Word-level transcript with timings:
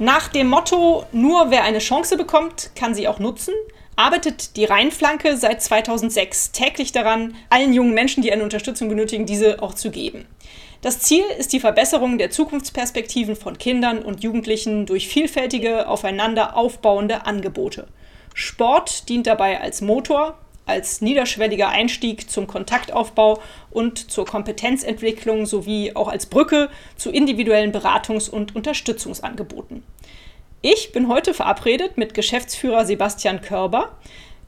Nach 0.00 0.26
dem 0.26 0.48
Motto, 0.48 1.06
nur 1.12 1.52
wer 1.52 1.62
eine 1.62 1.78
Chance 1.78 2.16
bekommt, 2.16 2.70
kann 2.74 2.96
sie 2.96 3.06
auch 3.06 3.20
nutzen, 3.20 3.54
arbeitet 3.94 4.56
die 4.56 4.64
Rheinflanke 4.64 5.36
seit 5.36 5.62
2006 5.62 6.50
täglich 6.50 6.90
daran, 6.90 7.36
allen 7.48 7.72
jungen 7.72 7.94
Menschen, 7.94 8.20
die 8.20 8.32
eine 8.32 8.42
Unterstützung 8.42 8.88
benötigen, 8.88 9.24
diese 9.24 9.62
auch 9.62 9.72
zu 9.72 9.92
geben. 9.92 10.26
Das 10.82 10.98
Ziel 10.98 11.22
ist 11.38 11.52
die 11.52 11.60
Verbesserung 11.60 12.18
der 12.18 12.30
Zukunftsperspektiven 12.30 13.36
von 13.36 13.56
Kindern 13.56 14.00
und 14.00 14.24
Jugendlichen 14.24 14.84
durch 14.84 15.06
vielfältige, 15.06 15.86
aufeinander 15.88 16.56
aufbauende 16.56 17.24
Angebote. 17.24 17.86
Sport 18.34 19.08
dient 19.08 19.28
dabei 19.28 19.60
als 19.60 19.80
Motor, 19.80 20.36
als 20.66 21.00
niederschwelliger 21.00 21.68
Einstieg 21.68 22.30
zum 22.30 22.46
Kontaktaufbau 22.46 23.40
und 23.70 24.10
zur 24.10 24.24
Kompetenzentwicklung 24.24 25.46
sowie 25.46 25.92
auch 25.94 26.08
als 26.08 26.26
Brücke 26.26 26.70
zu 26.96 27.10
individuellen 27.10 27.72
Beratungs- 27.72 28.30
und 28.30 28.56
Unterstützungsangeboten. 28.56 29.82
Ich 30.62 30.92
bin 30.92 31.08
heute 31.08 31.34
verabredet 31.34 31.98
mit 31.98 32.14
Geschäftsführer 32.14 32.86
Sebastian 32.86 33.42
Körber. 33.42 33.96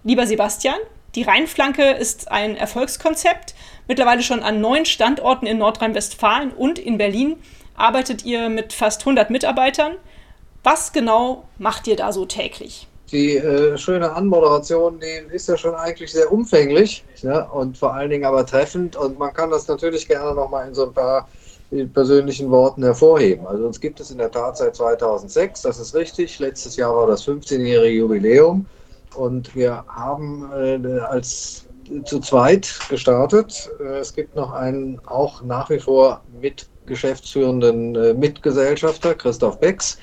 Lieber 0.02 0.26
Sebastian, 0.26 0.78
die 1.14 1.22
Rheinflanke 1.22 1.90
ist 1.90 2.30
ein 2.30 2.56
Erfolgskonzept. 2.56 3.54
Mittlerweile 3.88 4.22
schon 4.22 4.42
an 4.42 4.60
neun 4.60 4.86
Standorten 4.86 5.46
in 5.46 5.58
Nordrhein-Westfalen 5.58 6.52
und 6.52 6.78
in 6.78 6.98
Berlin 6.98 7.36
arbeitet 7.74 8.24
ihr 8.24 8.48
mit 8.48 8.72
fast 8.72 9.02
100 9.02 9.30
Mitarbeitern. 9.30 9.96
Was 10.62 10.92
genau 10.92 11.46
macht 11.58 11.86
ihr 11.86 11.96
da 11.96 12.12
so 12.12 12.24
täglich? 12.24 12.86
Die 13.12 13.36
äh, 13.36 13.78
schöne 13.78 14.12
Anmoderation, 14.12 14.98
die 15.00 15.34
ist 15.34 15.48
ja 15.48 15.56
schon 15.56 15.74
eigentlich 15.74 16.12
sehr 16.12 16.32
umfänglich 16.32 17.04
ne? 17.22 17.46
und 17.52 17.78
vor 17.78 17.94
allen 17.94 18.10
Dingen 18.10 18.24
aber 18.24 18.44
treffend. 18.44 18.96
Und 18.96 19.18
man 19.18 19.32
kann 19.32 19.50
das 19.50 19.68
natürlich 19.68 20.08
gerne 20.08 20.34
nochmal 20.34 20.66
in 20.66 20.74
so 20.74 20.86
ein 20.86 20.92
paar 20.92 21.28
persönlichen 21.92 22.50
Worten 22.50 22.82
hervorheben. 22.82 23.46
Also 23.46 23.66
uns 23.66 23.80
gibt 23.80 24.00
es 24.00 24.10
in 24.10 24.18
der 24.18 24.30
Tat 24.30 24.56
seit 24.56 24.76
2006, 24.76 25.62
das 25.62 25.78
ist 25.78 25.94
richtig. 25.94 26.38
Letztes 26.38 26.76
Jahr 26.76 26.94
war 26.94 27.06
das 27.06 27.26
15-jährige 27.26 27.98
Jubiläum 27.98 28.66
und 29.16 29.54
wir 29.54 29.84
haben 29.88 30.50
äh, 30.52 31.00
als 31.00 31.66
zu 32.04 32.20
zweit 32.20 32.72
gestartet. 32.88 33.70
Äh, 33.80 33.98
es 33.98 34.14
gibt 34.14 34.34
noch 34.36 34.52
einen 34.52 35.00
auch 35.06 35.42
nach 35.42 35.70
wie 35.70 35.78
vor 35.78 36.22
mit 36.40 36.68
geschäftsführenden 36.86 37.96
äh, 37.96 38.14
Mitgesellschafter, 38.14 39.14
Christoph 39.14 39.58
Becks 39.58 39.94
äh, 39.94 40.00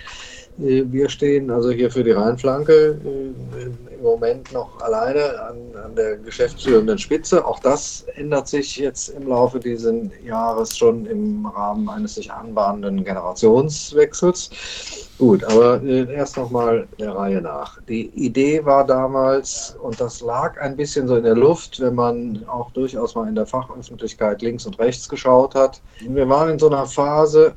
wir 0.58 1.10
stehen 1.10 1.50
also 1.50 1.72
hier 1.72 1.90
für 1.90 2.04
die 2.04 2.12
Rheinflanke 2.12 3.00
äh, 3.04 3.96
im 3.96 4.02
Moment 4.02 4.52
noch 4.52 4.80
alleine 4.82 5.42
an, 5.42 5.58
an, 5.84 5.96
der 5.96 6.18
geschäftsführenden 6.18 6.98
Spitze. 6.98 7.44
Auch 7.44 7.60
das 7.60 8.06
ändert 8.16 8.48
sich 8.48 8.78
jetzt 8.78 9.10
im 9.10 9.28
Laufe 9.28 9.60
dieses 9.60 9.94
Jahres 10.24 10.78
schon 10.78 11.06
im 11.08 11.46
Rahmen 11.48 11.90
eines 11.90 12.16
sich 12.16 12.32
anbahnenden 12.32 13.04
Generationswechsels. 13.04 15.10
Gut, 15.18 15.44
aber 15.44 15.82
äh, 15.82 16.14
erst 16.14 16.38
nochmal 16.38 16.88
der 17.00 17.16
Reihe 17.16 17.42
nach. 17.42 17.82
Die 17.88 18.10
Idee 18.10 18.64
war 18.64 18.86
damals, 18.86 19.76
und 19.82 20.00
das 20.00 20.22
lag 20.22 20.60
ein 20.62 20.76
bisschen 20.76 21.08
so 21.08 21.16
in 21.16 21.24
der 21.24 21.36
Luft, 21.36 21.80
wenn 21.80 21.96
man 21.96 22.44
auch 22.48 22.70
durchaus 22.72 23.16
mal 23.16 23.28
in 23.28 23.36
der 23.36 23.48
Fachöffentlichkeit 23.48 24.42
links 24.42 24.66
und 24.66 24.78
rechts 24.78 25.10
geschaut 25.10 25.56
hat. 25.56 25.82
Wir 26.08 26.30
waren 26.30 26.50
in 26.50 26.60
so 26.60 26.68
einer 26.68 26.86
Phase, 26.86 27.56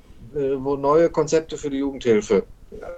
wo 0.59 0.77
neue 0.77 1.11
Konzepte 1.11 1.57
für 1.57 1.71
die 1.71 1.79
Jugendhilfe 1.79 2.45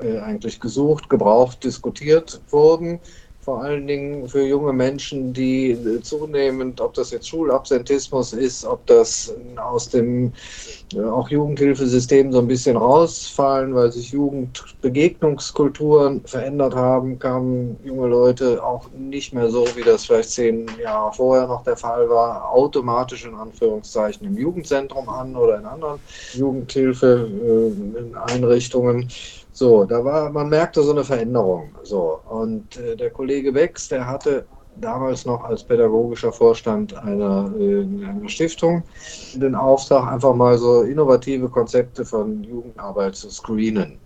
äh, 0.00 0.18
eigentlich 0.18 0.60
gesucht, 0.60 1.08
gebraucht, 1.08 1.64
diskutiert 1.64 2.40
wurden. 2.50 3.00
Vor 3.40 3.62
allen 3.62 3.86
Dingen 3.86 4.28
für 4.28 4.46
junge 4.46 4.74
Menschen, 4.74 5.32
die 5.32 5.70
äh, 5.70 6.02
zunehmend, 6.02 6.82
ob 6.82 6.92
das 6.92 7.12
jetzt 7.12 7.28
Schulabsentismus 7.28 8.34
ist, 8.34 8.66
ob 8.66 8.84
das 8.86 9.34
aus 9.56 9.88
dem 9.88 10.34
äh, 10.94 11.00
auch 11.00 11.30
Jugendhilfesystem 11.30 12.30
so 12.30 12.40
ein 12.40 12.46
bisschen 12.46 12.76
rausfallen, 12.76 13.74
weil 13.74 13.90
sich 13.90 14.10
Jugendbegegnungskulturen 14.10 16.26
verändert 16.26 16.74
haben, 16.74 17.18
kamen 17.18 17.78
junge 17.84 18.08
Leute 18.08 18.62
auch 18.62 18.90
nicht 18.92 19.32
mehr 19.32 19.48
so, 19.48 19.66
wie 19.76 19.82
das 19.82 20.04
vielleicht 20.04 20.28
zehn 20.30 20.66
Jahre 20.82 21.14
vorher 21.14 21.46
noch 21.46 21.64
der 21.64 21.78
Fall 21.78 22.10
war, 22.10 22.50
automatisch 22.50 23.24
in 23.24 23.34
Anführungszeichen 23.34 24.26
im 24.26 24.36
Jugendzentrum 24.36 25.08
an 25.08 25.34
oder 25.34 25.58
in 25.58 25.64
anderen 25.64 26.00
Jugendhilfeeinrichtungen. 26.34 29.08
So, 29.58 29.84
da 29.84 30.04
war, 30.04 30.30
man 30.30 30.50
merkte 30.50 30.84
so 30.84 30.92
eine 30.92 31.02
Veränderung. 31.02 31.74
So, 31.82 32.20
und 32.30 32.76
äh, 32.76 32.94
der 32.94 33.10
Kollege 33.10 33.52
Wex, 33.52 33.88
der 33.88 34.06
hatte 34.06 34.46
damals 34.76 35.26
noch 35.26 35.42
als 35.42 35.64
pädagogischer 35.64 36.30
Vorstand 36.30 36.96
einer, 36.96 37.52
äh, 37.58 37.80
einer, 37.80 38.28
Stiftung 38.28 38.84
den 39.34 39.56
Auftrag, 39.56 40.12
einfach 40.12 40.32
mal 40.32 40.56
so 40.58 40.82
innovative 40.82 41.48
Konzepte 41.48 42.04
von 42.04 42.44
Jugendarbeit 42.44 43.16
zu 43.16 43.30
screenen. 43.30 43.98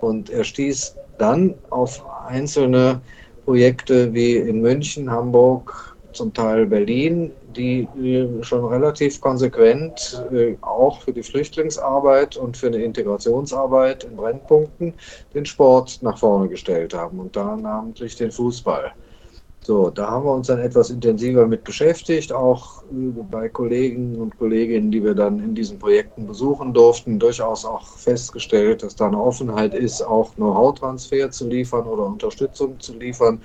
Und 0.00 0.28
er 0.28 0.44
stieß 0.44 0.94
dann 1.16 1.54
auf 1.70 2.04
einzelne 2.26 3.00
Projekte 3.46 4.12
wie 4.12 4.36
in 4.36 4.60
München, 4.60 5.10
Hamburg, 5.10 5.96
zum 6.12 6.34
Teil 6.34 6.66
Berlin, 6.66 7.32
die 7.58 7.88
schon 8.42 8.64
relativ 8.64 9.20
konsequent 9.20 10.24
äh, 10.32 10.56
auch 10.62 11.02
für 11.02 11.12
die 11.12 11.22
Flüchtlingsarbeit 11.22 12.36
und 12.36 12.56
für 12.56 12.68
eine 12.68 12.82
Integrationsarbeit 12.82 14.04
in 14.04 14.16
Brennpunkten 14.16 14.94
den 15.34 15.44
Sport 15.44 15.98
nach 16.02 16.18
vorne 16.18 16.48
gestellt 16.48 16.94
haben 16.94 17.18
und 17.18 17.36
da 17.36 17.56
namentlich 17.56 18.16
den 18.16 18.30
Fußball. 18.30 18.92
So, 19.68 19.90
da 19.90 20.12
haben 20.12 20.24
wir 20.24 20.32
uns 20.32 20.46
dann 20.46 20.60
etwas 20.60 20.88
intensiver 20.88 21.46
mit 21.46 21.62
beschäftigt, 21.62 22.32
auch 22.32 22.82
äh, 22.84 23.10
bei 23.30 23.50
Kollegen 23.50 24.16
und 24.16 24.38
Kolleginnen, 24.38 24.90
die 24.90 25.04
wir 25.04 25.14
dann 25.14 25.40
in 25.40 25.54
diesen 25.54 25.78
Projekten 25.78 26.26
besuchen 26.26 26.72
durften, 26.72 27.18
durchaus 27.18 27.66
auch 27.66 27.86
festgestellt, 27.98 28.82
dass 28.82 28.96
da 28.96 29.08
eine 29.08 29.20
Offenheit 29.20 29.74
ist, 29.74 30.00
auch 30.00 30.34
Know-how-Transfer 30.36 31.30
zu 31.30 31.48
liefern 31.48 31.86
oder 31.86 32.06
Unterstützung 32.06 32.80
zu 32.80 32.94
liefern, 32.94 33.42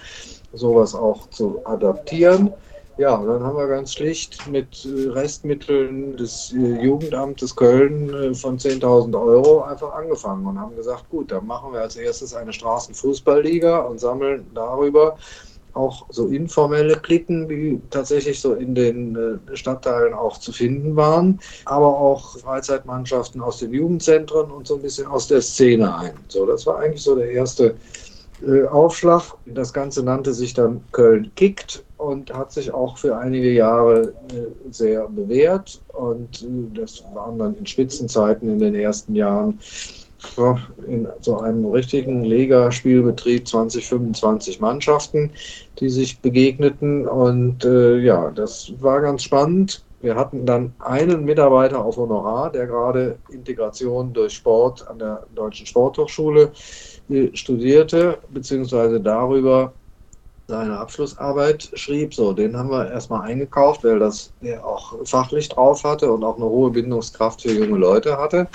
sowas 0.53 0.96
auch 0.96 1.29
zu 1.29 1.59
adaptieren. 1.66 2.53
Ja, 2.96 3.18
dann 3.18 3.44
haben 3.44 3.58
wir 3.58 3.68
ganz 3.68 3.94
schlicht 3.94 4.46
mit 4.46 4.86
äh, 4.86 5.09
Restmitteln 5.09 6.16
des 6.16 6.54
äh, 6.54 6.84
Jugendamtes 6.84 7.56
Köln 7.56 8.14
äh, 8.14 8.36
von 8.36 8.59
10.000 8.59 9.20
Euro 9.20 9.64
einfach 9.64 9.94
angefangen 9.94 10.46
und 10.46 10.59
haben 10.59 10.76
gesagt, 10.76 11.09
gut, 11.09 11.32
dann 11.32 11.48
machen 11.48 11.74
wir 11.74 11.82
als 11.82 11.96
erstes 11.96 12.36
eine 12.36 12.53
Straßenfußballliga 12.53 13.80
und 13.80 14.00
sammeln 14.00 14.46
darüber 14.53 15.18
auch 15.74 16.06
so 16.09 16.28
informelle 16.28 16.98
Klicken, 16.98 17.48
die 17.50 17.82
tatsächlich 17.90 18.40
so 18.40 18.53
in 18.53 18.76
den 18.76 19.40
Stadtteilen 19.56 20.14
auch 20.14 20.38
zu 20.38 20.52
finden 20.52 20.96
waren, 20.96 21.40
aber 21.66 21.98
auch 21.98 22.38
Freizeitmannschaften 22.38 23.42
aus 23.42 23.58
den 23.58 23.74
Jugendzentren 23.74 24.52
und 24.52 24.68
so 24.68 24.76
ein 24.76 24.84
bisschen 24.84 25.08
aus 25.08 25.28
der 25.28 25.42
Szene 25.42 25.98
ein. 25.98 26.14
So, 26.28 26.46
das 26.46 26.68
war 26.68 26.78
eigentlich 26.78 27.02
so 27.02 27.16
der 27.16 27.32
erste 27.32 27.76
Aufschlag. 28.70 29.24
Das 29.46 29.74
Ganze 29.74 30.04
nannte 30.04 30.34
sich 30.34 30.54
dann 30.54 30.84
Köln 30.92 31.31
kickt 31.36 31.84
und 31.98 32.34
hat 32.34 32.52
sich 32.52 32.74
auch 32.74 32.98
für 32.98 33.18
einige 33.18 33.52
Jahre 33.52 34.14
äh, 34.30 34.72
sehr 34.72 35.08
bewährt. 35.08 35.81
Und 35.94 36.44
äh, 36.44 36.80
das 36.80 37.03
waren 37.14 37.40
dann 37.40 37.56
in 37.56 37.66
Spitzenzeiten 37.66 38.50
in 38.50 38.59
den 38.59 38.76
ersten 38.76 39.16
Jahren 39.16 39.59
in 40.88 41.08
so 41.20 41.40
einem 41.40 41.66
richtigen 41.66 42.24
Lega-Spielbetrieb 42.24 43.46
20, 43.46 43.86
25 43.88 44.62
Mannschaften, 44.62 45.32
die 45.79 45.90
sich 45.90 46.20
begegneten. 46.20 47.08
Und 47.08 47.66
äh, 47.66 47.97
ja, 47.97 48.32
das 48.32 48.72
war 48.79 49.02
ganz 49.02 49.23
spannend. 49.23 49.84
Wir 50.02 50.16
hatten 50.16 50.46
dann 50.46 50.73
einen 50.79 51.23
Mitarbeiter 51.23 51.84
auf 51.84 51.97
Honorar, 51.97 52.52
der 52.52 52.67
gerade 52.67 53.17
Integration 53.32 54.12
durch 54.14 54.34
Sport 54.34 54.85
an 54.88 55.00
der 55.00 55.26
Deutschen 55.34 55.66
Sporthochschule 55.66 56.44
äh, 56.44 56.92
studierte, 57.34 58.20
beziehungsweise 58.29 59.00
darüber 59.00 59.73
seine 60.47 60.78
Abschlussarbeit 60.78 61.70
schrieb. 61.73 62.14
So, 62.14 62.34
den 62.34 62.58
haben 62.58 62.70
wir 62.70 62.91
erstmal 62.91 63.22
eingekauft, 63.22 63.84
weil 63.84 64.00
das 64.00 64.32
der 64.41 64.66
auch 64.66 64.94
fachlich 65.05 65.50
drauf 65.50 65.84
hatte 65.84 66.11
und 66.11 66.23
auch 66.23 66.35
eine 66.35 66.46
hohe 66.46 66.72
Bindungskraft 66.72 67.41
für 67.41 67.52
junge 67.52 67.78
Leute 67.78 68.17
hatte. 68.17 68.47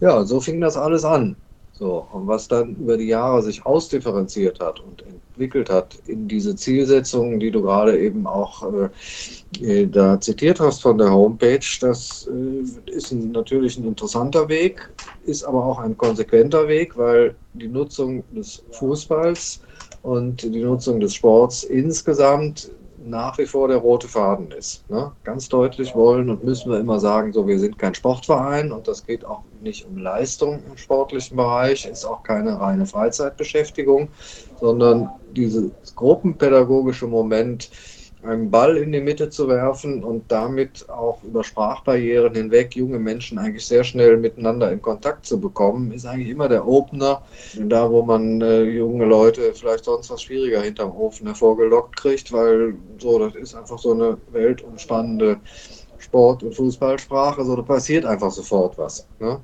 Ja, 0.00 0.24
so 0.24 0.40
fing 0.40 0.60
das 0.60 0.76
alles 0.76 1.04
an. 1.04 1.36
So, 1.72 2.06
und 2.12 2.26
was 2.26 2.48
dann 2.48 2.74
über 2.76 2.96
die 2.96 3.06
Jahre 3.08 3.42
sich 3.42 3.64
ausdifferenziert 3.64 4.60
hat 4.60 4.80
und 4.80 5.04
entwickelt 5.36 5.68
hat 5.68 5.98
in 6.06 6.26
diese 6.26 6.56
Zielsetzungen, 6.56 7.38
die 7.38 7.50
du 7.50 7.62
gerade 7.62 7.98
eben 7.98 8.26
auch 8.26 8.64
äh, 8.72 9.82
äh 9.82 9.86
da 9.86 10.18
zitiert 10.20 10.60
hast 10.60 10.82
von 10.82 10.96
der 10.96 11.12
Homepage, 11.12 11.66
das 11.80 12.28
äh, 12.28 12.90
ist 12.90 13.12
ein, 13.12 13.32
natürlich 13.32 13.76
ein 13.76 13.84
interessanter 13.84 14.48
Weg, 14.48 14.88
ist 15.26 15.44
aber 15.44 15.64
auch 15.64 15.78
ein 15.78 15.96
konsequenter 15.96 16.66
Weg, 16.68 16.96
weil 16.96 17.34
die 17.52 17.68
Nutzung 17.68 18.24
des 18.34 18.62
Fußballs 18.72 19.60
und 20.02 20.42
die 20.42 20.62
Nutzung 20.62 21.00
des 21.00 21.14
Sports 21.14 21.64
insgesamt 21.64 22.70
nach 23.06 23.38
wie 23.38 23.46
vor 23.46 23.68
der 23.68 23.78
rote 23.78 24.08
Faden 24.08 24.50
ist. 24.50 24.88
Ne? 24.90 25.12
Ganz 25.24 25.48
deutlich 25.48 25.94
wollen 25.94 26.28
und 26.28 26.44
müssen 26.44 26.70
wir 26.70 26.80
immer 26.80 26.98
sagen, 26.98 27.32
so 27.32 27.46
wir 27.46 27.58
sind 27.58 27.78
kein 27.78 27.94
Sportverein 27.94 28.72
und 28.72 28.88
das 28.88 29.06
geht 29.06 29.24
auch 29.24 29.42
nicht 29.62 29.86
um 29.86 29.96
Leistung 29.96 30.60
im 30.68 30.76
sportlichen 30.76 31.36
Bereich, 31.36 31.86
ist 31.86 32.04
auch 32.04 32.22
keine 32.22 32.60
reine 32.60 32.84
Freizeitbeschäftigung, 32.84 34.08
sondern 34.60 35.10
dieses 35.34 35.70
gruppenpädagogische 35.94 37.06
Moment, 37.06 37.70
einen 38.22 38.50
Ball 38.50 38.76
in 38.76 38.92
die 38.92 39.00
Mitte 39.00 39.30
zu 39.30 39.48
werfen 39.48 40.02
und 40.02 40.30
damit 40.32 40.88
auch 40.88 41.22
über 41.22 41.44
Sprachbarrieren 41.44 42.34
hinweg 42.34 42.74
junge 42.74 42.98
Menschen 42.98 43.38
eigentlich 43.38 43.66
sehr 43.66 43.84
schnell 43.84 44.16
miteinander 44.16 44.72
in 44.72 44.82
Kontakt 44.82 45.26
zu 45.26 45.40
bekommen, 45.40 45.92
ist 45.92 46.06
eigentlich 46.06 46.30
immer 46.30 46.48
der 46.48 46.66
Opener. 46.66 47.22
Da, 47.54 47.90
wo 47.90 48.02
man 48.02 48.40
äh, 48.40 48.62
junge 48.64 49.04
Leute 49.04 49.52
vielleicht 49.54 49.84
sonst 49.84 50.10
was 50.10 50.22
schwieriger 50.22 50.62
hinterm 50.62 50.90
Ofen 50.92 51.26
hervorgelockt 51.26 51.96
kriegt, 51.96 52.32
weil 52.32 52.74
so, 52.98 53.18
das 53.18 53.34
ist 53.36 53.54
einfach 53.54 53.78
so 53.78 53.92
eine 53.92 54.18
weltumspannende 54.32 55.38
Sport- 55.98 56.42
und 56.42 56.54
Fußballsprache, 56.54 57.44
so 57.44 57.56
da 57.56 57.62
passiert 57.62 58.04
einfach 58.04 58.30
sofort 58.30 58.76
was. 58.78 59.06
Ne? 59.18 59.40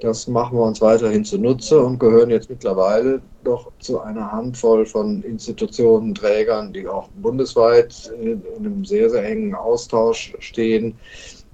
Das 0.00 0.26
machen 0.26 0.56
wir 0.56 0.64
uns 0.64 0.80
weiterhin 0.80 1.26
zunutze 1.26 1.78
und 1.78 1.98
gehören 1.98 2.30
jetzt 2.30 2.48
mittlerweile 2.48 3.20
doch 3.44 3.70
zu 3.80 4.00
einer 4.00 4.32
Handvoll 4.32 4.86
von 4.86 5.22
Institutionen, 5.22 6.14
Trägern, 6.14 6.72
die 6.72 6.88
auch 6.88 7.08
bundesweit 7.20 8.10
in 8.18 8.42
einem 8.56 8.84
sehr, 8.84 9.10
sehr 9.10 9.24
engen 9.24 9.54
Austausch 9.54 10.34
stehen, 10.38 10.98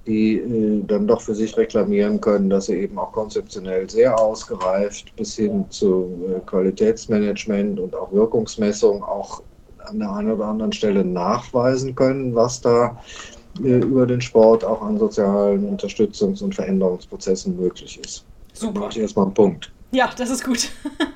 die 0.05 0.37
äh, 0.37 0.81
dann 0.87 1.07
doch 1.07 1.19
für 1.19 1.35
sich 1.35 1.57
reklamieren 1.57 2.21
können, 2.21 2.49
dass 2.49 2.67
sie 2.67 2.75
eben 2.75 2.97
auch 2.97 3.11
konzeptionell 3.11 3.89
sehr 3.89 4.17
ausgereift 4.17 5.13
bis 5.17 5.35
hin 5.35 5.65
zu 5.69 6.17
äh, 6.29 6.39
Qualitätsmanagement 6.45 7.81
und 7.81 7.93
auch 7.95 8.13
Wirkungsmessung 8.13 9.03
auch 9.03 9.43
an 9.79 9.99
der 9.99 10.11
einen 10.13 10.31
oder 10.31 10.45
anderen 10.45 10.71
Stelle 10.71 11.03
nachweisen 11.03 11.95
können, 11.95 12.33
was 12.33 12.61
da 12.61 12.97
äh, 13.61 13.79
über 13.79 14.05
den 14.05 14.21
Sport 14.21 14.63
auch 14.63 14.81
an 14.81 14.97
sozialen 14.97 15.77
Unterstützungs- 15.77 16.41
und 16.41 16.55
Veränderungsprozessen 16.55 17.57
möglich 17.57 17.99
ist. 17.99 18.25
Super. 18.59 18.81
Mach 18.81 18.91
ich 18.91 18.99
erstmal 18.99 19.25
einen 19.25 19.33
Punkt. 19.33 19.71
Ja, 19.91 20.09
das 20.17 20.29
ist 20.29 20.43
gut. 20.43 20.69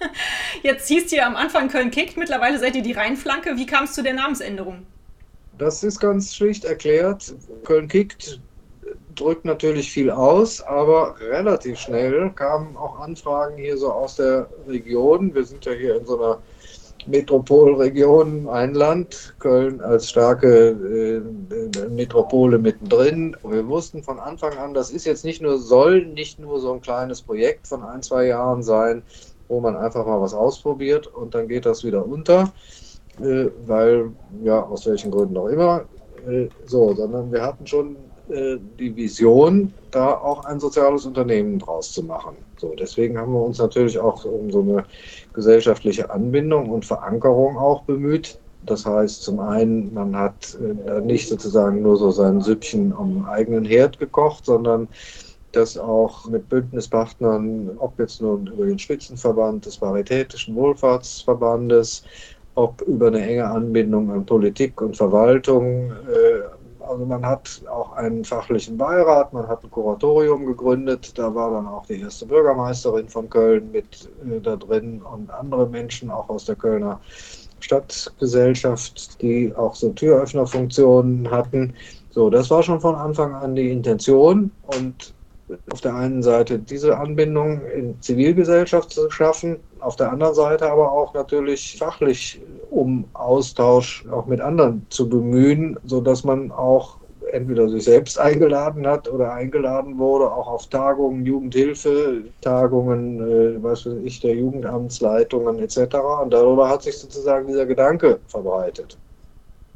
Jetzt 0.64 0.88
hieß 0.88 1.12
ihr 1.12 1.26
am 1.26 1.36
Anfang 1.36 1.70
Köln 1.70 1.92
kickt, 1.92 2.18
mittlerweile 2.18 2.58
seid 2.58 2.76
ihr 2.76 2.84
die 2.84 2.94
Rheinflanke. 2.94 3.58
Wie 3.58 3.66
kam 3.66 3.84
es 3.84 3.94
zu 3.94 4.04
der 4.04 4.14
Namensänderung? 4.14 4.86
Das 5.58 5.84
ist 5.84 6.00
ganz 6.00 6.34
schlicht 6.34 6.64
erklärt. 6.64 7.34
Köln 7.64 7.88
kickt 7.88 8.40
drückt 9.16 9.46
natürlich 9.46 9.92
viel 9.92 10.10
aus, 10.10 10.62
aber 10.62 11.16
relativ 11.20 11.80
schnell 11.80 12.30
kamen 12.32 12.76
auch 12.78 13.00
Anfragen 13.00 13.58
hier 13.58 13.78
so 13.78 13.92
aus 13.92 14.16
der 14.16 14.50
Region. 14.68 15.34
Wir 15.34 15.44
sind 15.44 15.66
ja 15.66 15.74
hier 15.74 15.96
in 15.98 16.06
so 16.06 16.18
einer 16.18 16.42
Metropolregion 17.08 18.48
Rheinland, 18.48 19.36
Köln 19.40 19.82
als 19.82 20.10
starke 20.10 20.70
äh, 20.70 21.90
Metropole 21.90 22.58
mittendrin. 22.58 23.36
Wir 23.44 23.68
wussten 23.68 24.04
von 24.04 24.20
Anfang 24.20 24.58
an, 24.58 24.74
das 24.74 24.92
ist 24.92 25.06
jetzt 25.06 25.26
nicht 25.26 25.42
nur, 25.42 25.58
soll 25.58 26.06
nicht 26.06 26.40
nur 26.40 26.60
so 26.60 26.74
ein 26.74 26.82
kleines 26.82 27.22
Projekt 27.22 27.68
von 27.68 27.84
ein, 27.84 28.02
zwei 28.02 28.28
Jahren 28.28 28.64
sein, 28.64 29.04
wo 29.48 29.60
man 29.60 29.76
einfach 29.76 30.06
mal 30.06 30.22
was 30.22 30.34
ausprobiert 30.34 31.08
und 31.08 31.36
dann 31.36 31.48
geht 31.48 31.66
das 31.66 31.84
wieder 31.84 32.06
unter, 32.06 32.54
äh, 33.20 33.48
weil, 33.66 34.12
ja, 34.44 34.62
aus 34.62 34.86
welchen 34.86 35.12
Gründen 35.12 35.38
auch 35.38 35.48
immer, 35.48 35.86
äh, 36.28 36.48
so, 36.66 36.94
sondern 36.94 37.32
wir 37.32 37.42
hatten 37.42 37.68
schon 37.68 37.98
äh, 38.32 38.58
die 38.80 38.96
Vision, 38.96 39.74
da 39.92 40.14
auch 40.14 40.46
ein 40.46 40.60
soziales 40.60 41.06
Unternehmen 41.06 41.60
draus 41.60 41.92
zu 41.92 42.04
machen. 42.04 42.36
So, 42.58 42.74
deswegen 42.78 43.18
haben 43.18 43.34
wir 43.34 43.42
uns 43.42 43.58
natürlich 43.58 44.00
auch 44.00 44.24
um 44.26 44.52
so 44.52 44.62
eine 44.62 44.86
gesellschaftliche 45.34 46.10
Anbindung 46.10 46.70
und 46.70 46.86
Verankerung 46.86 47.58
auch 47.58 47.84
bemüht. 47.84 48.40
Das 48.66 48.86
heißt, 48.86 49.24
zum 49.24 49.40
einen, 49.40 49.94
man 49.94 50.16
hat 50.16 50.58
äh, 50.88 51.02
nicht 51.02 51.28
sozusagen 51.28 51.82
nur 51.82 51.98
so 51.98 52.12
sein 52.12 52.42
Süppchen 52.42 52.94
am 52.94 53.26
eigenen 53.26 53.66
Herd 53.66 54.00
gekocht, 54.00 54.46
sondern 54.46 54.88
das 55.52 55.78
auch 55.78 56.26
mit 56.28 56.48
Bündnispartnern, 56.48 57.72
ob 57.78 58.00
jetzt 58.00 58.22
nun 58.22 58.48
über 58.48 58.66
den 58.66 58.80
Spitzenverband 58.80 59.66
des 59.66 59.78
Paritätischen 59.78 60.56
Wohlfahrtsverbandes, 60.56 62.04
ob 62.56 62.82
über 62.84 63.08
eine 63.08 63.22
enge 63.22 63.46
Anbindung 63.46 64.12
an 64.12 64.26
Politik 64.26 64.82
und 64.82 64.96
Verwaltung, 64.96 65.92
äh, 65.92 66.61
also 66.92 67.06
man 67.06 67.26
hat 67.26 67.62
auch 67.70 67.94
einen 67.94 68.26
fachlichen 68.26 68.78
Beirat, 68.78 69.32
man 69.34 69.48
hat 69.48 69.64
ein 69.64 69.72
Kuratorium 69.72 70.46
gegründet, 70.46 71.18
da 71.18 71.34
war 71.34 71.52
dann 71.52 71.68
auch 71.68 71.86
die 71.86 72.02
erste 72.02 72.26
Bürgermeisterin 72.26 73.08
von 73.08 73.30
Köln 73.30 73.72
mit 73.72 74.10
äh, 74.26 74.42
da 74.42 74.58
drin 74.58 75.02
und 75.02 75.32
andere 75.32 75.68
Menschen 75.68 76.12
auch 76.12 76.30
aus 76.30 76.46
der 76.46 76.56
Kölner 76.56 77.00
Stadtgesellschaft, 77.62 79.22
die 79.22 79.54
auch 79.56 79.76
so 79.76 79.92
Türöffnerfunktionen 79.92 81.32
hatten. 81.32 81.74
So, 82.10 82.30
das 82.30 82.50
war 82.50 82.62
schon 82.62 82.82
von 82.82 82.96
Anfang 82.96 83.34
an 83.36 83.56
die 83.56 83.72
Intention 83.72 84.52
und 84.78 85.14
auf 85.72 85.82
der 85.82 85.96
einen 85.96 86.24
Seite 86.24 86.60
diese 86.60 86.98
Anbindung 86.98 87.62
in 87.66 88.02
Zivilgesellschaft 88.02 88.92
zu 88.92 89.10
schaffen, 89.10 89.58
auf 89.82 89.96
der 89.96 90.12
anderen 90.12 90.34
Seite 90.36 90.72
aber 90.72 90.92
auch 90.92 91.14
natürlich 91.14 91.78
fachlich 91.78 92.42
um 92.70 93.06
Austausch 93.14 94.06
auch 94.12 94.26
mit 94.26 94.40
anderen 94.42 94.86
zu 94.90 95.10
bemühen, 95.10 95.78
sodass 95.84 96.24
man 96.24 96.52
auch 96.52 96.98
entweder 97.32 97.70
sich 97.70 97.84
selbst 97.84 98.20
eingeladen 98.20 98.86
hat 98.88 99.08
oder 99.08 99.34
eingeladen 99.34 99.98
wurde, 99.98 100.32
auch 100.32 100.48
auf 100.48 100.68
Tagungen, 100.68 101.26
Jugendhilfe, 101.26 102.24
Tagungen, 102.42 103.22
äh, 103.22 103.64
was 103.64 103.86
weiß 103.86 103.98
ich, 104.04 104.20
der 104.20 104.36
Jugendamtsleitungen 104.36 105.60
etc. 105.60 105.96
Und 106.22 106.34
darüber 106.34 106.70
hat 106.70 106.84
sich 106.84 106.98
sozusagen 106.98 107.48
dieser 107.48 107.66
Gedanke 107.66 108.20
verbreitet. 108.28 108.98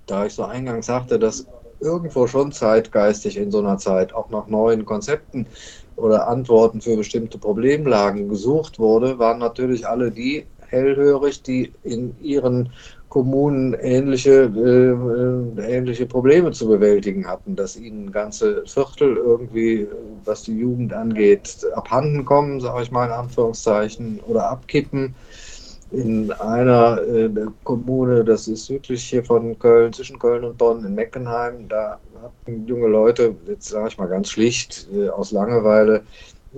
Da 0.06 0.26
ich 0.26 0.34
so 0.34 0.44
eingangs 0.44 0.86
sagte, 0.86 1.18
dass 1.18 1.48
irgendwo 1.80 2.28
schon 2.28 2.52
zeitgeistig 2.52 3.38
in 3.38 3.52
so 3.52 3.60
einer 3.60 3.78
Zeit 3.78 4.14
auch 4.14 4.30
nach 4.30 4.48
neuen 4.48 4.86
Konzepten 4.86 5.48
oder 5.96 6.28
Antworten 6.28 6.82
für 6.82 6.98
bestimmte 6.98 7.38
Problemlagen 7.38 8.30
gesucht 8.30 8.80
wurde, 8.80 9.18
waren 9.20 9.40
natürlich 9.40 9.88
alle 9.88 10.12
die 10.12 10.46
hellhörig, 10.68 11.42
die 11.44 11.74
in 11.84 12.16
ihren 12.22 12.72
Kommunen 13.10 13.74
ähnliche, 13.80 14.52
äh, 14.54 15.62
äh, 15.62 15.78
ähnliche 15.78 16.06
Probleme 16.06 16.52
zu 16.52 16.68
bewältigen 16.68 17.26
hatten, 17.28 17.56
dass 17.56 17.78
ihnen 17.78 18.12
ganze 18.12 18.64
Viertel 18.66 19.16
irgendwie, 19.16 19.88
was 20.26 20.44
die 20.44 20.58
Jugend 20.58 20.92
angeht, 20.92 21.66
abhanden 21.76 22.26
kommen, 22.26 22.60
sage 22.60 22.84
ich 22.84 22.92
mal 22.92 23.06
in 23.06 23.14
Anführungszeichen, 23.14 24.20
oder 24.28 24.50
abkippen. 24.50 25.16
In 25.96 26.32
einer 26.34 27.02
äh, 27.02 27.30
Kommune, 27.64 28.26
das 28.26 28.50
ist 28.50 28.66
südlich 28.66 29.04
hier 29.04 29.24
von 29.24 29.58
Köln, 29.58 29.94
zwischen 29.94 30.20
Köln 30.20 30.44
und 30.44 30.58
Bonn, 30.58 30.84
in 30.84 30.94
Meckenheim, 30.94 31.70
da 31.70 32.00
hatten 32.22 32.68
junge 32.68 32.88
Leute, 32.88 33.34
jetzt 33.48 33.70
sage 33.70 33.88
ich 33.88 33.98
mal 33.98 34.08
ganz 34.08 34.30
schlicht, 34.30 34.90
äh, 34.94 35.08
aus 35.08 35.32
Langeweile, 35.32 36.04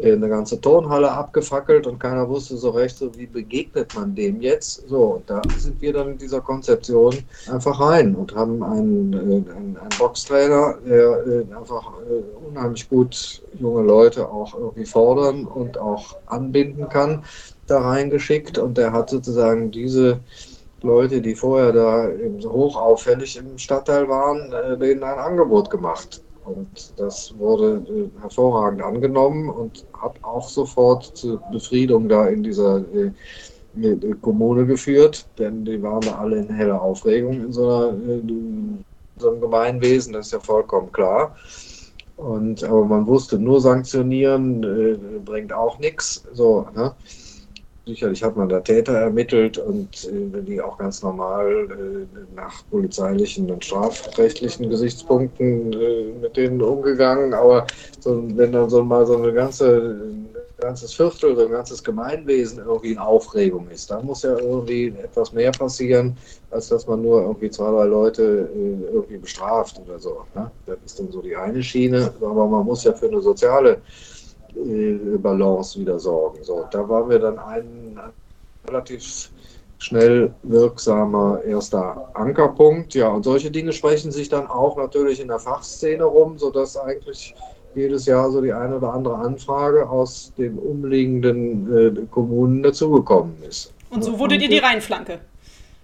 eine 0.04 0.30
ganze 0.30 0.62
Turnhalle 0.62 1.12
abgefackelt 1.12 1.88
und 1.88 2.00
keiner 2.00 2.28
wusste 2.30 2.58
so 2.58 2.70
recht, 2.70 2.98
so 2.98 3.16
wie 3.16 3.26
begegnet 3.26 3.96
man 3.96 4.14
dem 4.14 4.42
jetzt. 4.42 4.88
So, 4.88 5.16
und 5.16 5.30
da 5.30 5.42
sind 5.58 5.82
wir 5.82 5.94
dann 5.94 6.12
in 6.12 6.18
dieser 6.18 6.42
Konzeption 6.42 7.16
einfach 7.52 7.80
rein 7.80 8.16
und 8.16 8.36
haben 8.36 8.64
einen, 8.64 9.14
äh, 9.14 9.18
einen, 9.18 9.78
einen 9.78 9.90
Boxtrainer, 9.98 10.76
der 10.86 11.26
äh, 11.26 11.56
einfach 11.56 11.94
äh, 12.10 12.48
unheimlich 12.48 12.88
gut 12.90 13.42
junge 13.60 13.84
Leute 13.84 14.30
auch 14.30 14.54
irgendwie 14.54 14.86
fordern 14.86 15.46
und 15.46 15.78
auch 15.78 16.16
anbinden 16.28 16.88
kann, 16.90 17.24
da 17.68 17.80
reingeschickt 17.82 18.58
und 18.58 18.78
der 18.78 18.92
hat 18.92 19.10
sozusagen 19.10 19.72
diese 19.72 20.20
Leute, 20.82 21.22
die 21.22 21.36
vorher 21.36 21.72
da 21.72 22.08
so 22.40 22.52
hochauffällig 22.52 23.38
im 23.38 23.58
Stadtteil 23.58 24.08
waren, 24.08 24.52
denen 24.80 25.04
ein 25.04 25.20
Angebot 25.20 25.70
gemacht. 25.70 26.22
Und 26.48 26.94
das 26.96 27.38
wurde 27.38 27.84
äh, 27.90 28.22
hervorragend 28.22 28.82
angenommen 28.82 29.50
und 29.50 29.86
hat 30.02 30.16
auch 30.22 30.48
sofort 30.48 31.04
zur 31.18 31.42
Befriedung 31.52 32.08
da 32.08 32.28
in 32.28 32.42
dieser 32.42 32.86
äh, 32.96 33.12
äh, 33.82 34.16
Kommune 34.22 34.66
geführt, 34.66 35.28
denn 35.38 35.66
die 35.66 35.82
waren 35.84 36.02
da 36.02 36.20
alle 36.20 36.38
in 36.38 36.50
heller 36.50 36.82
Aufregung 36.82 37.34
in 37.34 37.52
so, 37.52 37.68
einer, 37.70 37.90
in 37.90 38.86
so 39.18 39.32
einem 39.32 39.42
Gemeinwesen, 39.42 40.14
das 40.14 40.28
ist 40.28 40.32
ja 40.32 40.40
vollkommen 40.40 40.90
klar. 40.94 41.36
Und, 42.16 42.64
aber 42.64 42.86
man 42.86 43.06
wusste, 43.06 43.38
nur 43.38 43.60
sanktionieren 43.60 44.64
äh, 44.64 45.20
bringt 45.20 45.52
auch 45.52 45.80
nichts. 45.80 46.24
So, 46.32 46.66
ne? 46.74 46.96
Sicherlich 47.88 48.22
hat 48.22 48.36
man 48.36 48.50
da 48.50 48.60
Täter 48.60 48.94
ermittelt 48.94 49.58
und 49.58 50.03
äh, 50.06 50.41
die 50.41 50.62
auch 50.62 50.77
ganz 50.77 51.01
normal 51.01 51.70
äh, 51.72 52.36
nach 52.36 52.62
polizeilichen 52.70 53.50
und 53.50 53.63
strafrechtlichen 53.63 54.70
Gesichtspunkten 54.70 55.72
äh, 55.72 56.03
mit 56.22 56.36
denen 56.36 56.62
umgegangen. 56.62 57.34
Aber 57.34 57.65
so, 58.01 58.22
wenn 58.36 58.51
dann 58.51 58.70
so 58.70 58.84
mal 58.84 59.06
so 59.06 59.15
eine 59.15 59.32
ganze 59.32 60.01
ganzes 60.58 60.94
Viertel 60.94 61.34
oder 61.34 61.46
ein 61.46 61.51
ganzes 61.51 61.84
Gemeinwesen 61.84 62.60
irgendwie 62.60 62.91
in 62.94 62.98
Aufregung 62.98 63.70
ist. 63.70 63.91
Da 63.91 64.01
muss 64.01 64.24
ja 64.24 64.38
irgendwie 64.38 64.88
etwas 64.88 65.32
mehr 65.32 65.51
passieren, 65.51 66.17
als 66.50 66.70
dass 66.70 66.88
man 66.88 67.01
nur 67.01 67.22
irgendwie 67.22 67.50
zwei, 67.51 67.70
drei 67.70 67.86
Leute 67.86 68.50
irgendwie 68.91 69.17
bestraft 69.17 69.79
oder 69.79 70.00
so. 70.00 70.25
Ne? 70.34 70.50
Das 70.65 70.77
ist 70.86 71.00
dann 71.00 71.12
so 71.12 71.22
die 71.22 71.36
eine 71.36 71.62
Schiene, 71.62 72.12
aber 72.20 72.48
man 72.48 72.65
muss 72.65 72.84
ja 72.84 72.94
für 72.94 73.08
eine 73.08 73.22
soziale 73.22 73.82
Balance 74.54 75.80
wieder 75.80 76.00
sorgen. 76.00 76.44
So, 76.44 76.66
da 76.72 76.88
waren 76.88 77.10
wir 77.10 77.20
dann 77.20 77.39
ein 77.39 78.00
relativ 78.68 79.30
schnell 79.80 80.34
wirksamer 80.44 81.42
erster 81.44 82.10
Ankerpunkt. 82.13 82.96
Ja, 82.96 83.10
und 83.10 83.24
solche 83.24 83.51
Dinge 83.51 83.74
sprechen 83.74 84.12
sich 84.12 84.30
dann 84.30 84.48
auch 84.48 84.77
natürlich 84.77 85.20
in 85.20 85.27
der 85.27 85.39
Fachszene 85.39 86.04
rum, 86.04 86.38
sodass 86.38 86.77
eigentlich 86.77 87.36
jedes 87.75 88.06
Jahr 88.06 88.32
so 88.32 88.42
die 88.42 88.54
eine 88.54 88.77
oder 88.77 88.94
andere 88.94 89.16
Anfrage 89.16 89.88
aus 89.88 90.34
den 90.38 90.58
umliegenden 90.58 91.98
äh, 91.98 92.06
Kommunen 92.10 92.63
dazugekommen 92.63 93.36
ist. 93.48 93.74
Und 93.89 94.04
so 94.04 94.18
wurdet 94.18 94.42
ihr 94.42 94.50
die 94.50 94.58
Rheinflanke. 94.58 95.20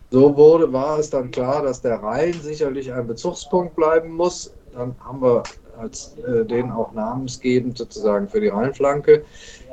So 0.09 0.35
wurde, 0.35 0.71
war 0.71 0.99
es 0.99 1.09
dann 1.09 1.31
klar, 1.31 1.63
dass 1.63 1.81
der 1.81 2.01
Rhein 2.01 2.33
sicherlich 2.33 2.91
ein 2.91 3.07
Bezugspunkt 3.07 3.75
bleiben 3.75 4.11
muss. 4.11 4.53
Dann 4.73 4.95
haben 5.03 5.21
wir 5.21 5.43
als 5.77 6.15
äh, 6.27 6.45
den 6.45 6.71
auch 6.71 6.93
namensgebend 6.93 7.77
sozusagen 7.77 8.27
für 8.27 8.41
die 8.41 8.49
Rheinflanke 8.49 9.23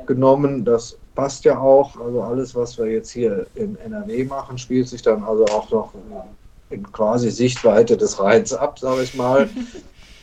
genommen. 0.05 0.65
Das 0.65 0.97
passt 1.15 1.45
ja 1.45 1.59
auch. 1.59 1.99
Also 1.99 2.21
alles, 2.21 2.55
was 2.55 2.77
wir 2.77 2.87
jetzt 2.87 3.11
hier 3.11 3.45
in 3.55 3.77
NRW 3.77 4.25
machen, 4.25 4.57
spielt 4.57 4.87
sich 4.87 5.01
dann 5.01 5.23
also 5.23 5.45
auch 5.45 5.69
noch 5.71 5.93
in 6.69 6.89
quasi 6.91 7.29
Sichtweite 7.29 7.97
des 7.97 8.19
Rheins 8.19 8.53
ab, 8.53 8.79
sage 8.79 9.03
ich 9.03 9.15
mal. 9.15 9.49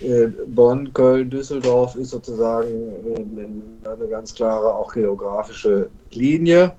Äh, 0.00 0.28
Bonn, 0.46 0.92
Köln, 0.92 1.28
Düsseldorf 1.28 1.96
ist 1.96 2.10
sozusagen 2.10 2.94
eine 3.82 4.06
ganz 4.08 4.32
klare 4.32 4.72
auch 4.72 4.92
geografische 4.92 5.90
Linie. 6.12 6.72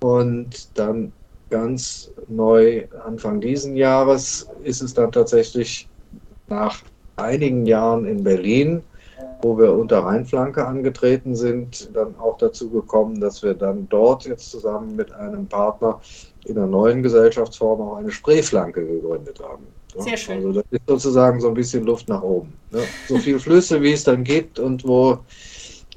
Und 0.00 0.68
dann 0.78 1.12
ganz 1.50 2.10
neu 2.28 2.86
Anfang 3.04 3.40
diesen 3.40 3.76
Jahres 3.76 4.48
ist 4.64 4.80
es 4.80 4.94
dann 4.94 5.12
tatsächlich 5.12 5.88
nach 6.48 6.82
einigen 7.18 7.66
Jahren 7.66 8.06
in 8.06 8.24
Berlin, 8.24 8.82
wo 9.42 9.58
wir 9.58 9.72
unter 9.72 10.00
Rheinflanke 10.00 10.66
angetreten 10.66 11.34
sind, 11.36 11.94
dann 11.94 12.14
auch 12.18 12.38
dazu 12.38 12.70
gekommen, 12.70 13.20
dass 13.20 13.42
wir 13.42 13.54
dann 13.54 13.88
dort 13.88 14.24
jetzt 14.26 14.50
zusammen 14.50 14.96
mit 14.96 15.12
einem 15.12 15.46
Partner 15.46 16.00
in 16.44 16.56
einer 16.56 16.66
neuen 16.66 17.02
Gesellschaftsform 17.02 17.80
auch 17.80 17.96
eine 17.96 18.10
Spreeflanke 18.10 18.84
gegründet 18.84 19.40
haben. 19.40 19.66
Sehr 19.96 20.16
schön. 20.16 20.36
Also 20.38 20.52
das 20.52 20.64
ist 20.70 20.82
sozusagen 20.86 21.40
so 21.40 21.48
ein 21.48 21.54
bisschen 21.54 21.84
Luft 21.84 22.08
nach 22.08 22.22
oben. 22.22 22.52
Ne? 22.70 22.82
So 23.08 23.16
viele 23.16 23.38
Flüsse, 23.38 23.80
wie 23.82 23.92
es 23.92 24.04
dann 24.04 24.22
gibt 24.22 24.58
und 24.58 24.86
wo 24.86 25.18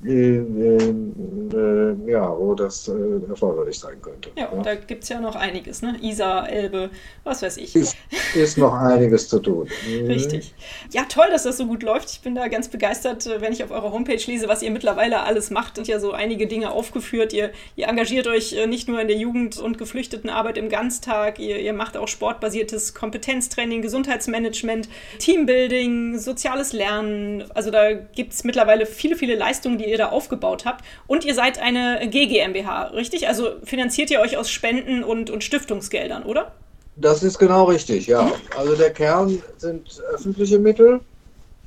äh, 0.06 0.38
äh, 0.38 1.96
ja, 2.08 2.36
wo 2.38 2.56
das 2.56 2.88
äh, 2.88 2.94
erforderlich 3.30 3.78
sein 3.78 4.02
könnte. 4.02 4.30
Ja, 4.36 4.50
ja. 4.54 4.62
da 4.62 4.76
gibt 4.76 5.04
es 5.04 5.10
ja 5.10 5.20
noch 5.20 5.36
einiges, 5.36 5.82
ne? 5.82 5.98
Isar, 6.02 6.50
Elbe, 6.50 6.90
was 7.24 7.42
weiß 7.42 7.58
ich. 7.58 7.76
Ist, 7.76 7.96
ist 8.36 8.58
noch 8.58 8.74
einiges 8.74 9.30
zu 9.30 9.40
tun. 9.40 9.68
Mhm. 9.88 10.06
Richtig. 10.08 10.54
Ja, 10.92 11.04
toll, 11.04 11.28
dass 11.30 11.44
das 11.44 11.58
so 11.58 11.68
gut 11.68 11.84
läuft. 11.84 12.10
Ich 12.12 12.22
bin 12.22 12.36
da 12.36 12.48
ganz 12.48 12.70
begeistert, 12.70 13.28
äh, 13.28 13.42
wenn 13.42 13.54
ich 13.54 13.64
auf 13.64 13.72
eurer 13.72 13.92
Homepage 13.92 14.22
lese, 14.26 14.48
was 14.48 14.62
ihr 14.62 14.72
mittlerweile 14.72 15.22
alles 15.22 15.52
macht. 15.52 15.76
Sind 15.76 15.88
ja 15.88 16.00
so 16.00 16.12
einige 16.12 16.48
Dinge 16.48 16.72
aufgeführt. 16.72 17.34
Ihr, 17.34 17.52
ihr 17.76 17.88
engagiert 17.88 18.28
euch 18.28 18.54
äh, 18.54 18.68
nicht 18.68 18.88
nur 18.88 19.00
in 19.00 19.08
der 19.08 19.18
Jugend- 19.18 19.60
und 19.60 19.78
Geflüchtetenarbeit 19.78 20.58
im 20.58 20.70
Ganztag, 20.70 21.40
ihr, 21.40 21.60
ihr 21.60 21.74
macht 21.74 21.98
auch 21.98 22.08
sportbasiertes 22.08 22.94
Kompetenztraining, 22.94 23.82
Gesundheitsmanagement, 23.82 24.90
Teambuilding, 25.20 26.18
soziales 26.18 26.74
Lernen. 26.74 27.44
Also 27.54 27.72
da 27.72 27.94
gibt 27.94 28.34
es 28.34 28.44
mittlerweile 28.44 28.86
viele, 28.86 29.16
viele 29.16 29.36
Leistungen, 29.36 29.78
die 29.78 29.91
ihr 29.92 29.98
da 29.98 30.10
aufgebaut 30.10 30.66
habt. 30.66 30.84
Und 31.08 31.26
ihr 31.26 31.36
seid 31.36 31.60
eine 31.60 32.10
GGMBH, 32.10 32.92
richtig? 32.94 33.28
Also 33.28 33.52
finanziert 33.64 34.10
ihr 34.10 34.20
euch 34.20 34.38
aus 34.38 34.50
Spenden 34.50 35.04
und, 35.04 35.30
und 35.30 35.44
Stiftungsgeldern, 35.44 36.24
oder? 36.24 36.52
Das 36.96 37.24
ist 37.24 37.38
genau 37.38 37.66
richtig, 37.66 38.08
ja. 38.08 38.32
Also 38.58 38.76
der 38.76 38.92
Kern 38.92 39.42
sind 39.58 40.02
öffentliche 40.14 40.60
Mittel, 40.60 41.00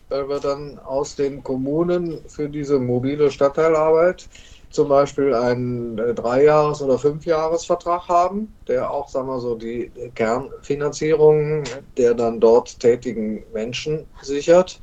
weil 0.09 0.29
wir 0.29 0.41
dann 0.41 0.79
aus 0.79 1.17
den 1.17 1.43
Kommunen 1.43 2.19
für 2.29 2.49
diese 2.49 2.79
mobile 2.79 3.31
Stadtteilarbeit 3.31 4.29
zum 4.75 4.89
Beispiel 4.89 5.33
einen 5.33 5.97
äh, 5.99 6.13
Dreijahres- 6.13 6.83
oder 6.83 6.99
Fünfjahresvertrag 6.99 8.09
haben, 8.09 8.53
der 8.67 8.91
auch, 8.91 9.09
sagen 9.09 9.29
wir 9.29 9.39
so, 9.39 9.55
die 9.55 9.91
Kernfinanzierung 10.15 11.63
der 11.97 12.15
dann 12.15 12.41
dort 12.41 12.81
tätigen 12.81 13.45
Menschen 13.53 14.05
sichert. 14.23 14.81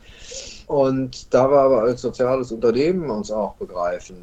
Und 0.67 1.33
da 1.33 1.51
wir 1.51 1.59
aber 1.59 1.81
als 1.81 2.01
soziales 2.01 2.53
Unternehmen 2.53 3.09
uns 3.09 3.29
auch 3.31 3.53
begreifen, 3.55 4.15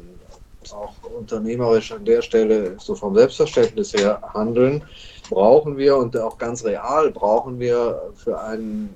auch 0.73 0.93
unternehmerisch 1.15 1.91
an 1.91 2.03
der 2.03 2.23
Stelle 2.23 2.75
so 2.79 2.95
vom 2.95 3.15
Selbstverständnis 3.15 3.93
her 3.93 4.19
handeln, 4.33 4.83
brauchen 5.29 5.77
wir 5.77 5.97
und 5.97 6.17
auch 6.17 6.37
ganz 6.39 6.65
real 6.65 7.11
brauchen 7.11 7.59
wir 7.59 8.11
für 8.15 8.39
einen 8.39 8.89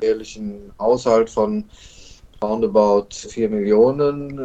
jährlichen 0.00 0.72
Haushalt 0.78 1.28
von 1.28 1.64
roundabout 2.42 3.08
4 3.12 3.48
Millionen 3.48 4.36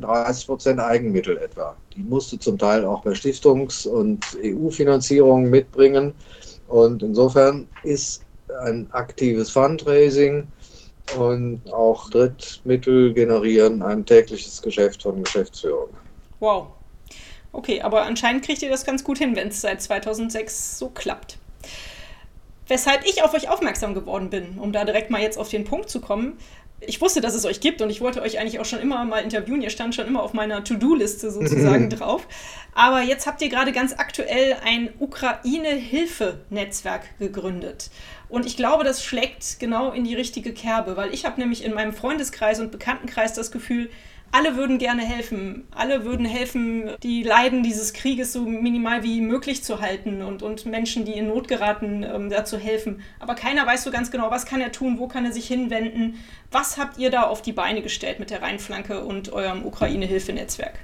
30 0.00 0.44
äh, 0.44 0.46
Prozent 0.46 0.80
Eigenmittel 0.80 1.36
etwa. 1.38 1.76
Die 1.96 2.02
musste 2.02 2.38
zum 2.38 2.58
Teil 2.58 2.84
auch 2.84 3.02
bei 3.02 3.12
Stiftungs- 3.12 3.86
und 3.86 4.24
EU-Finanzierungen 4.42 5.50
mitbringen. 5.50 6.14
Und 6.68 7.02
insofern 7.02 7.68
ist 7.82 8.22
ein 8.64 8.88
aktives 8.92 9.50
Fundraising 9.50 10.46
und 11.16 11.60
auch 11.72 12.08
Drittmittel 12.10 13.12
generieren 13.12 13.82
ein 13.82 14.06
tägliches 14.06 14.62
Geschäft 14.62 15.02
von 15.02 15.22
Geschäftsführung. 15.22 15.88
Wow. 16.40 16.68
Okay, 17.52 17.82
aber 17.82 18.02
anscheinend 18.02 18.44
kriegt 18.44 18.62
ihr 18.62 18.70
das 18.70 18.84
ganz 18.84 19.04
gut 19.04 19.18
hin, 19.18 19.36
wenn 19.36 19.48
es 19.48 19.60
seit 19.60 19.82
2006 19.82 20.78
so 20.78 20.88
klappt. 20.88 21.38
Weshalb 22.68 23.04
ich 23.06 23.22
auf 23.22 23.34
euch 23.34 23.48
aufmerksam 23.48 23.94
geworden 23.94 24.30
bin, 24.30 24.58
um 24.58 24.72
da 24.72 24.84
direkt 24.84 25.10
mal 25.10 25.20
jetzt 25.20 25.38
auf 25.38 25.48
den 25.48 25.64
Punkt 25.64 25.90
zu 25.90 26.00
kommen. 26.00 26.38
Ich 26.84 27.00
wusste, 27.00 27.20
dass 27.20 27.34
es 27.34 27.44
euch 27.44 27.60
gibt 27.60 27.80
und 27.80 27.90
ich 27.90 28.00
wollte 28.00 28.22
euch 28.22 28.40
eigentlich 28.40 28.58
auch 28.58 28.64
schon 28.64 28.80
immer 28.80 29.04
mal 29.04 29.20
interviewen. 29.20 29.62
Ihr 29.62 29.70
stand 29.70 29.94
schon 29.94 30.08
immer 30.08 30.20
auf 30.22 30.32
meiner 30.32 30.64
To-Do-Liste 30.64 31.30
sozusagen 31.30 31.90
drauf. 31.90 32.26
Aber 32.74 33.02
jetzt 33.02 33.26
habt 33.26 33.40
ihr 33.42 33.48
gerade 33.48 33.70
ganz 33.70 33.92
aktuell 33.92 34.56
ein 34.64 34.90
Ukraine-Hilfe-Netzwerk 34.98 37.18
gegründet. 37.20 37.90
Und 38.28 38.46
ich 38.46 38.56
glaube, 38.56 38.82
das 38.82 39.04
schlägt 39.04 39.60
genau 39.60 39.92
in 39.92 40.02
die 40.04 40.14
richtige 40.14 40.52
Kerbe, 40.52 40.96
weil 40.96 41.14
ich 41.14 41.24
habe 41.24 41.40
nämlich 41.40 41.64
in 41.64 41.74
meinem 41.74 41.92
Freundeskreis 41.92 42.58
und 42.58 42.72
Bekanntenkreis 42.72 43.34
das 43.34 43.52
Gefühl, 43.52 43.88
alle 44.32 44.56
würden 44.56 44.78
gerne 44.78 45.02
helfen. 45.02 45.68
Alle 45.70 46.04
würden 46.04 46.24
helfen, 46.24 46.90
die 47.02 47.22
Leiden 47.22 47.62
dieses 47.62 47.92
Krieges 47.92 48.32
so 48.32 48.40
minimal 48.40 49.02
wie 49.02 49.20
möglich 49.20 49.62
zu 49.62 49.80
halten 49.80 50.22
und, 50.22 50.42
und 50.42 50.64
Menschen, 50.66 51.04
die 51.04 51.12
in 51.12 51.28
Not 51.28 51.48
geraten, 51.48 52.02
ähm, 52.02 52.30
dazu 52.30 52.56
helfen. 52.56 53.02
Aber 53.20 53.34
keiner 53.34 53.66
weiß 53.66 53.84
so 53.84 53.90
ganz 53.90 54.10
genau, 54.10 54.30
was 54.30 54.46
kann 54.46 54.62
er 54.62 54.72
tun, 54.72 54.98
wo 54.98 55.06
kann 55.06 55.26
er 55.26 55.32
sich 55.32 55.46
hinwenden. 55.46 56.14
Was 56.50 56.78
habt 56.78 56.98
ihr 56.98 57.10
da 57.10 57.24
auf 57.24 57.42
die 57.42 57.52
Beine 57.52 57.82
gestellt 57.82 58.18
mit 58.18 58.30
der 58.30 58.40
Rheinflanke 58.40 59.04
und 59.04 59.32
eurem 59.32 59.66
Ukraine-Hilfenetzwerk? 59.66 60.78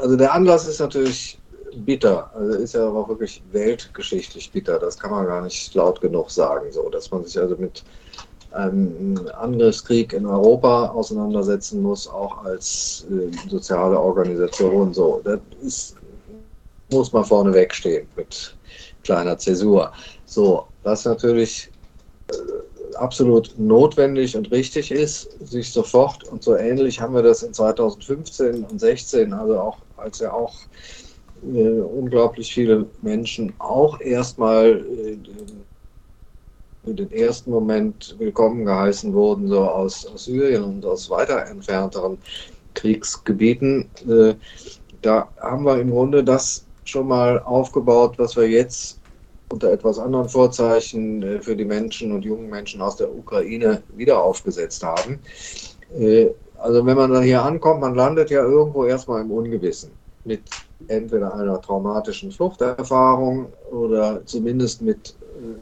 Also 0.00 0.16
der 0.16 0.32
Anlass 0.34 0.68
ist 0.68 0.78
natürlich 0.78 1.38
bitter. 1.74 2.30
Also 2.34 2.58
ist 2.58 2.74
ja 2.74 2.86
auch 2.86 3.08
wirklich 3.08 3.42
weltgeschichtlich 3.50 4.50
bitter. 4.52 4.78
Das 4.78 4.98
kann 4.98 5.10
man 5.10 5.26
gar 5.26 5.40
nicht 5.40 5.74
laut 5.74 6.02
genug 6.02 6.30
sagen, 6.30 6.70
so 6.70 6.90
dass 6.90 7.10
man 7.10 7.24
sich 7.24 7.38
also 7.38 7.56
mit 7.56 7.82
einem 8.54 9.18
Angriffskrieg 9.38 10.12
in 10.12 10.26
Europa 10.26 10.88
auseinandersetzen 10.90 11.82
muss, 11.82 12.08
auch 12.08 12.44
als 12.44 13.06
äh, 13.10 13.30
soziale 13.48 13.98
Organisation. 13.98 14.92
So, 14.92 15.20
das 15.24 15.40
ist, 15.62 15.96
muss 16.90 17.12
man 17.12 17.24
vorne 17.24 17.52
wegstehen 17.52 18.06
mit 18.16 18.56
kleiner 19.04 19.38
Zäsur. 19.38 19.92
So, 20.26 20.66
was 20.82 21.04
natürlich 21.04 21.70
äh, 22.30 22.96
absolut 22.96 23.54
notwendig 23.58 24.36
und 24.36 24.50
richtig 24.50 24.90
ist, 24.90 25.30
sich 25.46 25.72
sofort 25.72 26.24
und 26.24 26.42
so 26.42 26.56
ähnlich 26.56 27.00
haben 27.00 27.14
wir 27.14 27.22
das 27.22 27.42
in 27.42 27.52
2015 27.52 28.64
und 28.64 28.78
16, 28.80 29.32
also 29.32 29.58
auch 29.58 29.78
als 29.96 30.18
ja 30.18 30.32
auch 30.32 30.54
äh, 31.54 31.80
unglaublich 31.80 32.52
viele 32.52 32.86
Menschen 33.00 33.52
auch 33.58 34.00
erstmal 34.00 34.84
in 36.84 36.96
den 36.96 37.12
ersten 37.12 37.50
Moment 37.50 38.16
willkommen 38.18 38.64
geheißen 38.64 39.12
wurden, 39.12 39.48
so 39.48 39.60
aus, 39.60 40.06
aus 40.06 40.24
Syrien 40.24 40.64
und 40.64 40.84
aus 40.84 41.08
weiter 41.10 41.46
entfernteren 41.46 42.18
Kriegsgebieten. 42.74 43.88
Äh, 44.08 44.34
da 45.00 45.28
haben 45.40 45.64
wir 45.64 45.80
im 45.80 45.90
Grunde 45.90 46.24
das 46.24 46.64
schon 46.84 47.08
mal 47.08 47.40
aufgebaut, 47.40 48.14
was 48.18 48.36
wir 48.36 48.48
jetzt 48.48 48.98
unter 49.52 49.70
etwas 49.70 49.98
anderen 49.98 50.28
Vorzeichen 50.28 51.22
äh, 51.22 51.40
für 51.40 51.54
die 51.54 51.64
Menschen 51.64 52.12
und 52.12 52.24
jungen 52.24 52.50
Menschen 52.50 52.80
aus 52.80 52.96
der 52.96 53.14
Ukraine 53.14 53.82
wieder 53.94 54.20
aufgesetzt 54.20 54.82
haben. 54.82 55.20
Äh, 55.96 56.30
also 56.58 56.84
wenn 56.86 56.96
man 56.96 57.12
dann 57.12 57.22
hier 57.22 57.42
ankommt, 57.42 57.80
man 57.80 57.94
landet 57.94 58.30
ja 58.30 58.42
irgendwo 58.42 58.84
erstmal 58.84 59.20
im 59.20 59.30
Ungewissen 59.30 59.90
mit 60.24 60.42
entweder 60.88 61.34
einer 61.34 61.60
traumatischen 61.60 62.30
Fluchterfahrung 62.30 63.52
oder 63.70 64.24
zumindest 64.24 64.82
mit, 64.82 65.14
äh, 65.36 65.58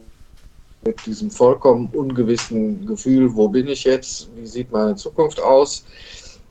mit 0.85 1.07
diesem 1.07 1.31
vollkommen 1.31 1.89
ungewissen 1.93 2.87
Gefühl, 2.87 3.35
wo 3.35 3.49
bin 3.49 3.69
ich 3.69 3.85
jetzt, 3.85 4.29
wie 4.37 4.47
sieht 4.47 4.71
meine 4.73 4.97
Zukunft 4.97 5.41
aus. 5.41 5.85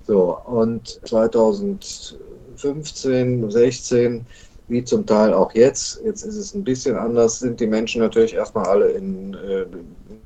So, 0.05 0.37
und 0.45 0.99
2015, 1.07 3.51
16 3.51 4.25
wie 4.69 4.83
zum 4.83 5.05
Teil 5.05 5.33
auch 5.33 5.53
jetzt. 5.53 6.01
Jetzt 6.05 6.23
ist 6.23 6.35
es 6.35 6.53
ein 6.53 6.63
bisschen 6.63 6.95
anders, 6.95 7.39
sind 7.39 7.59
die 7.59 7.67
Menschen 7.67 8.01
natürlich 8.01 8.35
erstmal 8.35 8.67
alle 8.67 8.91
in, 8.91 9.33
äh, 9.33 9.65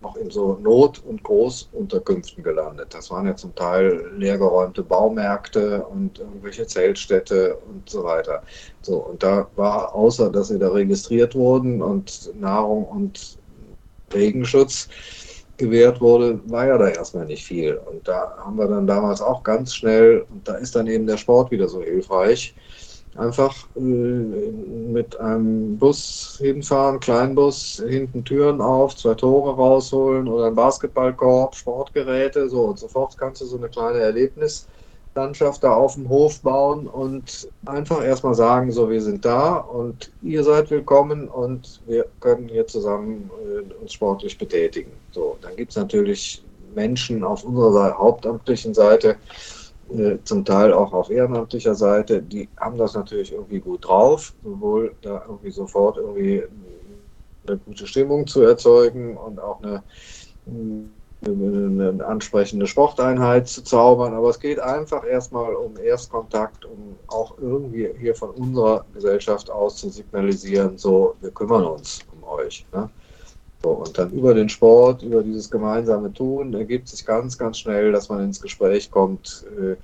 noch 0.02 0.18
in 0.18 0.30
so 0.30 0.60
Not- 0.62 1.02
und 1.06 1.24
Großunterkünften 1.24 2.44
gelandet. 2.44 2.94
Das 2.94 3.10
waren 3.10 3.26
ja 3.26 3.36
zum 3.38 3.56
Teil 3.56 4.12
leergeräumte 4.18 4.84
Baumärkte 4.84 5.86
und 5.86 6.20
irgendwelche 6.20 6.68
Zeltstädte 6.68 7.58
und 7.70 7.90
so 7.90 8.04
weiter. 8.04 8.44
So, 8.82 8.98
und 8.98 9.24
da 9.24 9.48
war, 9.56 9.96
außer 9.96 10.30
dass 10.30 10.50
sie 10.50 10.60
da 10.60 10.70
registriert 10.70 11.36
wurden 11.36 11.82
und 11.82 12.32
Nahrung 12.38 12.86
und 12.86 13.38
Regenschutz 14.14 14.88
gewährt 15.58 16.02
wurde, 16.02 16.40
war 16.46 16.68
ja 16.68 16.78
da 16.78 16.88
erstmal 16.90 17.26
nicht 17.26 17.46
viel. 17.46 17.76
Und 17.76 18.08
da 18.08 18.36
haben 18.38 18.58
wir 18.58 18.68
dann 18.68 18.88
damals 18.88 19.22
auch 19.22 19.44
ganz 19.44 19.76
schnell, 19.76 20.26
und 20.30 20.48
da 20.48 20.56
ist 20.56 20.76
dann 20.76 20.88
eben 20.88 21.08
der 21.08 21.18
Sport 21.18 21.52
wieder 21.52 21.68
so 21.68 21.82
hilfreich, 21.82 22.56
einfach 23.16 23.68
äh, 23.76 23.80
mit 23.80 25.20
einem 25.20 25.78
Bus 25.78 26.40
hinfahren, 26.42 27.00
Kleinbus, 27.00 27.84
hinten 27.88 28.24
Türen 28.26 28.62
auf, 28.62 28.96
zwei 28.96 29.14
Tore 29.14 29.56
rausholen 29.56 30.28
oder 30.28 30.48
ein 30.48 30.56
Basketballkorb, 30.56 31.56
Sportgeräte, 31.56 32.50
so 32.50 32.66
und 32.66 32.80
sofort 32.80 33.18
kannst 33.18 33.42
du 33.42 33.46
so 33.46 33.58
eine 33.58 33.70
kleine 33.70 34.00
Erlebnislandschaft 35.14 35.64
da 35.64 35.74
auf 35.74 35.96
dem 35.96 36.10
Hof 36.10 36.42
bauen 36.42 36.88
und 36.88 37.48
einfach 37.66 38.04
erstmal 38.04 38.34
sagen, 38.34 38.72
so 38.72 38.90
wir 38.90 39.02
sind 39.02 39.24
da 39.24 39.58
und 39.58 40.12
ihr 40.22 40.44
seid 40.44 40.72
willkommen 40.72 41.28
und 41.28 41.82
wir 41.86 42.06
können 42.20 42.50
hier 42.50 42.66
zusammen 42.68 43.30
äh, 43.46 43.82
uns 43.82 43.94
sportlich 43.94 44.38
betätigen. 44.38 44.92
So, 45.12 45.38
dann 45.42 45.56
gibt 45.56 45.72
es 45.72 45.78
natürlich 45.78 46.44
Menschen 46.76 47.24
auf 47.24 47.44
unserer 47.44 47.98
hauptamtlichen 47.98 48.74
Seite, 48.74 49.18
äh, 49.96 50.18
zum 50.24 50.44
Teil 50.44 50.74
auch 50.74 50.92
auf 50.94 51.10
ehrenamtlicher 51.12 51.76
Seite, 51.76 52.22
die 52.22 52.50
haben 52.60 52.78
das 52.78 52.96
natürlich 52.96 53.32
irgendwie 53.32 53.60
gut 53.60 53.88
drauf, 53.88 54.34
sowohl 54.44 54.96
da 55.02 55.24
irgendwie 55.28 55.52
sofort 55.52 55.98
irgendwie 55.98 56.44
eine 57.46 57.58
gute 57.58 57.86
Stimmung 57.86 58.26
zu 58.26 58.42
erzeugen 58.42 59.18
und 59.18 59.40
auch 59.40 59.62
eine, 59.62 59.84
eine 61.26 62.06
ansprechende 62.06 62.68
Sporteinheit 62.68 63.48
zu 63.48 63.64
zaubern. 63.64 64.14
Aber 64.14 64.30
es 64.30 64.40
geht 64.40 64.60
einfach 64.60 65.06
erstmal 65.06 65.54
um 65.56 65.78
Erstkontakt, 65.78 66.66
um 66.66 66.96
auch 67.08 67.38
irgendwie 67.40 67.90
hier 68.00 68.16
von 68.16 68.32
unserer 68.32 68.86
Gesellschaft 68.94 69.50
aus 69.50 69.78
zu 69.78 69.90
signalisieren, 69.90 70.78
so, 70.78 71.16
wir 71.22 71.32
kümmern 71.32 71.66
uns 71.66 72.00
um 72.12 72.24
euch. 72.28 72.66
Ne? 72.74 72.90
So, 73.64 73.70
und 73.70 73.98
dann 73.98 74.12
über 74.12 74.34
den 74.34 74.50
Sport, 74.50 75.04
über 75.04 75.24
dieses 75.24 75.50
gemeinsame 75.50 76.12
Tun 76.12 76.54
ergibt 76.54 76.90
sich 76.90 77.06
ganz, 77.06 77.38
ganz 77.38 77.60
schnell, 77.60 77.94
dass 77.94 78.10
man 78.10 78.22
ins 78.24 78.42
Gespräch 78.42 78.92
kommt, 78.92 79.46
äh, 79.58 79.76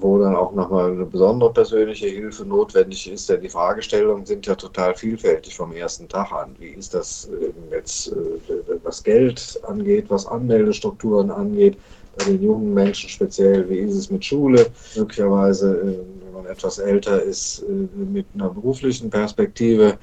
wo 0.00 0.18
dann 0.18 0.34
auch 0.34 0.52
nochmal 0.52 0.90
eine 0.90 1.04
besondere 1.04 1.52
persönliche 1.52 2.08
Hilfe 2.08 2.44
notwendig 2.44 3.10
ist, 3.10 3.28
denn 3.28 3.40
die 3.40 3.48
Fragestellungen 3.48 4.26
sind 4.26 4.46
ja 4.46 4.56
total 4.56 4.94
vielfältig 4.94 5.54
vom 5.54 5.72
ersten 5.72 6.08
Tag 6.08 6.32
an. 6.32 6.56
Wie 6.58 6.68
ist 6.68 6.94
das 6.94 7.28
äh, 7.28 7.74
jetzt, 7.74 8.08
äh, 8.08 8.14
was 8.82 9.02
Geld 9.02 9.60
angeht, 9.64 10.06
was 10.08 10.26
Anmeldestrukturen 10.26 11.30
angeht, 11.30 11.76
bei 12.16 12.24
den 12.24 12.42
jungen 12.42 12.74
Menschen 12.74 13.08
speziell, 13.08 13.68
wie 13.68 13.78
ist 13.78 13.94
es 13.94 14.10
mit 14.10 14.24
Schule, 14.24 14.66
möglicherweise, 14.96 15.98
wenn 16.24 16.32
man 16.32 16.46
etwas 16.46 16.78
älter 16.78 17.22
ist, 17.22 17.64
mit 17.68 18.26
einer 18.34 18.50
beruflichen 18.50 19.10
Perspektive 19.10 19.98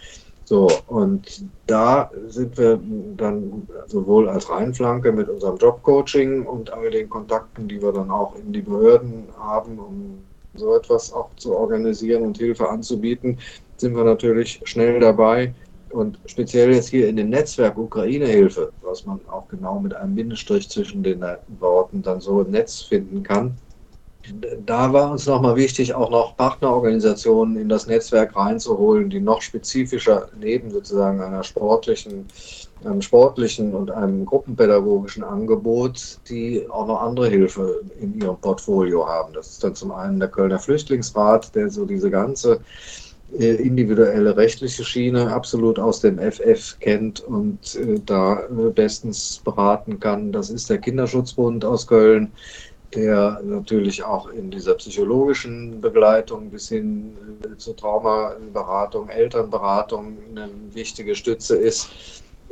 so, 0.51 0.67
und 0.87 1.45
da 1.65 2.11
sind 2.27 2.57
wir 2.57 2.77
dann 3.15 3.65
sowohl 3.87 4.27
als 4.27 4.49
Rheinflanke 4.49 5.13
mit 5.13 5.29
unserem 5.29 5.55
Jobcoaching 5.55 6.45
und 6.45 6.73
all 6.73 6.91
den 6.91 7.09
Kontakten, 7.09 7.69
die 7.69 7.81
wir 7.81 7.93
dann 7.93 8.11
auch 8.11 8.35
in 8.35 8.51
die 8.51 8.61
Behörden 8.61 9.29
haben, 9.39 9.79
um 9.79 10.21
so 10.55 10.75
etwas 10.75 11.13
auch 11.13 11.29
zu 11.37 11.55
organisieren 11.55 12.23
und 12.23 12.37
Hilfe 12.37 12.67
anzubieten, 12.67 13.37
sind 13.77 13.95
wir 13.95 14.03
natürlich 14.03 14.59
schnell 14.65 14.99
dabei. 14.99 15.53
Und 15.91 16.19
speziell 16.25 16.73
jetzt 16.73 16.89
hier 16.89 17.07
in 17.07 17.15
dem 17.15 17.29
Netzwerk 17.29 17.77
Ukraine-Hilfe, 17.77 18.73
was 18.81 19.05
man 19.05 19.21
auch 19.31 19.47
genau 19.47 19.79
mit 19.79 19.93
einem 19.93 20.15
Bindestrich 20.15 20.69
zwischen 20.69 21.01
den 21.01 21.23
Worten 21.61 22.01
dann 22.01 22.19
so 22.19 22.41
im 22.41 22.51
Netz 22.51 22.81
finden 22.81 23.23
kann, 23.23 23.55
da 24.65 24.93
war 24.93 25.11
uns 25.11 25.25
nochmal 25.25 25.55
wichtig, 25.55 25.93
auch 25.93 26.09
noch 26.09 26.35
Partnerorganisationen 26.37 27.57
in 27.57 27.69
das 27.69 27.87
Netzwerk 27.87 28.35
reinzuholen, 28.35 29.09
die 29.09 29.19
noch 29.19 29.41
spezifischer 29.41 30.29
neben 30.39 30.69
sozusagen 30.71 31.21
einer 31.21 31.43
sportlichen, 31.43 32.25
einem 32.83 33.01
sportlichen 33.01 33.73
und 33.73 33.91
einem 33.91 34.25
gruppenpädagogischen 34.25 35.23
Angebot, 35.23 36.19
die 36.29 36.67
auch 36.69 36.87
noch 36.87 37.01
andere 37.01 37.29
Hilfe 37.29 37.81
in 37.99 38.19
ihrem 38.19 38.37
Portfolio 38.37 39.07
haben. 39.07 39.33
Das 39.33 39.49
ist 39.49 39.63
dann 39.63 39.75
zum 39.75 39.91
einen 39.91 40.19
der 40.19 40.29
Kölner 40.29 40.59
Flüchtlingsrat, 40.59 41.53
der 41.55 41.69
so 41.69 41.85
diese 41.85 42.09
ganze 42.09 42.59
äh, 43.39 43.55
individuelle 43.55 44.35
rechtliche 44.35 44.83
Schiene 44.83 45.33
absolut 45.33 45.79
aus 45.79 46.01
dem 46.01 46.19
FF 46.19 46.77
kennt 46.79 47.21
und 47.21 47.75
äh, 47.75 47.99
da 48.05 48.41
äh, 48.41 48.69
bestens 48.71 49.41
beraten 49.43 49.99
kann. 49.99 50.33
Das 50.33 50.49
ist 50.49 50.69
der 50.69 50.79
Kinderschutzbund 50.79 51.63
aus 51.63 51.87
Köln, 51.87 52.33
der 52.93 53.41
natürlich 53.43 54.03
auch 54.03 54.29
in 54.29 54.51
dieser 54.51 54.75
psychologischen 54.75 55.79
Begleitung 55.79 56.49
bis 56.49 56.69
hin 56.69 57.15
äh, 57.43 57.57
zur 57.57 57.75
Traumaberatung, 57.75 59.09
Elternberatung 59.09 60.17
eine 60.31 60.49
wichtige 60.73 61.15
Stütze 61.15 61.55
ist. 61.55 61.89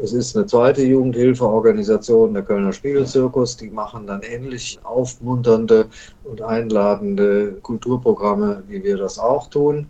Es 0.02 0.14
ist 0.14 0.38
eine 0.38 0.46
zweite 0.46 0.82
Jugendhilfeorganisation, 0.82 2.34
der 2.34 2.44
Kölner 2.44 2.72
Spiegelzirkus, 2.72 3.58
die 3.58 3.70
machen 3.70 4.08
dann 4.08 4.22
ähnlich 4.22 4.80
aufmunternde 4.84 5.88
und 6.24 6.42
einladende 6.42 7.58
Kulturprogramme, 7.62 8.64
wie 8.68 8.82
wir 8.82 8.98
das 8.98 9.20
auch 9.20 9.50
tun. 9.50 9.88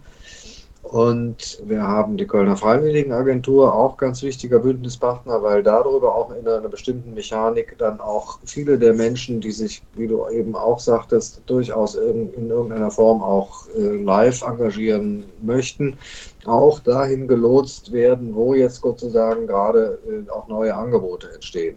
Und 0.91 1.61
wir 1.65 1.83
haben 1.83 2.17
die 2.17 2.25
Kölner 2.25 2.57
Freiwilligenagentur, 2.57 3.75
auch 3.75 3.95
ganz 3.95 4.23
wichtiger 4.23 4.57
Bündnispartner, 4.57 5.43
weil 5.43 5.61
darüber 5.61 6.15
auch 6.15 6.31
in 6.31 6.47
einer 6.47 6.67
bestimmten 6.67 7.13
Mechanik 7.13 7.77
dann 7.77 7.99
auch 7.99 8.39
viele 8.43 8.79
der 8.79 8.95
Menschen, 8.95 9.39
die 9.39 9.51
sich, 9.51 9.83
wie 9.93 10.07
du 10.07 10.27
eben 10.29 10.55
auch 10.55 10.79
sagtest, 10.79 11.43
durchaus 11.45 11.93
in, 11.93 12.33
in 12.33 12.49
irgendeiner 12.49 12.89
Form 12.89 13.21
auch 13.21 13.67
äh, 13.77 14.01
live 14.01 14.41
engagieren 14.41 15.25
möchten, 15.43 15.95
auch 16.45 16.79
dahin 16.79 17.27
gelotst 17.27 17.91
werden, 17.91 18.33
wo 18.33 18.55
jetzt 18.55 18.81
sozusagen 18.81 19.45
gerade 19.45 19.99
äh, 20.07 20.27
auch 20.31 20.47
neue 20.47 20.73
Angebote 20.73 21.31
entstehen. 21.31 21.75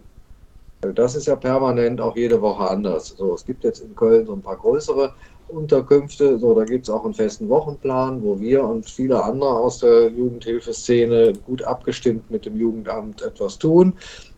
Das 0.95 1.15
ist 1.15 1.27
ja 1.27 1.37
permanent 1.37 2.01
auch 2.01 2.17
jede 2.17 2.41
Woche 2.41 2.69
anders. 2.69 3.15
So, 3.17 3.35
es 3.35 3.45
gibt 3.45 3.63
jetzt 3.63 3.81
in 3.81 3.95
Köln 3.95 4.25
so 4.25 4.33
ein 4.33 4.43
paar 4.43 4.57
größere 4.57 5.13
Unterkünfte. 5.53 6.39
So, 6.39 6.55
da 6.55 6.65
gibt 6.65 6.85
es 6.85 6.91
auch 6.91 7.05
einen 7.05 7.15
festen 7.15 7.49
Wochenplan, 7.49 8.23
wo 8.23 8.41
wir 8.41 8.65
und 8.65 8.89
viele 8.89 9.23
andere 9.23 9.51
aus 9.51 9.79
der 9.79 10.09
Jugendhilfeszene 10.09 11.35
gut 11.47 11.63
abgestimmt 11.63 12.31
mit 12.31 12.47
dem 12.47 12.57
Jugendamt 12.57 13.23
etwas 13.23 13.59
tun. 13.59 13.95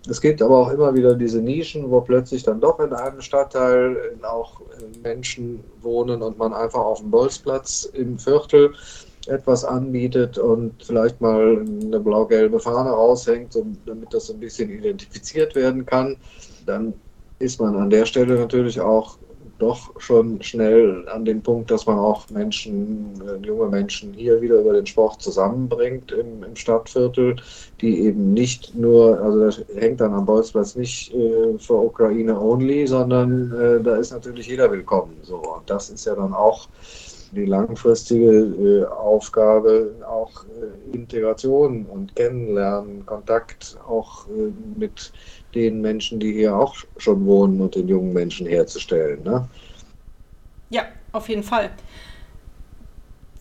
Es 0.08 0.20
gibt 0.20 0.42
aber 0.42 0.58
auch 0.58 0.70
immer 0.70 0.94
wieder 0.94 1.14
diese 1.14 1.40
Nischen, 1.40 1.90
wo 1.90 2.00
plötzlich 2.00 2.42
dann 2.42 2.60
doch 2.60 2.78
in 2.80 2.92
einem 2.92 3.22
Stadtteil 3.22 3.96
auch 4.22 4.60
Menschen 5.02 5.64
wohnen 5.80 6.20
und 6.20 6.36
man 6.36 6.52
einfach 6.52 6.80
auf 6.80 7.00
dem 7.00 7.10
Bolzplatz 7.10 7.88
im 7.94 8.18
Viertel 8.18 8.74
etwas 9.26 9.64
anbietet 9.64 10.36
und 10.36 10.82
vielleicht 10.82 11.20
mal 11.22 11.64
eine 11.82 12.00
blau-gelbe 12.00 12.60
Fahne 12.60 12.90
raushängt, 12.90 13.56
damit 13.86 14.12
das 14.12 14.30
ein 14.30 14.38
bisschen 14.38 14.68
identifiziert 14.68 15.54
werden 15.54 15.86
kann. 15.86 16.16
Dann 16.66 16.92
ist 17.38 17.58
man 17.60 17.74
an 17.76 17.88
der 17.88 18.04
Stelle 18.04 18.34
natürlich 18.34 18.80
auch 18.80 19.16
doch 19.64 20.00
schon 20.00 20.42
schnell 20.42 21.08
an 21.08 21.24
dem 21.24 21.42
Punkt, 21.42 21.70
dass 21.70 21.86
man 21.86 21.98
auch 21.98 22.28
Menschen, 22.30 23.20
äh, 23.26 23.46
junge 23.46 23.68
Menschen 23.68 24.12
hier 24.12 24.40
wieder 24.40 24.60
über 24.60 24.74
den 24.74 24.86
Sport 24.86 25.22
zusammenbringt 25.22 26.12
im, 26.12 26.42
im 26.42 26.56
Stadtviertel, 26.56 27.36
die 27.80 28.00
eben 28.00 28.34
nicht 28.34 28.74
nur, 28.74 29.20
also 29.20 29.40
das 29.40 29.64
hängt 29.76 30.00
dann 30.00 30.12
am 30.12 30.26
Bolzplatz 30.26 30.76
nicht 30.76 31.12
äh, 31.14 31.58
für 31.58 31.74
Ukraine 31.74 32.38
only, 32.38 32.86
sondern 32.86 33.52
äh, 33.52 33.82
da 33.82 33.96
ist 33.96 34.12
natürlich 34.12 34.46
jeder 34.46 34.70
willkommen. 34.70 35.16
So, 35.22 35.36
und 35.36 35.68
das 35.68 35.90
ist 35.90 36.04
ja 36.04 36.14
dann 36.14 36.34
auch 36.34 36.68
die 37.34 37.46
langfristige 37.46 38.30
äh, 38.30 38.84
Aufgabe, 38.86 39.94
auch 40.08 40.44
äh, 40.44 40.96
Integration 40.96 41.86
und 41.86 42.14
Kennenlernen, 42.14 43.04
Kontakt 43.06 43.76
auch 43.86 44.26
äh, 44.28 44.52
mit 44.78 45.12
den 45.54 45.80
Menschen, 45.80 46.20
die 46.20 46.32
hier 46.32 46.56
auch 46.56 46.76
schon 46.96 47.24
wohnen 47.26 47.60
und 47.60 47.74
den 47.74 47.88
jungen 47.88 48.12
Menschen 48.12 48.46
herzustellen. 48.46 49.22
Ne? 49.22 49.48
Ja, 50.70 50.84
auf 51.12 51.28
jeden 51.28 51.42
Fall. 51.42 51.70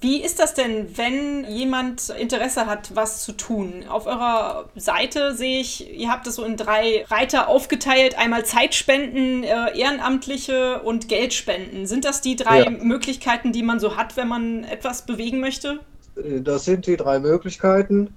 Wie 0.03 0.21
ist 0.21 0.39
das 0.39 0.53
denn, 0.53 0.97
wenn 0.97 1.45
jemand 1.49 2.09
Interesse 2.09 2.65
hat, 2.65 2.93
was 2.93 3.23
zu 3.23 3.31
tun? 3.31 3.85
Auf 3.87 4.05
eurer 4.05 4.65
Seite 4.75 5.33
sehe 5.33 5.61
ich, 5.61 5.97
ihr 5.97 6.09
habt 6.09 6.27
es 6.27 6.35
so 6.35 6.43
in 6.43 6.57
drei 6.57 7.05
Reiter 7.07 7.47
aufgeteilt. 7.47 8.17
Einmal 8.17 8.43
Zeitspenden, 8.43 9.45
äh, 9.45 9.77
Ehrenamtliche 9.77 10.81
und 10.81 11.07
Geldspenden. 11.07 11.87
Sind 11.87 12.03
das 12.03 12.19
die 12.19 12.35
drei 12.35 12.63
ja. 12.63 12.69
Möglichkeiten, 12.69 13.53
die 13.53 13.63
man 13.63 13.79
so 13.79 13.95
hat, 13.95 14.17
wenn 14.17 14.27
man 14.27 14.65
etwas 14.65 15.05
bewegen 15.05 15.39
möchte? 15.39 15.79
Das 16.15 16.65
sind 16.65 16.85
die 16.85 16.97
drei 16.97 17.19
Möglichkeiten. 17.19 18.13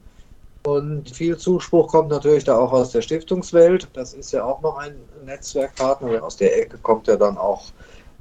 Und 0.67 1.11
viel 1.11 1.37
Zuspruch 1.37 1.87
kommt 1.87 2.11
natürlich 2.11 2.43
da 2.43 2.59
auch 2.59 2.73
aus 2.73 2.91
der 2.91 3.01
Stiftungswelt. 3.01 3.87
Das 3.93 4.15
ist 4.15 4.33
ja 4.33 4.45
auch 4.45 4.61
noch 4.63 4.79
ein 4.79 4.97
Netzwerkpartner. 5.25 6.21
Aus 6.25 6.39
der 6.39 6.61
Ecke 6.61 6.77
kommt 6.79 7.07
ja 7.07 7.15
dann 7.15 7.39
auch 7.39 7.67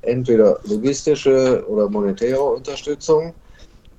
entweder 0.03 0.60
logistische 0.65 1.65
oder 1.67 1.89
monetäre 1.89 2.43
Unterstützung. 2.43 3.34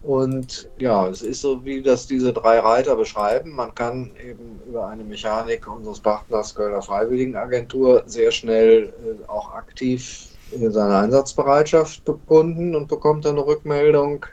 Und 0.04 0.70
ja, 0.78 1.08
es 1.08 1.22
ist 1.22 1.40
so, 1.40 1.64
wie 1.64 1.82
das 1.82 2.06
diese 2.06 2.32
drei 2.32 2.60
Reiter 2.60 2.94
beschreiben. 2.94 3.50
Man 3.50 3.74
kann 3.74 4.12
eben 4.24 4.60
über 4.64 4.86
eine 4.86 5.02
Mechanik 5.02 5.66
unseres 5.66 5.98
Partners 5.98 6.54
Kölner 6.54 6.82
Freiwilligenagentur 6.82 8.04
sehr 8.06 8.30
schnell 8.30 8.92
äh, 9.04 9.28
auch 9.28 9.52
aktiv 9.54 10.28
seine 10.52 10.98
Einsatzbereitschaft 10.98 12.04
bekunden 12.04 12.76
und 12.76 12.86
bekommt 12.86 13.24
dann 13.24 13.34
eine 13.34 13.44
Rückmeldung. 13.44 14.24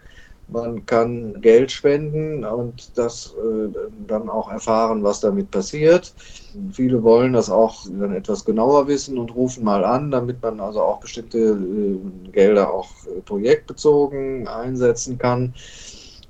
Man 0.53 0.85
kann 0.85 1.41
Geld 1.41 1.71
spenden 1.71 2.45
und 2.45 2.95
das 2.95 3.33
äh, 3.39 3.69
dann 4.07 4.29
auch 4.29 4.51
erfahren, 4.51 5.03
was 5.03 5.19
damit 5.19 5.49
passiert. 5.49 6.13
Viele 6.71 7.01
wollen 7.01 7.33
das 7.33 7.49
auch 7.49 7.85
dann 7.87 8.13
etwas 8.13 8.45
genauer 8.45 8.87
wissen 8.87 9.17
und 9.17 9.33
rufen 9.33 9.63
mal 9.63 9.83
an, 9.83 10.11
damit 10.11 10.43
man 10.43 10.59
also 10.59 10.81
auch 10.81 10.99
bestimmte 10.99 11.39
äh, 11.39 12.29
Gelder 12.31 12.71
auch 12.71 12.87
äh, 13.07 13.21
projektbezogen 13.21 14.47
einsetzen 14.47 15.17
kann. 15.17 15.55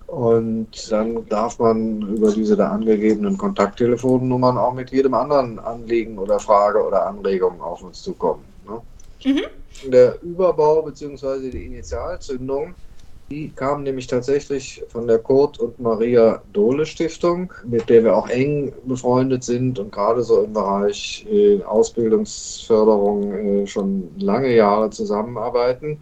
Und 0.08 0.90
dann 0.90 1.28
darf 1.28 1.60
man 1.60 2.02
über 2.04 2.32
diese 2.32 2.56
da 2.56 2.70
angegebenen 2.70 3.38
Kontakttelefonnummern 3.38 4.58
auch 4.58 4.74
mit 4.74 4.92
jedem 4.92 5.16
anderen 5.16 5.60
Anliegen 5.60 6.18
oder 6.18 6.40
Frage 6.40 6.82
oder 6.82 7.08
Anregung 7.08 7.62
auf 7.62 7.84
uns 7.84 8.02
zukommen. 8.04 8.46
Ne? 8.66 8.82
Mhm. 9.26 9.92
Der 9.92 10.22
Überbau 10.22 10.82
bzw. 10.84 11.50
die 11.50 11.66
Initialzündung 11.66 12.74
die 13.30 13.50
kam 13.50 13.84
nämlich 13.84 14.08
tatsächlich 14.08 14.84
von 14.90 15.08
der 15.08 15.20
Kurt 15.20 15.60
und 15.60 15.80
Maria 15.80 16.42
Dohle 16.54 16.86
Stiftung, 16.86 17.52
mit 17.66 17.90
der 17.90 18.04
wir 18.04 18.16
auch 18.16 18.30
eng 18.30 18.74
befreundet 18.86 19.44
sind 19.44 19.80
und 19.80 19.92
gerade 19.92 20.24
so 20.24 20.44
im 20.44 20.54
Bereich 20.54 21.26
äh, 21.30 21.62
Ausbildungsförderung 21.64 23.34
äh, 23.34 23.68
schon 23.68 24.10
lange 24.18 24.54
Jahre 24.56 24.90
zusammenarbeiten. 24.90 26.00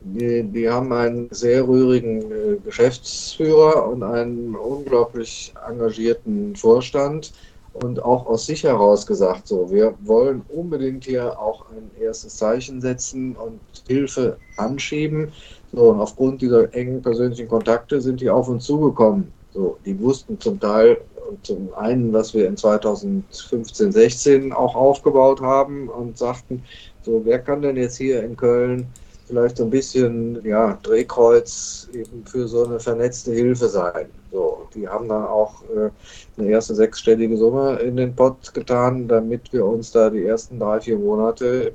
Die, 0.00 0.44
die, 0.44 0.68
haben 0.68 0.92
einen 0.92 1.28
sehr 1.30 1.66
rührigen 1.66 2.22
äh, 2.30 2.56
Geschäftsführer 2.64 3.88
und 3.88 4.02
einen 4.02 4.54
unglaublich 4.54 5.52
engagierten 5.66 6.54
Vorstand 6.54 7.32
und 7.72 8.02
auch 8.02 8.26
aus 8.26 8.46
sich 8.46 8.64
heraus 8.64 9.06
gesagt, 9.06 9.48
so, 9.48 9.70
wir 9.70 9.94
wollen 10.02 10.42
unbedingt 10.48 11.04
hier 11.04 11.38
auch 11.38 11.66
ein 11.70 11.90
erstes 12.00 12.36
Zeichen 12.36 12.80
setzen 12.80 13.36
und 13.36 13.60
Hilfe 13.86 14.38
anschieben. 14.56 15.32
So, 15.72 15.90
und 15.90 16.00
aufgrund 16.00 16.40
dieser 16.40 16.72
engen 16.74 17.02
persönlichen 17.02 17.48
Kontakte 17.48 18.00
sind 18.00 18.20
die 18.20 18.30
auf 18.30 18.48
uns 18.48 18.64
zugekommen. 18.64 19.32
So, 19.52 19.76
die 19.84 19.98
wussten 20.00 20.40
zum 20.40 20.58
Teil 20.58 20.98
zum 21.42 21.74
einen, 21.74 22.12
was 22.12 22.32
wir 22.34 22.46
in 22.46 22.56
2015, 22.56 23.92
16 23.92 24.52
auch 24.52 24.74
aufgebaut 24.74 25.40
haben 25.40 25.88
und 25.88 26.16
sagten, 26.16 26.62
so, 27.02 27.20
wer 27.24 27.38
kann 27.38 27.62
denn 27.62 27.76
jetzt 27.76 27.96
hier 27.96 28.22
in 28.22 28.36
Köln 28.36 28.86
vielleicht 29.26 29.58
so 29.58 29.64
ein 29.64 29.70
bisschen 29.70 30.42
ja, 30.44 30.78
Drehkreuz 30.82 31.88
eben 31.92 32.24
für 32.24 32.48
so 32.48 32.64
eine 32.64 32.80
vernetzte 32.80 33.32
Hilfe 33.32 33.68
sein. 33.68 34.06
So, 34.32 34.66
die 34.74 34.88
haben 34.88 35.08
dann 35.08 35.24
auch 35.24 35.62
äh, 35.64 35.90
eine 36.38 36.50
erste 36.50 36.74
sechsstellige 36.74 37.36
Summe 37.36 37.78
in 37.80 37.96
den 37.96 38.14
Pott 38.16 38.52
getan, 38.54 39.06
damit 39.06 39.52
wir 39.52 39.64
uns 39.64 39.92
da 39.92 40.10
die 40.10 40.24
ersten 40.24 40.58
drei, 40.58 40.80
vier 40.80 40.98
Monate 40.98 41.72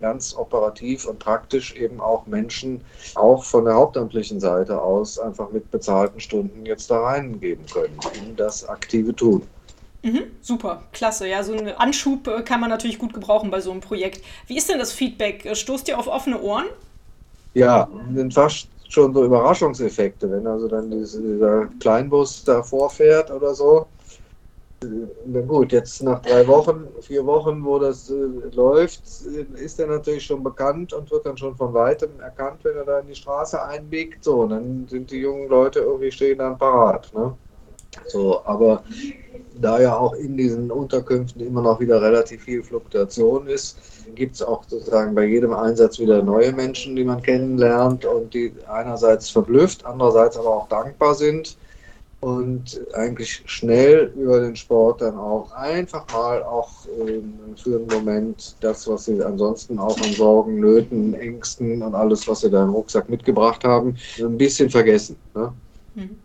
ganz 0.00 0.34
operativ 0.34 1.06
und 1.06 1.18
praktisch 1.18 1.74
eben 1.74 2.00
auch 2.00 2.26
Menschen 2.26 2.80
auch 3.14 3.44
von 3.44 3.66
der 3.66 3.74
hauptamtlichen 3.74 4.40
Seite 4.40 4.80
aus 4.80 5.18
einfach 5.18 5.50
mit 5.50 5.70
bezahlten 5.70 6.20
Stunden 6.20 6.64
jetzt 6.66 6.90
da 6.90 7.00
reingeben 7.00 7.66
können, 7.66 7.98
in 8.14 8.36
das 8.36 8.68
aktive 8.68 9.14
Tun. 9.14 9.42
Mhm, 10.02 10.22
super, 10.40 10.82
klasse. 10.92 11.28
Ja, 11.28 11.42
so 11.42 11.52
einen 11.52 11.68
Anschub 11.76 12.26
äh, 12.26 12.42
kann 12.42 12.60
man 12.60 12.70
natürlich 12.70 12.98
gut 12.98 13.12
gebrauchen 13.12 13.50
bei 13.50 13.60
so 13.60 13.70
einem 13.70 13.82
Projekt. 13.82 14.24
Wie 14.46 14.56
ist 14.56 14.68
denn 14.70 14.78
das 14.78 14.92
Feedback? 14.92 15.44
Äh, 15.44 15.54
stoßt 15.54 15.88
ihr 15.88 15.98
auf 15.98 16.06
offene 16.06 16.40
Ohren? 16.40 16.66
Ja, 17.52 17.88
sind 18.14 18.32
fast 18.32 18.68
schon 18.88 19.12
so 19.12 19.24
Überraschungseffekte, 19.24 20.30
wenn 20.30 20.46
also 20.46 20.68
dann 20.68 20.90
dieser 20.90 21.66
Kleinbus 21.80 22.44
da 22.44 22.62
vorfährt 22.62 23.30
oder 23.30 23.54
so 23.54 23.86
na 25.26 25.40
gut, 25.42 25.72
jetzt 25.72 26.02
nach 26.02 26.22
drei 26.22 26.46
Wochen, 26.46 26.88
vier 27.00 27.24
Wochen, 27.26 27.64
wo 27.64 27.78
das 27.78 28.10
äh, 28.10 28.14
läuft, 28.54 29.02
ist 29.54 29.78
er 29.78 29.86
natürlich 29.86 30.24
schon 30.24 30.42
bekannt 30.42 30.92
und 30.92 31.10
wird 31.10 31.26
dann 31.26 31.36
schon 31.36 31.54
von 31.54 31.74
weitem 31.74 32.18
erkannt, 32.20 32.60
wenn 32.62 32.76
er 32.76 32.84
da 32.84 33.00
in 33.00 33.08
die 33.08 33.14
Straße 33.14 33.62
einbiegt. 33.62 34.24
So, 34.24 34.40
und 34.40 34.50
dann 34.50 34.86
sind 34.88 35.10
die 35.10 35.18
jungen 35.18 35.48
Leute 35.48 35.80
irgendwie 35.80 36.10
stehen 36.10 36.38
dann 36.38 36.56
parat. 36.56 37.12
Ne? 37.14 37.34
So, 38.06 38.40
aber 38.44 38.82
da 39.60 39.80
ja 39.80 39.96
auch 39.96 40.14
in 40.14 40.36
diesen 40.36 40.70
Unterkünften 40.70 41.46
immer 41.46 41.60
noch 41.60 41.80
wieder 41.80 42.00
relativ 42.00 42.44
viel 42.44 42.62
Fluktuation 42.62 43.48
ist, 43.48 43.78
gibt 44.14 44.36
es 44.36 44.42
auch 44.42 44.64
sozusagen 44.66 45.14
bei 45.14 45.24
jedem 45.24 45.52
Einsatz 45.52 45.98
wieder 45.98 46.22
neue 46.22 46.52
Menschen, 46.52 46.96
die 46.96 47.04
man 47.04 47.20
kennenlernt 47.22 48.06
und 48.06 48.32
die 48.32 48.54
einerseits 48.66 49.28
verblüfft, 49.28 49.84
andererseits 49.84 50.38
aber 50.38 50.48
auch 50.48 50.68
dankbar 50.68 51.14
sind 51.14 51.58
und 52.20 52.80
eigentlich 52.94 53.42
schnell 53.46 54.12
über 54.14 54.40
den 54.40 54.54
Sport 54.54 55.00
dann 55.00 55.16
auch 55.16 55.52
einfach 55.52 56.04
mal 56.12 56.42
auch 56.42 56.70
ähm, 57.00 57.32
für 57.56 57.76
einen 57.76 57.86
Moment 57.86 58.56
das, 58.60 58.86
was 58.86 59.06
sie 59.06 59.22
ansonsten 59.22 59.78
auch 59.78 59.96
an 59.98 60.12
Sorgen, 60.12 60.60
Nöten, 60.60 61.14
Ängsten 61.14 61.82
und 61.82 61.94
alles, 61.94 62.28
was 62.28 62.40
sie 62.40 62.50
da 62.50 62.64
im 62.64 62.70
Rucksack 62.70 63.08
mitgebracht 63.08 63.64
haben, 63.64 63.96
ein 64.18 64.36
bisschen 64.36 64.68
vergessen. 64.68 65.16
Ne? 65.34 65.52
Mhm. 65.94 66.18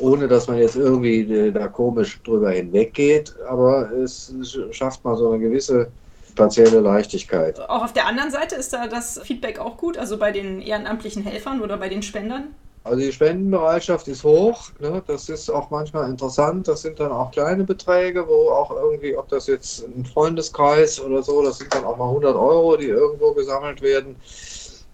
Ohne 0.00 0.26
dass 0.26 0.48
man 0.48 0.58
jetzt 0.58 0.76
irgendwie 0.76 1.20
äh, 1.20 1.52
da 1.52 1.68
komisch 1.68 2.22
drüber 2.22 2.52
hinweggeht, 2.52 3.34
aber 3.46 3.90
es 3.92 4.32
schafft 4.70 5.04
mal 5.04 5.16
so 5.16 5.30
eine 5.30 5.40
gewisse 5.40 5.88
partielle 6.34 6.80
Leichtigkeit. 6.80 7.60
Auch 7.68 7.84
auf 7.84 7.92
der 7.92 8.06
anderen 8.06 8.30
Seite 8.30 8.54
ist 8.54 8.72
da 8.72 8.86
das 8.86 9.20
Feedback 9.22 9.58
auch 9.58 9.76
gut, 9.76 9.98
also 9.98 10.16
bei 10.16 10.32
den 10.32 10.62
ehrenamtlichen 10.62 11.24
Helfern 11.24 11.60
oder 11.60 11.76
bei 11.76 11.90
den 11.90 12.02
Spendern? 12.02 12.54
Also 12.82 12.98
die 12.98 13.12
Spendenbereitschaft 13.12 14.08
ist 14.08 14.24
hoch. 14.24 14.70
Ne? 14.78 15.02
Das 15.06 15.28
ist 15.28 15.50
auch 15.50 15.70
manchmal 15.70 16.08
interessant. 16.08 16.66
Das 16.66 16.82
sind 16.82 16.98
dann 16.98 17.12
auch 17.12 17.30
kleine 17.30 17.64
Beträge, 17.64 18.26
wo 18.26 18.50
auch 18.50 18.70
irgendwie, 18.70 19.16
ob 19.16 19.28
das 19.28 19.46
jetzt 19.48 19.84
ein 19.86 20.04
Freundeskreis 20.06 20.98
oder 20.98 21.22
so, 21.22 21.42
das 21.42 21.58
sind 21.58 21.74
dann 21.74 21.84
auch 21.84 21.98
mal 21.98 22.08
100 22.08 22.34
Euro, 22.34 22.76
die 22.76 22.86
irgendwo 22.86 23.32
gesammelt 23.32 23.82
werden. 23.82 24.16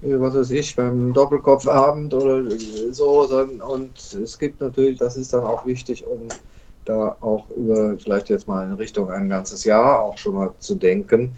Äh, 0.02 0.20
was 0.20 0.34
weiß 0.34 0.50
ich, 0.50 0.74
beim 0.74 1.12
Doppelkopfabend 1.12 2.12
oder 2.12 2.42
so. 2.90 3.28
Und 3.68 4.14
es 4.14 4.38
gibt 4.38 4.60
natürlich, 4.60 4.98
das 4.98 5.16
ist 5.16 5.32
dann 5.32 5.44
auch 5.44 5.64
wichtig, 5.64 6.04
um 6.06 6.28
da 6.84 7.16
auch 7.20 7.48
über 7.50 7.96
vielleicht 7.98 8.30
jetzt 8.30 8.48
mal 8.48 8.64
in 8.64 8.74
Richtung 8.74 9.10
ein 9.10 9.28
ganzes 9.28 9.64
Jahr 9.64 10.02
auch 10.02 10.18
schon 10.18 10.34
mal 10.34 10.54
zu 10.58 10.74
denken 10.74 11.36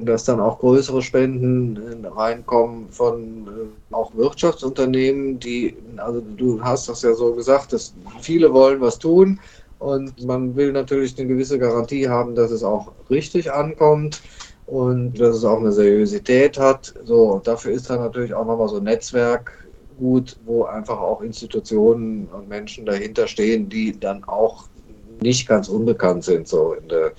dass 0.00 0.24
dann 0.24 0.40
auch 0.40 0.58
größere 0.58 1.02
Spenden 1.02 2.04
äh, 2.04 2.06
reinkommen 2.08 2.88
von 2.90 3.46
äh, 3.46 3.94
auch 3.94 4.14
Wirtschaftsunternehmen, 4.14 5.38
die, 5.38 5.76
also 5.96 6.20
du 6.20 6.62
hast 6.62 6.88
das 6.88 7.02
ja 7.02 7.14
so 7.14 7.34
gesagt, 7.34 7.72
dass 7.72 7.94
viele 8.20 8.52
wollen 8.52 8.80
was 8.80 8.98
tun 8.98 9.40
und 9.78 10.24
man 10.24 10.56
will 10.56 10.72
natürlich 10.72 11.18
eine 11.18 11.28
gewisse 11.28 11.58
Garantie 11.58 12.08
haben, 12.08 12.34
dass 12.34 12.50
es 12.50 12.62
auch 12.62 12.92
richtig 13.10 13.52
ankommt 13.52 14.20
und 14.66 15.18
dass 15.18 15.36
es 15.36 15.44
auch 15.44 15.58
eine 15.58 15.72
Seriosität 15.72 16.58
hat. 16.58 16.94
So, 17.04 17.40
dafür 17.42 17.72
ist 17.72 17.88
dann 17.88 18.00
natürlich 18.00 18.34
auch 18.34 18.46
nochmal 18.46 18.68
so 18.68 18.76
ein 18.76 18.84
Netzwerk 18.84 19.68
gut, 19.98 20.36
wo 20.44 20.64
einfach 20.64 20.98
auch 21.00 21.22
Institutionen 21.22 22.28
und 22.28 22.48
Menschen 22.48 22.86
dahinter 22.86 23.26
stehen, 23.26 23.68
die 23.68 23.98
dann 23.98 24.24
auch 24.24 24.68
nicht 25.20 25.48
ganz 25.48 25.68
unbekannt 25.68 26.24
sind, 26.24 26.46
so 26.46 26.74
in 26.74 26.88
der 26.88 27.12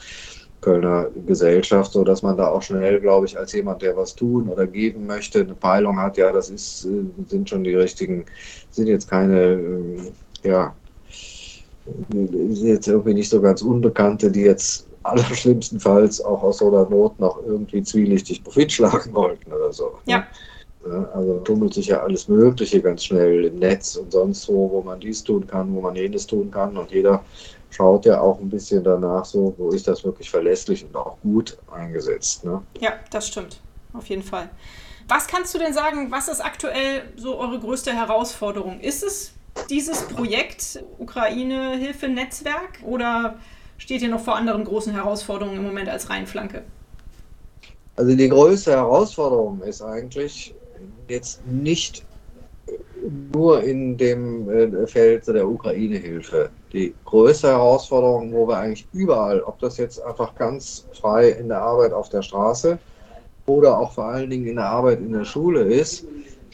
Kölner 0.61 1.07
Gesellschaft, 1.25 1.91
so 1.91 2.03
dass 2.03 2.21
man 2.21 2.37
da 2.37 2.49
auch 2.49 2.61
schnell, 2.61 2.99
glaube 2.99 3.25
ich, 3.25 3.37
als 3.37 3.53
jemand, 3.53 3.81
der 3.81 3.95
was 3.95 4.15
tun 4.15 4.49
oder 4.49 4.67
geben 4.67 5.05
möchte, 5.07 5.39
eine 5.41 5.53
Peilung 5.53 5.99
hat, 5.99 6.17
ja, 6.17 6.31
das 6.31 6.49
ist, 6.49 6.85
äh, 6.85 7.05
sind 7.27 7.49
schon 7.49 7.63
die 7.63 7.75
richtigen, 7.75 8.25
sind 8.71 8.87
jetzt 8.87 9.09
keine, 9.09 9.53
ähm, 9.53 10.07
ja, 10.43 10.75
sind 12.09 12.63
jetzt 12.63 12.87
irgendwie 12.87 13.13
nicht 13.13 13.29
so 13.29 13.41
ganz 13.41 13.61
Unbekannte, 13.61 14.31
die 14.31 14.41
jetzt 14.41 14.87
allerschlimmstenfalls 15.03 16.21
auch 16.21 16.43
aus 16.43 16.57
so 16.57 16.67
einer 16.67 16.89
Not 16.89 17.19
noch 17.19 17.41
irgendwie 17.45 17.81
zwielichtig 17.83 18.43
Profit 18.43 18.71
schlagen 18.71 19.13
wollten 19.13 19.51
oder 19.51 19.71
so. 19.71 19.85
Ne? 20.05 20.13
Ja. 20.13 20.27
Also 21.13 21.39
tummelt 21.39 21.73
sich 21.73 21.87
ja 21.87 22.01
alles 22.01 22.27
Mögliche 22.27 22.81
ganz 22.81 23.03
schnell 23.03 23.45
im 23.45 23.59
Netz 23.59 23.95
und 23.97 24.11
sonst 24.11 24.47
wo, 24.47 24.71
wo 24.71 24.81
man 24.81 24.99
dies 24.99 25.23
tun 25.23 25.45
kann, 25.45 25.73
wo 25.75 25.81
man 25.81 25.95
jenes 25.95 26.25
tun 26.25 26.49
kann 26.49 26.77
und 26.77 26.89
jeder 26.91 27.23
schaut 27.69 28.05
ja 28.05 28.21
auch 28.21 28.39
ein 28.39 28.49
bisschen 28.49 28.83
danach 28.83 29.25
so, 29.25 29.53
wo 29.57 29.69
ist 29.69 29.87
das 29.87 30.03
wirklich 30.03 30.29
verlässlich 30.29 30.85
und 30.85 30.95
auch 30.95 31.17
gut 31.21 31.57
eingesetzt. 31.71 32.45
Ne? 32.45 32.61
Ja, 32.79 32.93
das 33.11 33.27
stimmt. 33.27 33.59
Auf 33.93 34.07
jeden 34.07 34.23
Fall. 34.23 34.49
Was 35.07 35.27
kannst 35.27 35.53
du 35.53 35.59
denn 35.59 35.73
sagen, 35.73 36.11
was 36.11 36.27
ist 36.27 36.39
aktuell 36.39 37.01
so 37.15 37.37
eure 37.37 37.59
größte 37.59 37.91
Herausforderung? 37.91 38.79
Ist 38.79 39.03
es 39.03 39.33
dieses 39.69 40.03
Projekt 40.03 40.83
Ukraine-Hilfe-Netzwerk 40.99 42.79
oder 42.85 43.39
steht 43.77 44.01
ihr 44.01 44.09
noch 44.09 44.21
vor 44.21 44.35
anderen 44.35 44.63
großen 44.63 44.93
Herausforderungen 44.93 45.57
im 45.57 45.63
Moment 45.63 45.89
als 45.89 46.09
Reihenflanke? 46.09 46.63
Also 47.95 48.15
die 48.15 48.29
größte 48.29 48.71
Herausforderung 48.71 49.61
ist 49.61 49.81
eigentlich 49.81 50.53
jetzt 51.09 51.45
nicht 51.47 52.05
nur 53.31 53.63
in 53.63 53.97
dem 53.97 54.49
äh, 54.49 54.87
Feld 54.87 55.27
der 55.27 55.47
Ukraine-Hilfe. 55.47 56.49
Die 56.73 56.93
größte 57.05 57.47
Herausforderung, 57.47 58.31
wo 58.33 58.47
wir 58.47 58.57
eigentlich 58.57 58.87
überall, 58.93 59.41
ob 59.41 59.59
das 59.59 59.77
jetzt 59.77 60.01
einfach 60.03 60.35
ganz 60.35 60.85
frei 60.93 61.29
in 61.29 61.47
der 61.47 61.61
Arbeit 61.61 61.93
auf 61.93 62.09
der 62.09 62.21
Straße 62.21 62.77
oder 63.45 63.79
auch 63.79 63.93
vor 63.93 64.05
allen 64.05 64.29
Dingen 64.29 64.47
in 64.47 64.55
der 64.57 64.69
Arbeit 64.69 64.99
in 64.99 65.11
der 65.11 65.25
Schule 65.25 65.61
ist, 65.61 66.05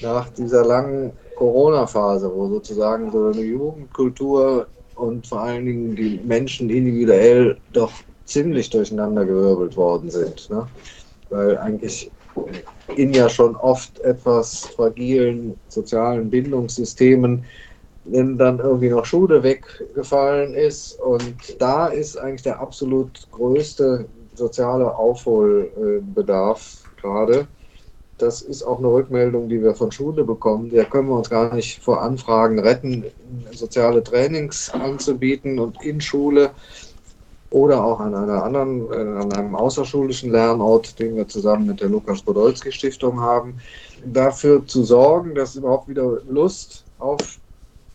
nach 0.02 0.30
dieser 0.30 0.66
langen 0.66 1.12
Corona-Phase, 1.36 2.32
wo 2.34 2.48
sozusagen 2.48 3.12
so 3.12 3.28
eine 3.28 3.42
Jugendkultur 3.42 4.68
und 4.96 5.28
vor 5.28 5.42
allen 5.42 5.66
Dingen 5.66 5.96
die 5.96 6.20
Menschen 6.24 6.70
individuell 6.70 7.58
doch 7.74 7.92
ziemlich 8.26 8.70
durcheinandergewirbelt 8.70 9.76
worden 9.76 10.10
sind. 10.10 10.50
Ne? 10.50 10.66
Weil 11.30 11.58
eigentlich 11.58 12.12
in 12.96 13.14
ja 13.14 13.30
schon 13.30 13.56
oft 13.56 14.00
etwas 14.00 14.66
fragilen 14.68 15.60
sozialen 15.68 16.30
Bindungssystemen 16.30 17.46
wenn 18.06 18.38
dann 18.38 18.60
irgendwie 18.60 18.90
noch 18.90 19.06
Schule 19.06 19.44
weggefallen 19.44 20.54
ist. 20.54 21.00
Und 21.02 21.60
da 21.60 21.88
ist 21.88 22.18
eigentlich 22.18 22.44
der 22.44 22.60
absolut 22.60 23.28
größte 23.32 24.06
soziale 24.36 24.96
Aufholbedarf 24.96 26.84
gerade. 27.02 27.48
Das 28.18 28.42
ist 28.42 28.64
auch 28.64 28.78
eine 28.78 28.88
Rückmeldung, 28.88 29.50
die 29.50 29.62
wir 29.62 29.76
von 29.76 29.92
Schule 29.92 30.24
bekommen. 30.24 30.72
Da 30.74 30.86
können 30.86 31.10
wir 31.10 31.18
uns 31.18 31.30
gar 31.30 31.54
nicht 31.54 31.84
vor 31.84 32.02
Anfragen 32.02 32.60
retten, 32.60 33.04
soziale 33.52 34.04
Trainings 34.04 34.70
anzubieten 34.70 35.60
und 35.60 35.84
in 35.84 36.00
Schule 36.00 36.52
oder 37.50 37.84
auch 37.84 38.00
an 38.00 38.14
einer 38.16 38.44
anderen, 38.44 38.92
äh, 38.92 38.96
an 38.96 39.34
einem 39.34 39.56
außerschulischen 39.56 40.32
Lernort, 40.32 41.00
den 41.00 41.16
wir 41.16 41.28
zusammen 41.28 41.68
mit 41.68 41.82
der 41.82 41.90
Lukas 41.90 42.22
Podolski 42.22 42.72
Stiftung 42.72 43.22
haben, 43.22 43.60
dafür 44.06 44.66
zu 44.66 44.84
sorgen, 44.84 45.36
dass 45.36 45.56
überhaupt 45.56 45.88
wieder 45.88 46.22
Lust 46.28 46.86
auf 47.00 47.40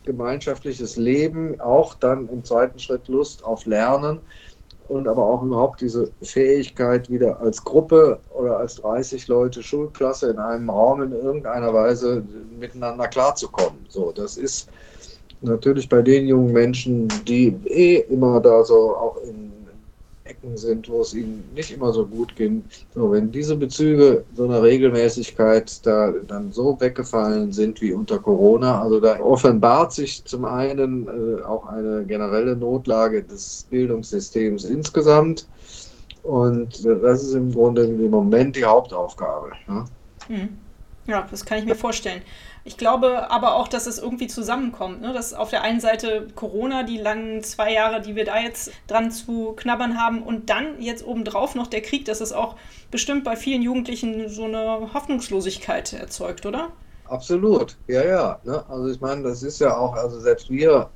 gemeinschaftliches 0.05 0.97
Leben, 0.97 1.61
auch 1.61 1.95
dann 1.95 2.29
im 2.29 2.45
zweiten 2.45 2.79
Schritt 2.79 3.09
Lust 3.09 3.45
auf 3.45 3.67
Lernen 3.67 4.21
und 4.89 5.07
aber 5.07 5.25
auch 5.25 5.43
überhaupt 5.43 5.81
diese 5.81 6.11
Fähigkeit, 6.21 7.11
wieder 7.11 7.41
als 7.41 7.63
Gruppe 7.63 8.19
oder 8.31 8.59
als 8.59 8.77
30 8.77 9.29
Leute 9.29 9.63
Schulklasse 9.63 10.31
in 10.31 10.39
einem 10.39 10.69
Raum 10.69 11.03
in 11.03 11.13
irgendeiner 11.13 11.73
Weise 11.73 12.25
miteinander 12.59 13.07
klarzukommen. 13.07 13.87
So, 13.89 14.11
das 14.11 14.37
ist 14.37 14.69
natürlich 15.43 15.89
bei 15.89 16.03
den 16.03 16.27
jungen 16.27 16.53
Menschen, 16.53 17.09
die 17.27 17.55
eh 17.67 17.97
immer 18.11 18.41
da 18.41 18.65
so 18.65 18.97
auch 18.97 19.17
in 19.25 19.51
Ecken 20.31 20.57
sind, 20.57 20.89
wo 20.89 21.01
es 21.03 21.13
ihnen 21.13 21.45
nicht 21.55 21.73
immer 21.73 21.93
so 21.93 22.07
gut 22.07 22.35
ging. 22.37 22.65
So, 22.95 23.11
wenn 23.11 23.31
diese 23.31 23.57
Bezüge 23.57 24.25
so 24.35 24.45
eine 24.45 24.63
Regelmäßigkeit 24.63 25.85
da 25.85 26.13
dann 26.29 26.53
so 26.53 26.81
weggefallen 26.81 27.53
sind 27.53 27.81
wie 27.81 27.93
unter 27.93 28.19
Corona, 28.19 28.81
also 28.81 29.01
da 29.01 29.21
offenbart 29.21 29.93
sich 29.93 30.25
zum 30.25 30.45
einen 30.45 31.09
äh, 31.09 31.43
auch 31.43 31.67
eine 31.67 32.05
generelle 32.05 32.57
Notlage 32.57 33.23
des 33.23 33.67
Bildungssystems 33.71 34.65
insgesamt. 34.65 35.47
Und 36.23 36.85
das 36.85 37.23
ist 37.23 37.35
im 37.35 37.53
Grunde 37.53 37.85
im 37.85 38.11
Moment 38.11 38.55
die 38.55 38.65
Hauptaufgabe. 38.65 39.53
Hm. 40.27 40.49
ja 41.07 41.27
das 41.31 41.45
kann 41.45 41.59
ich 41.59 41.65
mir 41.65 41.75
vorstellen. 41.75 42.23
Ich 42.65 42.77
glaube 42.77 43.31
aber 43.31 43.55
auch, 43.55 43.69
dass 43.69 43.87
es 43.87 43.99
irgendwie 43.99 44.27
zusammenkommt. 44.27 45.01
Ne? 45.01 45.13
Dass 45.13 45.33
auf 45.33 45.51
der 45.51 45.63
einen 45.63 45.81
Seite 45.81 46.29
Corona, 46.35 46.83
die 46.83 46.99
langen 46.99 47.43
zwei 47.43 47.73
Jahre, 47.73 48.01
die 48.01 48.17
wir 48.17 48.25
da 48.25 48.39
jetzt 48.41 48.73
dran 48.87 49.11
zu 49.11 49.53
knabbern 49.57 49.99
haben, 49.99 50.23
und 50.23 50.51
dann 50.51 50.81
jetzt 50.81 51.05
obendrauf 51.05 51.55
noch 51.55 51.67
der 51.67 51.83
Krieg, 51.83 52.05
dass 52.05 52.21
es 52.21 52.33
auch 52.33 52.57
bestimmt 52.91 53.25
bei 53.25 53.37
vielen 53.37 53.63
Jugendlichen 53.63 54.29
so 54.29 54.45
eine 54.45 54.93
Hoffnungslosigkeit 54.93 55.93
erzeugt, 55.93 56.47
oder? 56.47 56.73
Absolut, 57.07 57.77
ja, 57.89 58.05
ja. 58.05 58.41
Ne? 58.45 58.65
Also 58.69 58.89
ich 58.89 59.01
meine, 59.01 59.23
das 59.23 59.43
ist 59.43 59.61
ja 59.61 59.77
auch, 59.77 59.95
also 59.95 60.21
selbst 60.21 60.49
wir 60.51 60.91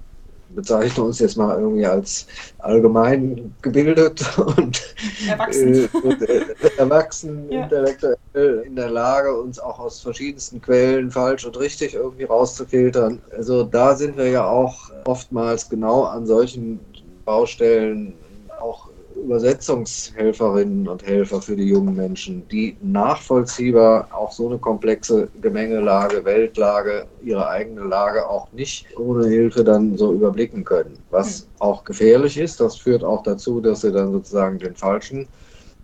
bezeichnen 0.54 1.06
uns 1.06 1.18
jetzt 1.18 1.36
mal 1.36 1.58
irgendwie 1.58 1.86
als 1.86 2.26
allgemein 2.58 3.54
gebildet 3.62 4.24
und 4.56 4.82
erwachsen, 5.28 5.74
äh, 5.74 5.88
und, 6.02 6.22
äh, 6.22 6.44
erwachsen 6.78 7.50
ja. 7.50 7.64
intellektuell 7.64 8.62
in 8.64 8.76
der 8.76 8.90
Lage, 8.90 9.38
uns 9.38 9.58
auch 9.58 9.78
aus 9.78 10.00
verschiedensten 10.00 10.60
Quellen 10.60 11.10
falsch 11.10 11.44
und 11.44 11.58
richtig 11.58 11.94
irgendwie 11.94 12.24
rauszufiltern. 12.24 13.20
Also 13.36 13.64
da 13.64 13.94
sind 13.94 14.16
wir 14.16 14.28
ja 14.28 14.46
auch 14.46 14.90
oftmals 15.04 15.68
genau 15.68 16.04
an 16.04 16.26
solchen 16.26 16.80
Baustellen 17.24 18.14
auch 18.60 18.88
Übersetzungshelferinnen 19.24 20.86
und 20.86 21.04
Helfer 21.04 21.40
für 21.40 21.56
die 21.56 21.68
jungen 21.68 21.96
Menschen, 21.96 22.46
die 22.48 22.76
nachvollziehbar 22.82 24.08
auch 24.12 24.30
so 24.30 24.48
eine 24.48 24.58
komplexe 24.58 25.28
Gemengelage, 25.40 26.24
Weltlage, 26.24 27.06
ihre 27.22 27.48
eigene 27.48 27.82
Lage 27.82 28.28
auch 28.28 28.52
nicht 28.52 28.86
ohne 28.98 29.26
Hilfe 29.26 29.64
dann 29.64 29.96
so 29.96 30.12
überblicken 30.12 30.64
können. 30.64 30.98
Was 31.10 31.40
hm. 31.40 31.46
auch 31.58 31.84
gefährlich 31.84 32.38
ist, 32.38 32.60
das 32.60 32.76
führt 32.76 33.02
auch 33.02 33.22
dazu, 33.22 33.60
dass 33.60 33.80
sie 33.80 33.92
dann 33.92 34.12
sozusagen 34.12 34.58
den 34.58 34.74
falschen 34.74 35.26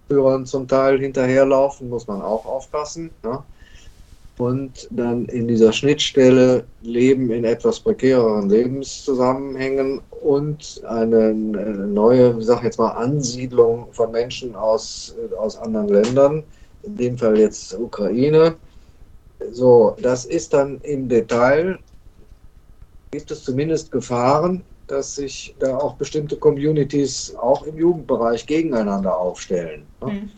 Führern 0.09 0.45
zum 0.45 0.69
Teil 0.69 0.99
hinterherlaufen, 0.99 1.89
muss 1.89 2.07
man 2.07 2.21
auch 2.21 2.45
aufpassen. 2.45 3.11
Ne? 3.23 3.43
Und 4.41 4.89
dann 4.91 5.27
in 5.27 5.47
dieser 5.49 5.73
Schnittstelle 5.73 6.65
leben 6.81 7.31
in 7.31 7.45
etwas 7.45 7.79
prekäreren 7.81 8.49
Lebenszusammenhängen 8.49 10.01
und 10.23 10.81
eine 10.87 11.35
neue, 11.35 12.37
ich 12.39 12.47
sage 12.47 12.65
jetzt 12.65 12.79
mal, 12.79 12.93
Ansiedlung 12.93 13.93
von 13.93 14.11
Menschen 14.11 14.57
aus, 14.57 15.15
aus 15.39 15.59
anderen 15.59 15.89
Ländern, 15.89 16.45
in 16.83 16.97
dem 16.97 17.19
Fall 17.19 17.39
jetzt 17.39 17.79
Ukraine. 17.79 18.57
So, 19.53 19.97
das 20.01 20.25
ist 20.25 20.55
dann 20.55 20.81
im 20.83 21.09
Detail, 21.09 21.79
gibt 23.13 23.31
es 23.31 23.45
zumindest 23.45 23.91
Gefahren, 23.93 24.63
dass 24.87 25.17
sich 25.17 25.55
da 25.59 25.77
auch 25.77 25.95
bestimmte 25.95 26.37
Communities 26.37 27.35
auch 27.37 27.65
im 27.65 27.77
Jugendbereich 27.77 28.47
gegeneinander 28.47 29.19
aufstellen. 29.19 29.87
Mhm. 30.03 30.31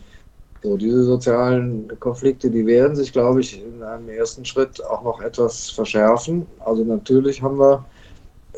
So, 0.62 0.76
diese 0.76 1.02
sozialen 1.02 1.88
Konflikte, 1.98 2.48
die 2.48 2.64
werden 2.64 2.94
sich, 2.94 3.12
glaube 3.12 3.40
ich, 3.40 3.60
in 3.60 3.82
einem 3.82 4.08
ersten 4.08 4.44
Schritt 4.44 4.82
auch 4.84 5.02
noch 5.02 5.20
etwas 5.20 5.70
verschärfen. 5.70 6.46
Also 6.60 6.84
natürlich 6.84 7.42
haben 7.42 7.58
wir 7.58 7.84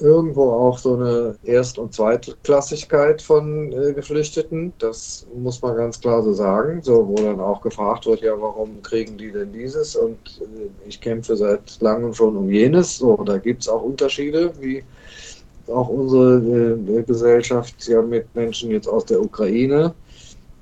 irgendwo 0.00 0.50
auch 0.50 0.76
so 0.76 0.96
eine 0.96 1.36
Erst- 1.44 1.78
und 1.78 1.94
Zweitklassigkeit 1.94 3.22
von 3.22 3.72
äh, 3.72 3.94
Geflüchteten. 3.94 4.74
Das 4.78 5.26
muss 5.34 5.62
man 5.62 5.76
ganz 5.76 5.98
klar 5.98 6.22
so 6.22 6.34
sagen. 6.34 6.82
So, 6.82 7.08
wo 7.08 7.14
dann 7.14 7.40
auch 7.40 7.62
gefragt 7.62 8.04
wird, 8.04 8.20
ja, 8.20 8.38
warum 8.38 8.82
kriegen 8.82 9.16
die 9.16 9.32
denn 9.32 9.52
dieses? 9.52 9.96
Und 9.96 10.18
äh, 10.42 10.88
ich 10.88 11.00
kämpfe 11.00 11.36
seit 11.36 11.80
langem 11.80 12.12
schon 12.12 12.36
um 12.36 12.50
jenes. 12.50 12.98
So, 12.98 13.16
da 13.24 13.38
gibt 13.38 13.62
es 13.62 13.68
auch 13.68 13.82
Unterschiede, 13.82 14.52
wie 14.60 14.84
auch 15.68 15.88
unsere 15.88 16.36
äh, 16.36 17.02
Gesellschaft 17.02 17.74
ja 17.86 18.02
mit 18.02 18.34
Menschen 18.34 18.70
jetzt 18.72 18.88
aus 18.88 19.06
der 19.06 19.22
Ukraine 19.22 19.94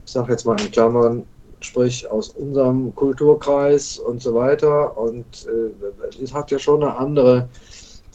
ich 0.04 0.12
sage 0.12 0.32
jetzt 0.32 0.44
mal 0.44 0.60
in 0.60 0.70
Klammern, 0.70 1.24
sprich 1.62 2.10
aus 2.10 2.30
unserem 2.30 2.94
Kulturkreis 2.94 3.98
und 3.98 4.22
so 4.22 4.34
weiter. 4.34 4.96
Und 4.96 5.46
äh, 5.46 6.22
es 6.22 6.32
hat 6.32 6.50
ja 6.50 6.58
schon 6.58 6.82
eine 6.82 6.96
andere 6.96 7.48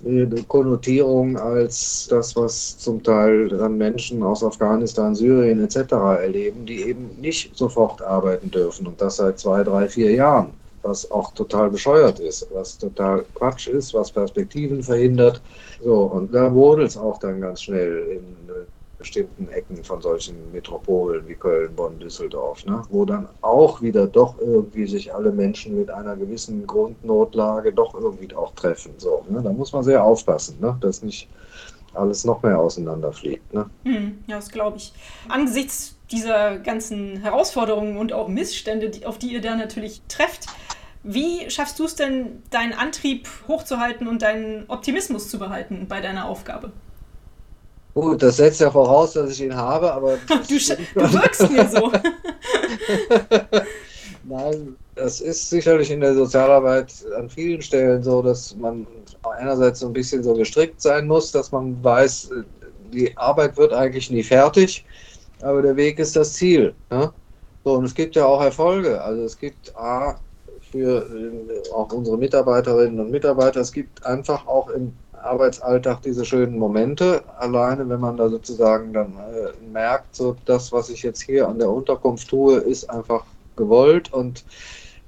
äh, 0.05 0.27
Konnotierung 0.47 1.37
als 1.37 2.07
das, 2.09 2.35
was 2.35 2.77
zum 2.77 3.01
Teil 3.01 3.49
dann 3.49 3.77
Menschen 3.77 4.21
aus 4.21 4.43
Afghanistan, 4.43 5.15
Syrien 5.15 5.63
etc. 5.63 5.93
erleben, 6.21 6.65
die 6.65 6.83
eben 6.83 7.09
nicht 7.19 7.55
sofort 7.55 8.01
arbeiten 8.01 8.51
dürfen 8.51 8.85
und 8.87 9.01
das 9.01 9.17
seit 9.17 9.39
zwei, 9.39 9.63
drei, 9.63 9.87
vier 9.87 10.11
Jahren. 10.11 10.49
Was 10.83 11.09
auch 11.11 11.33
total 11.33 11.69
bescheuert 11.71 12.19
ist, 12.19 12.47
was 12.53 12.77
total 12.77 13.25
Quatsch 13.33 13.67
ist, 13.67 13.93
was 13.93 14.11
Perspektiven 14.11 14.83
verhindert. 14.83 15.41
So, 15.83 16.03
und 16.03 16.33
da 16.33 16.53
wurde 16.53 16.83
es 16.83 16.95
auch 16.95 17.17
dann 17.19 17.41
ganz 17.41 17.63
schnell 17.63 18.07
in 18.11 18.53
äh, 18.53 18.65
bestimmten 18.97 19.47
Ecken 19.49 19.83
von 19.83 20.01
solchen 20.01 20.51
Metropolen 20.51 21.27
wie 21.27 21.35
Köln, 21.35 21.75
Bonn, 21.75 21.99
Düsseldorf, 21.99 22.65
ne? 22.65 22.81
wo 22.89 23.05
dann 23.05 23.27
auch 23.41 23.81
wieder 23.81 24.07
doch 24.07 24.39
irgendwie 24.39 24.87
sich 24.87 25.13
alle 25.13 25.31
Menschen 25.31 25.77
mit 25.77 25.89
einer 25.89 26.15
gewissen 26.15 26.65
Grundnotlage 26.65 27.73
doch 27.73 27.93
irgendwie 27.93 28.33
auch 28.35 28.53
treffen. 28.55 28.93
So, 28.97 29.23
ne? 29.29 29.41
Da 29.41 29.51
muss 29.51 29.71
man 29.71 29.83
sehr 29.83 30.03
aufpassen, 30.03 30.59
ne? 30.59 30.75
dass 30.81 31.03
nicht 31.03 31.29
alles 31.93 32.25
noch 32.25 32.41
mehr 32.41 32.59
auseinanderfliegt. 32.59 33.53
Ne? 33.53 33.69
Hm, 33.83 34.23
ja, 34.27 34.37
das 34.37 34.49
glaube 34.49 34.77
ich. 34.77 34.93
Angesichts 35.29 35.95
dieser 36.11 36.57
ganzen 36.57 37.17
Herausforderungen 37.17 37.97
und 37.97 38.13
auch 38.13 38.27
Missstände, 38.27 38.89
die, 38.89 39.05
auf 39.05 39.17
die 39.17 39.33
ihr 39.33 39.41
da 39.41 39.55
natürlich 39.55 40.01
trefft, 40.07 40.47
wie 41.03 41.49
schaffst 41.49 41.79
du 41.79 41.85
es 41.85 41.95
denn, 41.95 42.43
deinen 42.49 42.73
Antrieb 42.73 43.29
hochzuhalten 43.47 44.07
und 44.07 44.21
deinen 44.21 44.65
Optimismus 44.67 45.29
zu 45.29 45.39
behalten 45.39 45.85
bei 45.87 46.01
deiner 46.01 46.27
Aufgabe? 46.27 46.71
Gut, 47.97 48.21
das 48.21 48.37
setzt 48.37 48.61
ja 48.61 48.69
voraus, 48.69 49.13
dass 49.13 49.31
ich 49.31 49.41
ihn 49.41 49.55
habe, 49.55 49.91
aber. 49.91 50.19
du, 50.27 50.35
du 50.37 51.13
wirkst 51.13 51.49
mir 51.49 51.67
so. 51.67 51.91
Nein, 54.23 54.75
das 54.93 55.19
ist 55.19 55.49
sicherlich 55.49 55.89
in 55.89 56.01
der 56.01 56.13
Sozialarbeit 56.13 56.93
an 57.17 57.27
vielen 57.27 57.59
Stellen 57.59 58.03
so, 58.03 58.21
dass 58.21 58.55
man 58.55 58.85
einerseits 59.39 59.79
so 59.79 59.87
ein 59.87 59.93
bisschen 59.93 60.21
so 60.21 60.35
gestrickt 60.35 60.79
sein 60.79 61.07
muss, 61.07 61.31
dass 61.31 61.51
man 61.51 61.83
weiß, 61.83 62.29
die 62.93 63.17
Arbeit 63.17 63.57
wird 63.57 63.73
eigentlich 63.73 64.11
nie 64.11 64.21
fertig, 64.21 64.85
aber 65.41 65.63
der 65.63 65.75
Weg 65.75 65.97
ist 65.97 66.15
das 66.15 66.33
Ziel. 66.33 66.75
Ne? 66.91 67.11
So, 67.63 67.73
und 67.73 67.85
es 67.85 67.95
gibt 67.95 68.15
ja 68.15 68.27
auch 68.27 68.43
Erfolge. 68.43 69.01
Also 69.01 69.23
es 69.23 69.39
gibt 69.39 69.75
A, 69.75 70.19
für 70.71 71.03
äh, 71.09 71.71
auch 71.73 71.91
unsere 71.91 72.17
Mitarbeiterinnen 72.17 72.99
und 72.99 73.09
Mitarbeiter, 73.09 73.61
es 73.61 73.71
gibt 73.71 74.05
einfach 74.05 74.45
auch 74.45 74.69
im 74.69 74.93
Arbeitsalltag 75.27 76.01
diese 76.01 76.25
schönen 76.25 76.57
Momente. 76.57 77.23
Alleine, 77.37 77.87
wenn 77.89 77.99
man 77.99 78.17
da 78.17 78.29
sozusagen 78.29 78.93
dann 78.93 79.13
äh, 79.17 79.71
merkt, 79.71 80.15
so 80.15 80.35
das, 80.45 80.71
was 80.71 80.89
ich 80.89 81.03
jetzt 81.03 81.21
hier 81.21 81.47
an 81.47 81.59
der 81.59 81.69
Unterkunft 81.69 82.29
tue, 82.29 82.57
ist 82.57 82.89
einfach 82.89 83.25
gewollt 83.55 84.11
und 84.13 84.45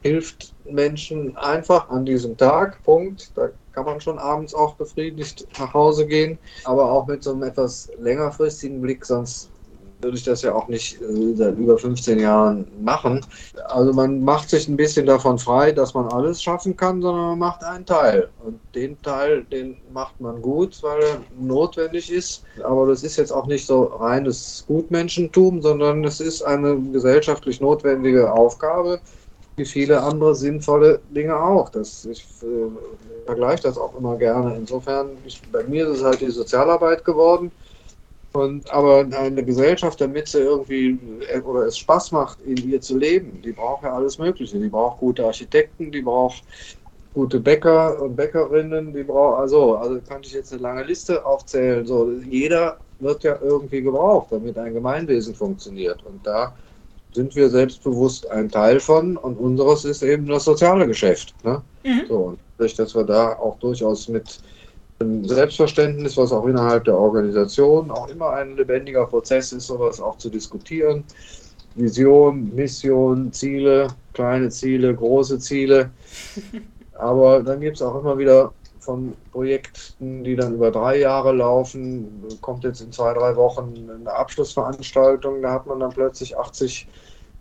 hilft 0.01 0.53
Menschen 0.65 1.35
einfach 1.37 1.89
an 1.89 2.05
diesem 2.05 2.37
Tag. 2.37 2.83
Punkt. 2.83 3.31
Da 3.35 3.49
kann 3.73 3.85
man 3.85 4.01
schon 4.01 4.19
abends 4.19 4.53
auch 4.53 4.75
befriedigt 4.75 5.47
nach 5.59 5.73
Hause 5.73 6.05
gehen, 6.05 6.37
aber 6.65 6.91
auch 6.91 7.07
mit 7.07 7.23
so 7.23 7.31
einem 7.31 7.43
etwas 7.43 7.89
längerfristigen 7.99 8.81
Blick, 8.81 9.05
sonst 9.05 9.48
würde 10.01 10.17
ich 10.17 10.23
das 10.23 10.41
ja 10.41 10.53
auch 10.53 10.67
nicht 10.67 11.01
äh, 11.01 11.33
seit 11.35 11.57
über 11.57 11.77
15 11.77 12.19
Jahren 12.19 12.67
machen. 12.81 13.25
Also 13.67 13.93
man 13.93 14.23
macht 14.23 14.49
sich 14.49 14.67
ein 14.67 14.77
bisschen 14.77 15.05
davon 15.05 15.37
frei, 15.37 15.71
dass 15.71 15.93
man 15.93 16.07
alles 16.07 16.41
schaffen 16.41 16.75
kann, 16.75 17.01
sondern 17.01 17.29
man 17.29 17.39
macht 17.39 17.63
einen 17.63 17.85
Teil. 17.85 18.29
Und 18.43 18.59
den 18.75 19.01
Teil, 19.01 19.43
den 19.45 19.77
macht 19.91 20.19
man 20.21 20.41
gut, 20.41 20.81
weil 20.81 21.01
er 21.01 21.21
notwendig 21.37 22.11
ist. 22.11 22.43
Aber 22.63 22.87
das 22.87 23.03
ist 23.03 23.17
jetzt 23.17 23.31
auch 23.31 23.47
nicht 23.47 23.65
so 23.65 23.83
reines 23.83 24.63
Gutmenschentum, 24.67 25.61
sondern 25.61 26.03
es 26.05 26.19
ist 26.21 26.43
eine 26.43 26.79
gesellschaftlich 26.93 27.59
notwendige 27.59 28.31
Aufgabe, 28.31 29.01
wie 29.57 29.65
viele 29.65 30.01
andere 30.01 30.33
sinnvolle 30.33 31.01
Dinge 31.09 31.37
auch. 31.37 31.69
Das, 31.69 32.05
ich 32.05 32.25
äh, 32.41 33.25
vergleiche 33.25 33.63
das 33.63 33.77
auch 33.77 33.97
immer 33.97 34.15
gerne. 34.15 34.55
Insofern, 34.55 35.09
ich, 35.25 35.41
bei 35.51 35.63
mir 35.65 35.89
ist 35.89 35.97
es 35.97 36.03
halt 36.03 36.21
die 36.21 36.31
Sozialarbeit 36.31 37.03
geworden. 37.03 37.51
Und, 38.39 38.71
aber 38.71 39.05
eine 39.11 39.43
Gesellschaft, 39.43 39.99
damit 40.01 40.27
sie 40.27 40.39
irgendwie 40.39 40.97
oder 41.45 41.65
es 41.65 41.77
Spaß 41.77 42.11
macht, 42.11 42.39
in 42.41 42.69
ihr 42.69 42.81
zu 42.81 42.97
leben, 42.97 43.41
die 43.43 43.51
braucht 43.51 43.83
ja 43.83 43.93
alles 43.93 44.17
Mögliche. 44.17 44.57
Die 44.57 44.69
braucht 44.69 44.99
gute 44.99 45.25
Architekten, 45.25 45.91
die 45.91 46.01
braucht 46.01 46.43
gute 47.13 47.39
Bäcker 47.39 48.01
und 48.01 48.15
Bäckerinnen, 48.15 48.93
die 48.93 49.03
braucht 49.03 49.39
also, 49.39 49.75
also 49.75 49.99
kann 50.07 50.21
ich 50.23 50.33
jetzt 50.33 50.53
eine 50.53 50.61
lange 50.61 50.83
Liste 50.83 51.25
aufzählen. 51.25 51.85
So, 51.85 52.11
jeder 52.29 52.77
wird 52.99 53.23
ja 53.23 53.37
irgendwie 53.41 53.81
gebraucht, 53.81 54.27
damit 54.31 54.57
ein 54.57 54.73
Gemeinwesen 54.73 55.35
funktioniert. 55.35 56.03
Und 56.05 56.25
da 56.25 56.53
sind 57.13 57.35
wir 57.35 57.49
selbstbewusst 57.49 58.29
ein 58.29 58.49
Teil 58.49 58.79
von 58.79 59.17
und 59.17 59.37
unseres 59.37 59.85
ist 59.85 60.03
eben 60.03 60.27
das 60.27 60.45
soziale 60.45 60.85
Geschäft. 60.85 61.33
Ne? 61.43 61.61
Mhm. 61.83 62.01
So, 62.07 62.17
und 62.17 62.39
dass 62.57 62.95
wir 62.95 63.03
da 63.03 63.33
auch 63.33 63.57
durchaus 63.59 64.07
mit 64.07 64.39
Selbstverständnis, 65.01 66.17
was 66.17 66.33
auch 66.33 66.45
innerhalb 66.45 66.83
der 66.83 66.97
Organisation 66.97 67.89
auch 67.89 68.09
immer 68.09 68.31
ein 68.31 68.57
lebendiger 68.57 69.05
Prozess 69.05 69.53
ist, 69.53 69.67
sowas 69.67 70.01
auch 70.01 70.17
zu 70.17 70.29
diskutieren. 70.29 71.05
Vision, 71.75 72.53
Mission, 72.53 73.31
Ziele, 73.31 73.87
kleine 74.13 74.49
Ziele, 74.49 74.93
große 74.93 75.39
Ziele. 75.39 75.91
Aber 76.93 77.41
dann 77.41 77.61
gibt 77.61 77.77
es 77.77 77.81
auch 77.81 77.97
immer 77.97 78.17
wieder 78.17 78.51
von 78.79 79.13
Projekten, 79.31 80.25
die 80.25 80.35
dann 80.35 80.55
über 80.55 80.69
drei 80.69 80.99
Jahre 80.99 81.31
laufen, 81.31 82.25
kommt 82.41 82.65
jetzt 82.65 82.81
in 82.81 82.91
zwei, 82.91 83.13
drei 83.13 83.37
Wochen 83.37 83.89
eine 83.89 84.11
Abschlussveranstaltung, 84.11 85.41
da 85.41 85.53
hat 85.53 85.65
man 85.65 85.79
dann 85.79 85.91
plötzlich 85.91 86.37
80 86.37 86.87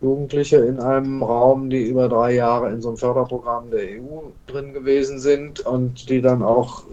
Jugendliche 0.01 0.57
in 0.57 0.79
einem 0.79 1.21
Raum, 1.21 1.69
die 1.69 1.87
über 1.89 2.07
drei 2.07 2.35
Jahre 2.35 2.71
in 2.71 2.81
so 2.81 2.89
einem 2.89 2.97
Förderprogramm 2.97 3.69
der 3.69 4.01
EU 4.01 4.29
drin 4.47 4.73
gewesen 4.73 5.19
sind 5.19 5.59
und 5.61 6.09
die 6.09 6.21
dann 6.21 6.41
auch 6.41 6.83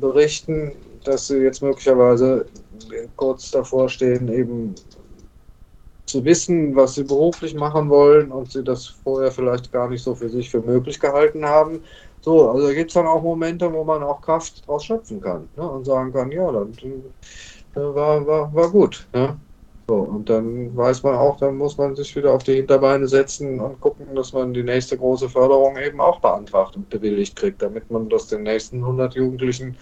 berichten, 0.00 0.72
dass 1.04 1.28
sie 1.28 1.38
jetzt 1.38 1.62
möglicherweise 1.62 2.46
kurz 3.16 3.50
davor 3.50 3.88
stehen, 3.88 4.28
eben 4.28 4.74
zu 6.06 6.24
wissen, 6.24 6.76
was 6.76 6.94
sie 6.94 7.04
beruflich 7.04 7.54
machen 7.54 7.88
wollen 7.88 8.30
und 8.30 8.52
sie 8.52 8.62
das 8.62 8.86
vorher 8.86 9.30
vielleicht 9.30 9.72
gar 9.72 9.88
nicht 9.88 10.02
so 10.02 10.14
für 10.14 10.28
sich 10.28 10.50
für 10.50 10.60
möglich 10.60 11.00
gehalten 11.00 11.44
haben. 11.46 11.82
So, 12.20 12.50
also 12.50 12.68
gibt 12.68 12.90
es 12.90 12.94
dann 12.94 13.06
auch 13.06 13.22
Momente, 13.22 13.72
wo 13.72 13.82
man 13.82 14.02
auch 14.02 14.20
Kraft 14.20 14.66
draus 14.66 14.84
schöpfen 14.84 15.20
kann 15.20 15.48
ne, 15.56 15.68
und 15.68 15.84
sagen 15.84 16.12
kann, 16.12 16.30
ja, 16.30 16.52
dann 16.52 16.72
äh, 17.74 17.80
war, 17.80 18.26
war, 18.26 18.54
war 18.54 18.70
gut. 18.70 19.08
Ne? 19.14 19.38
So, 19.88 19.96
und 19.96 20.30
dann 20.30 20.76
weiß 20.76 21.02
man 21.02 21.16
auch, 21.16 21.38
dann 21.38 21.56
muss 21.56 21.76
man 21.76 21.96
sich 21.96 22.14
wieder 22.14 22.32
auf 22.32 22.44
die 22.44 22.54
Hinterbeine 22.54 23.08
setzen 23.08 23.60
und 23.60 23.80
gucken, 23.80 24.14
dass 24.14 24.32
man 24.32 24.54
die 24.54 24.62
nächste 24.62 24.96
große 24.96 25.28
Förderung 25.28 25.76
eben 25.76 26.00
auch 26.00 26.20
beantragt 26.20 26.76
und 26.76 26.88
bewilligt 26.88 27.34
kriegt, 27.34 27.60
damit 27.62 27.90
man 27.90 28.08
das 28.08 28.28
den 28.28 28.44
nächsten 28.44 28.78
100 28.78 29.14
Jugendlichen 29.14 29.76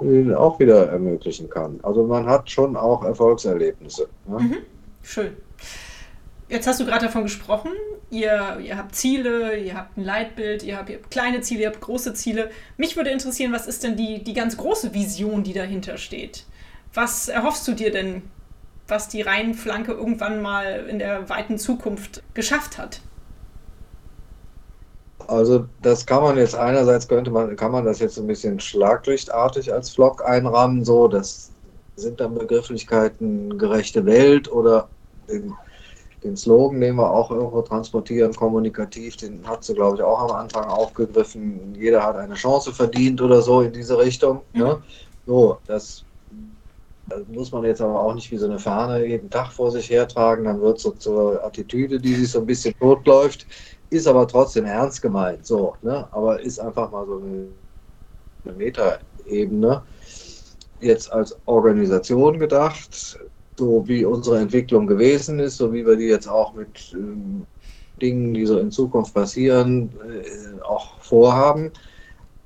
äh, 0.00 0.32
auch 0.34 0.58
wieder 0.60 0.88
ermöglichen 0.88 1.50
kann. 1.50 1.80
Also 1.82 2.06
man 2.06 2.26
hat 2.26 2.50
schon 2.50 2.76
auch 2.76 3.04
Erfolgserlebnisse. 3.04 4.08
Ne? 4.26 4.38
Mhm. 4.38 4.56
Schön. 5.02 5.36
Jetzt 6.48 6.66
hast 6.66 6.80
du 6.80 6.84
gerade 6.84 7.06
davon 7.06 7.22
gesprochen, 7.24 7.72
ihr, 8.10 8.58
ihr 8.62 8.76
habt 8.76 8.94
Ziele, 8.94 9.56
ihr 9.56 9.74
habt 9.74 9.96
ein 9.96 10.04
Leitbild, 10.04 10.62
ihr 10.62 10.76
habt, 10.76 10.90
ihr 10.90 10.96
habt, 10.96 11.10
kleine 11.10 11.40
Ziele, 11.40 11.62
ihr 11.62 11.68
habt 11.68 11.80
große 11.80 12.14
Ziele. 12.14 12.50
Mich 12.76 12.96
würde 12.96 13.10
interessieren, 13.10 13.52
was 13.52 13.66
ist 13.66 13.82
denn 13.82 13.96
die, 13.96 14.22
die 14.22 14.34
ganz 14.34 14.56
große 14.56 14.94
Vision, 14.94 15.42
die 15.42 15.54
dahinter 15.54 15.96
steht? 15.96 16.44
Was 16.94 17.28
erhoffst 17.28 17.66
du 17.66 17.72
dir 17.72 17.90
denn 17.90 18.22
was 18.88 19.08
die 19.08 19.22
Rheinflanke 19.22 19.92
irgendwann 19.92 20.42
mal 20.42 20.86
in 20.88 20.98
der 20.98 21.28
weiten 21.28 21.58
Zukunft 21.58 22.22
geschafft 22.34 22.78
hat? 22.78 23.00
Also 25.28 25.66
das 25.82 26.04
kann 26.04 26.22
man 26.22 26.36
jetzt 26.36 26.54
einerseits 26.54 27.06
könnte 27.06 27.30
man 27.30 27.56
kann 27.56 27.72
man 27.72 27.84
das 27.84 28.00
jetzt 28.00 28.18
ein 28.18 28.26
bisschen 28.26 28.58
schlaglichtartig 28.58 29.72
als 29.72 29.90
Vlog 29.90 30.24
einrahmen, 30.24 30.84
so 30.84 31.08
das 31.08 31.50
sind 31.96 32.20
dann 32.20 32.34
Begrifflichkeiten 32.34 33.56
gerechte 33.56 34.04
Welt 34.04 34.50
oder 34.50 34.88
den, 35.28 35.54
den 36.24 36.36
Slogan, 36.36 36.80
den 36.80 36.96
wir 36.96 37.08
auch 37.08 37.30
irgendwo 37.30 37.62
transportieren, 37.62 38.34
kommunikativ, 38.34 39.16
den 39.16 39.46
hat 39.46 39.62
sie 39.62 39.74
glaube 39.74 39.96
ich 39.96 40.02
auch 40.02 40.28
am 40.28 40.32
Anfang 40.32 40.64
aufgegriffen. 40.64 41.74
Jeder 41.78 42.02
hat 42.02 42.16
eine 42.16 42.34
Chance 42.34 42.72
verdient 42.72 43.20
oder 43.22 43.40
so 43.42 43.62
in 43.62 43.72
diese 43.72 43.96
Richtung. 43.96 44.40
Ne? 44.52 44.64
Mhm. 44.64 44.68
Ne? 44.70 44.82
So, 45.24 45.58
das 45.66 46.04
das 46.04 46.04
muss 47.28 47.52
man 47.52 47.64
jetzt 47.64 47.80
aber 47.80 48.00
auch 48.00 48.14
nicht 48.14 48.30
wie 48.30 48.36
so 48.36 48.46
eine 48.46 48.58
Fahne 48.58 49.04
jeden 49.06 49.30
Tag 49.30 49.52
vor 49.52 49.70
sich 49.70 49.90
hertragen, 49.90 50.44
dann 50.44 50.60
wird 50.60 50.78
so 50.78 50.92
zur 50.92 51.44
Attitüde, 51.44 51.98
die 51.98 52.14
sich 52.14 52.30
so 52.30 52.40
ein 52.40 52.46
bisschen 52.46 52.74
totläuft, 52.78 53.46
ist 53.90 54.06
aber 54.06 54.26
trotzdem 54.26 54.64
ernst 54.64 55.02
gemeint, 55.02 55.46
so, 55.46 55.76
ne? 55.82 56.08
aber 56.12 56.40
ist 56.40 56.58
einfach 56.58 56.90
mal 56.90 57.06
so 57.06 57.18
eine, 57.18 57.48
eine 58.44 58.54
Metaebene. 58.54 59.84
Jetzt 60.80 61.12
als 61.12 61.38
Organisation 61.46 62.38
gedacht, 62.38 63.18
so 63.58 63.86
wie 63.86 64.04
unsere 64.04 64.38
Entwicklung 64.38 64.86
gewesen 64.86 65.38
ist, 65.38 65.58
so 65.58 65.72
wie 65.72 65.86
wir 65.86 65.96
die 65.96 66.06
jetzt 66.06 66.28
auch 66.28 66.54
mit 66.54 66.92
ähm, 66.94 67.46
Dingen, 68.00 68.34
die 68.34 68.46
so 68.46 68.58
in 68.58 68.70
Zukunft 68.70 69.14
passieren, 69.14 69.92
äh, 70.08 70.60
auch 70.62 70.98
vorhaben 71.00 71.72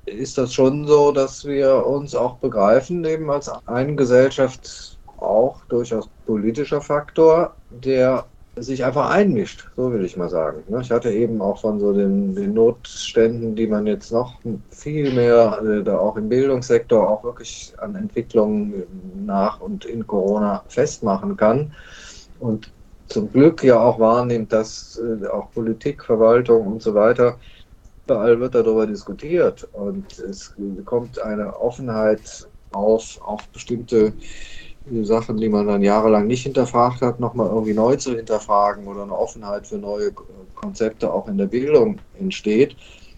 ist 0.07 0.37
das 0.37 0.53
schon 0.53 0.87
so, 0.87 1.11
dass 1.11 1.45
wir 1.45 1.85
uns 1.85 2.15
auch 2.15 2.37
begreifen, 2.37 3.03
eben 3.05 3.29
als 3.29 3.49
eine 3.67 3.95
Gesellschaft 3.95 4.97
auch 5.17 5.63
durchaus 5.65 6.09
politischer 6.25 6.81
Faktor, 6.81 7.55
der 7.69 8.25
sich 8.55 8.83
einfach 8.83 9.11
einmischt, 9.11 9.67
so 9.75 9.91
will 9.91 10.03
ich 10.03 10.17
mal 10.17 10.29
sagen. 10.29 10.63
Ne? 10.67 10.79
Ich 10.81 10.89
hatte 10.89 11.11
eben 11.11 11.41
auch 11.41 11.59
von 11.59 11.79
so 11.79 11.93
den, 11.93 12.33
den 12.33 12.53
Notständen, 12.53 13.55
die 13.55 13.67
man 13.67 13.85
jetzt 13.85 14.11
noch 14.11 14.39
viel 14.71 15.13
mehr, 15.13 15.61
äh, 15.63 15.83
da 15.83 15.99
auch 15.99 16.15
im 16.15 16.29
Bildungssektor 16.29 17.07
auch 17.07 17.23
wirklich 17.23 17.73
an 17.77 17.95
Entwicklungen 17.95 18.83
nach 19.25 19.59
und 19.61 19.85
in 19.85 20.07
Corona 20.07 20.63
festmachen 20.69 21.37
kann. 21.37 21.73
Und 22.39 22.71
zum 23.09 23.31
Glück 23.31 23.63
ja 23.63 23.79
auch 23.79 23.99
wahrnimmt, 23.99 24.51
dass 24.51 24.99
äh, 24.99 25.27
auch 25.27 25.51
Politik, 25.51 26.03
Verwaltung 26.03 26.65
und 26.65 26.81
so 26.81 26.95
weiter 26.95 27.37
Überall 28.07 28.39
wird 28.39 28.55
darüber 28.55 28.87
diskutiert 28.87 29.67
und 29.73 30.17
es 30.17 30.55
kommt 30.85 31.19
eine 31.19 31.59
Offenheit 31.59 32.47
auf, 32.71 33.19
auch 33.21 33.41
bestimmte 33.47 34.13
Sachen, 35.01 35.35
die 35.35 35.49
man 35.49 35.67
dann 35.67 35.83
jahrelang 35.83 36.25
nicht 36.25 36.43
hinterfragt 36.43 37.01
hat, 37.01 37.19
nochmal 37.19 37.47
irgendwie 37.47 37.73
neu 37.73 37.97
zu 37.97 38.15
hinterfragen 38.15 38.87
oder 38.87 39.03
eine 39.03 39.11
Offenheit 39.11 39.67
für 39.67 39.77
neue 39.77 40.13
Konzepte 40.55 41.11
auch 41.11 41.27
in 41.27 41.37
der 41.37 41.47
Bildung 41.47 41.99
entsteht. 42.17 42.77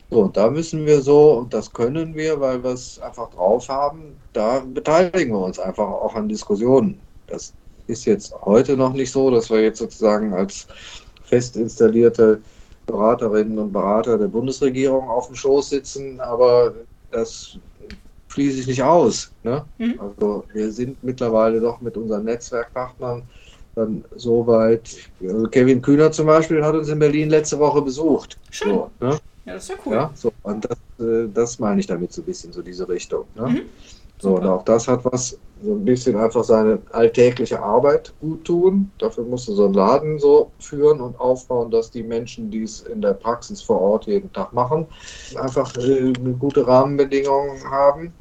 So, 0.09 0.21
und 0.21 0.35
da 0.35 0.49
müssen 0.49 0.87
wir 0.87 1.01
so, 1.01 1.33
und 1.33 1.53
das 1.53 1.71
können 1.71 2.15
wir, 2.15 2.41
weil 2.41 2.63
wir 2.63 2.71
es 2.71 2.97
einfach 2.97 3.29
drauf 3.29 3.69
haben, 3.69 4.15
da 4.33 4.63
beteiligen 4.73 5.35
wir 5.35 5.45
uns 5.45 5.59
einfach 5.59 5.87
auch 5.87 6.15
an 6.15 6.27
Diskussionen. 6.27 6.99
Das 7.27 7.53
ist 7.85 8.05
jetzt 8.05 8.33
heute 8.41 8.75
noch 8.75 8.93
nicht 8.93 9.11
so, 9.11 9.29
dass 9.29 9.51
wir 9.51 9.61
jetzt 9.61 9.77
sozusagen 9.77 10.33
als 10.33 10.65
fest 11.25 11.57
installierte 11.57 12.41
Beraterinnen 12.91 13.57
und 13.57 13.71
Berater 13.71 14.17
der 14.17 14.27
Bundesregierung 14.27 15.09
auf 15.09 15.27
dem 15.27 15.35
Schoß 15.35 15.69
sitzen, 15.69 16.19
aber 16.19 16.73
das 17.11 17.57
schließe 18.27 18.59
ich 18.59 18.67
nicht 18.67 18.83
aus. 18.83 19.31
Ne? 19.43 19.65
Mhm. 19.77 19.99
Also 19.99 20.45
wir 20.53 20.71
sind 20.71 21.03
mittlerweile 21.03 21.59
doch 21.59 21.81
mit 21.81 21.97
unseren 21.97 22.25
Netzwerkpartnern 22.25 23.23
dann 23.75 24.03
so 24.15 24.45
weit. 24.45 24.95
Also 25.21 25.47
Kevin 25.47 25.81
Kühner 25.81 26.11
zum 26.11 26.27
Beispiel 26.27 26.63
hat 26.63 26.75
uns 26.75 26.89
in 26.89 26.99
Berlin 26.99 27.29
letzte 27.29 27.59
Woche 27.59 27.81
besucht. 27.81 28.37
Schön. 28.49 28.69
So, 28.69 28.91
ne? 28.99 29.19
Ja, 29.45 29.53
das 29.53 29.63
ist 29.63 29.69
ja 29.69 29.75
cool. 29.85 29.93
Ja, 29.93 30.11
so, 30.13 30.31
und 30.43 30.65
das, 30.65 30.77
äh, 30.99 31.27
das 31.33 31.59
meine 31.59 31.79
ich 31.79 31.87
damit 31.87 32.11
so 32.11 32.21
ein 32.21 32.25
bisschen, 32.25 32.51
so 32.51 32.61
diese 32.61 32.87
Richtung. 32.87 33.25
Ne? 33.35 33.47
Mhm. 33.47 33.61
So, 34.21 34.35
und 34.35 34.45
auch 34.45 34.63
das 34.63 34.87
hat 34.87 35.05
was, 35.05 35.37
so 35.61 35.73
ein 35.73 35.85
bisschen 35.85 36.15
einfach 36.17 36.43
seine 36.43 36.79
alltägliche 36.91 37.61
Arbeit 37.61 38.13
gut 38.21 38.45
tun. 38.45 38.91
Dafür 38.97 39.23
musst 39.23 39.47
du 39.47 39.53
so 39.53 39.65
einen 39.65 39.73
Laden 39.73 40.19
so 40.19 40.51
führen 40.59 41.01
und 41.01 41.19
aufbauen, 41.19 41.71
dass 41.71 41.91
die 41.91 42.03
Menschen, 42.03 42.51
die 42.51 42.63
es 42.63 42.81
in 42.81 43.01
der 43.01 43.13
Praxis 43.13 43.61
vor 43.61 43.79
Ort 43.81 44.07
jeden 44.07 44.31
Tag 44.31 44.53
machen, 44.53 44.87
einfach 45.35 45.75
äh, 45.77 46.13
eine 46.17 46.33
gute 46.33 46.65
Rahmenbedingung 46.67 47.63
haben. 47.69 48.13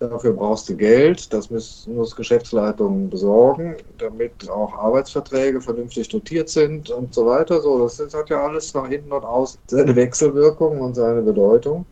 Dafür 0.00 0.32
brauchst 0.32 0.68
du 0.68 0.76
Geld, 0.76 1.32
das 1.32 1.50
muss, 1.50 1.88
muss 1.88 2.14
Geschäftsleitung 2.14 3.10
besorgen, 3.10 3.74
damit 3.98 4.48
auch 4.48 4.72
Arbeitsverträge 4.74 5.60
vernünftig 5.60 6.08
dotiert 6.08 6.48
sind 6.48 6.90
und 6.90 7.12
so 7.12 7.26
weiter. 7.26 7.60
So, 7.60 7.80
das, 7.80 7.96
das 7.96 8.14
hat 8.14 8.30
ja 8.30 8.46
alles 8.46 8.72
nach 8.74 8.86
hinten 8.86 9.10
und 9.10 9.24
außen 9.24 9.58
seine 9.66 9.96
Wechselwirkung 9.96 10.80
und 10.80 10.94
seine 10.94 11.22
Bedeutung. 11.22 11.84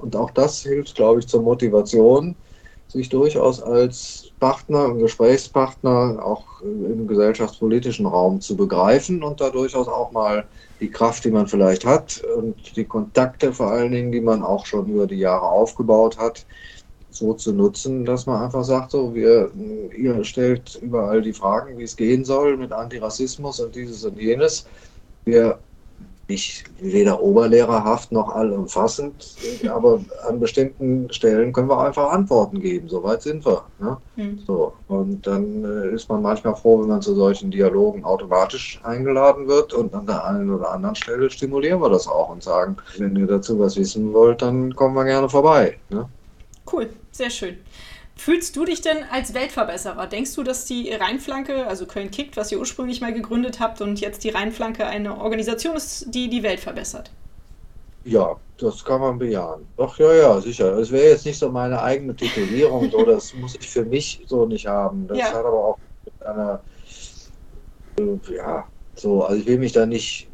Und 0.00 0.14
auch 0.14 0.30
das 0.30 0.62
hilft, 0.62 0.94
glaube 0.94 1.18
ich, 1.20 1.26
zur 1.26 1.42
Motivation, 1.42 2.36
sich 2.90 3.08
durchaus 3.08 3.62
als 3.62 4.32
Partner 4.40 4.86
und 4.86 4.98
Gesprächspartner 4.98 6.20
auch 6.24 6.60
im 6.60 7.06
gesellschaftspolitischen 7.06 8.04
Raum 8.04 8.40
zu 8.40 8.56
begreifen 8.56 9.22
und 9.22 9.40
da 9.40 9.50
durchaus 9.50 9.86
auch 9.86 10.10
mal 10.10 10.44
die 10.80 10.90
Kraft, 10.90 11.24
die 11.24 11.30
man 11.30 11.46
vielleicht 11.46 11.86
hat 11.86 12.20
und 12.36 12.76
die 12.76 12.84
Kontakte 12.84 13.52
vor 13.52 13.70
allen 13.70 13.92
Dingen, 13.92 14.10
die 14.10 14.20
man 14.20 14.42
auch 14.42 14.66
schon 14.66 14.88
über 14.88 15.06
die 15.06 15.18
Jahre 15.18 15.46
aufgebaut 15.46 16.18
hat, 16.18 16.44
so 17.10 17.34
zu 17.34 17.52
nutzen, 17.52 18.04
dass 18.04 18.26
man 18.26 18.42
einfach 18.42 18.64
sagt, 18.64 18.90
so, 18.90 19.14
wir, 19.14 19.52
ihr 19.96 20.24
stellt 20.24 20.76
überall 20.82 21.22
die 21.22 21.32
Fragen, 21.32 21.78
wie 21.78 21.84
es 21.84 21.96
gehen 21.96 22.24
soll 22.24 22.56
mit 22.56 22.72
Antirassismus 22.72 23.60
und 23.60 23.74
dieses 23.76 24.04
und 24.04 24.18
jenes. 24.18 24.66
Wir 25.24 25.60
nicht 26.30 26.64
weder 26.80 27.20
oberlehrerhaft 27.20 28.12
noch 28.12 28.34
allumfassend, 28.34 29.36
aber 29.68 30.00
an 30.28 30.40
bestimmten 30.40 31.12
Stellen 31.12 31.52
können 31.52 31.68
wir 31.68 31.80
einfach 31.80 32.12
Antworten 32.12 32.60
geben. 32.60 32.88
Soweit 32.88 33.22
sind 33.22 33.44
wir. 33.44 33.64
Ne? 33.80 33.96
Mhm. 34.16 34.38
So, 34.46 34.72
und 34.88 35.26
dann 35.26 35.64
äh, 35.64 35.94
ist 35.94 36.08
man 36.08 36.22
manchmal 36.22 36.54
froh, 36.54 36.80
wenn 36.80 36.88
man 36.88 37.02
zu 37.02 37.14
solchen 37.14 37.50
Dialogen 37.50 38.04
automatisch 38.04 38.80
eingeladen 38.84 39.48
wird 39.48 39.72
und 39.72 39.92
an 39.94 40.06
der 40.06 40.24
einen 40.24 40.50
oder 40.50 40.70
anderen 40.70 40.94
Stelle 40.94 41.28
stimulieren 41.28 41.80
wir 41.80 41.90
das 41.90 42.06
auch 42.06 42.30
und 42.30 42.42
sagen, 42.42 42.76
wenn 42.98 43.16
ihr 43.16 43.26
dazu 43.26 43.58
was 43.58 43.76
wissen 43.76 44.12
wollt, 44.12 44.40
dann 44.40 44.74
kommen 44.74 44.94
wir 44.94 45.04
gerne 45.04 45.28
vorbei. 45.28 45.76
Ne? 45.90 46.08
Cool, 46.72 46.88
sehr 47.10 47.30
schön. 47.30 47.56
Fühlst 48.20 48.54
du 48.54 48.66
dich 48.66 48.82
denn 48.82 48.98
als 49.10 49.32
Weltverbesserer? 49.32 50.06
Denkst 50.06 50.34
du, 50.34 50.42
dass 50.42 50.66
die 50.66 50.92
Rheinflanke, 50.92 51.66
also 51.66 51.86
Köln 51.86 52.10
kickt, 52.10 52.36
was 52.36 52.52
ihr 52.52 52.58
ursprünglich 52.58 53.00
mal 53.00 53.14
gegründet 53.14 53.60
habt 53.60 53.80
und 53.80 53.98
jetzt 53.98 54.24
die 54.24 54.28
Rheinflanke 54.28 54.84
eine 54.84 55.18
Organisation 55.18 55.74
ist, 55.74 56.14
die 56.14 56.28
die 56.28 56.42
Welt 56.42 56.60
verbessert? 56.60 57.10
Ja, 58.04 58.36
das 58.58 58.84
kann 58.84 59.00
man 59.00 59.18
bejahen. 59.18 59.66
Doch, 59.78 59.98
ja, 59.98 60.12
ja, 60.12 60.38
sicher. 60.38 60.76
Es 60.76 60.92
wäre 60.92 61.08
jetzt 61.08 61.24
nicht 61.24 61.38
so 61.38 61.48
meine 61.48 61.80
eigene 61.80 62.14
Titulierung, 62.14 62.90
so, 62.90 63.06
das 63.06 63.32
muss 63.32 63.54
ich 63.54 63.66
für 63.66 63.86
mich 63.86 64.22
so 64.26 64.44
nicht 64.44 64.66
haben. 64.66 65.08
Das 65.08 65.16
ja. 65.16 65.24
hat 65.24 65.36
aber 65.36 65.64
auch 65.64 65.78
mit 66.04 66.26
einer, 66.26 66.60
äh, 67.98 68.36
ja, 68.36 68.66
so, 68.96 69.24
also 69.24 69.40
ich 69.40 69.46
will 69.46 69.56
mich 69.56 69.72
da 69.72 69.86
nicht, 69.86 70.28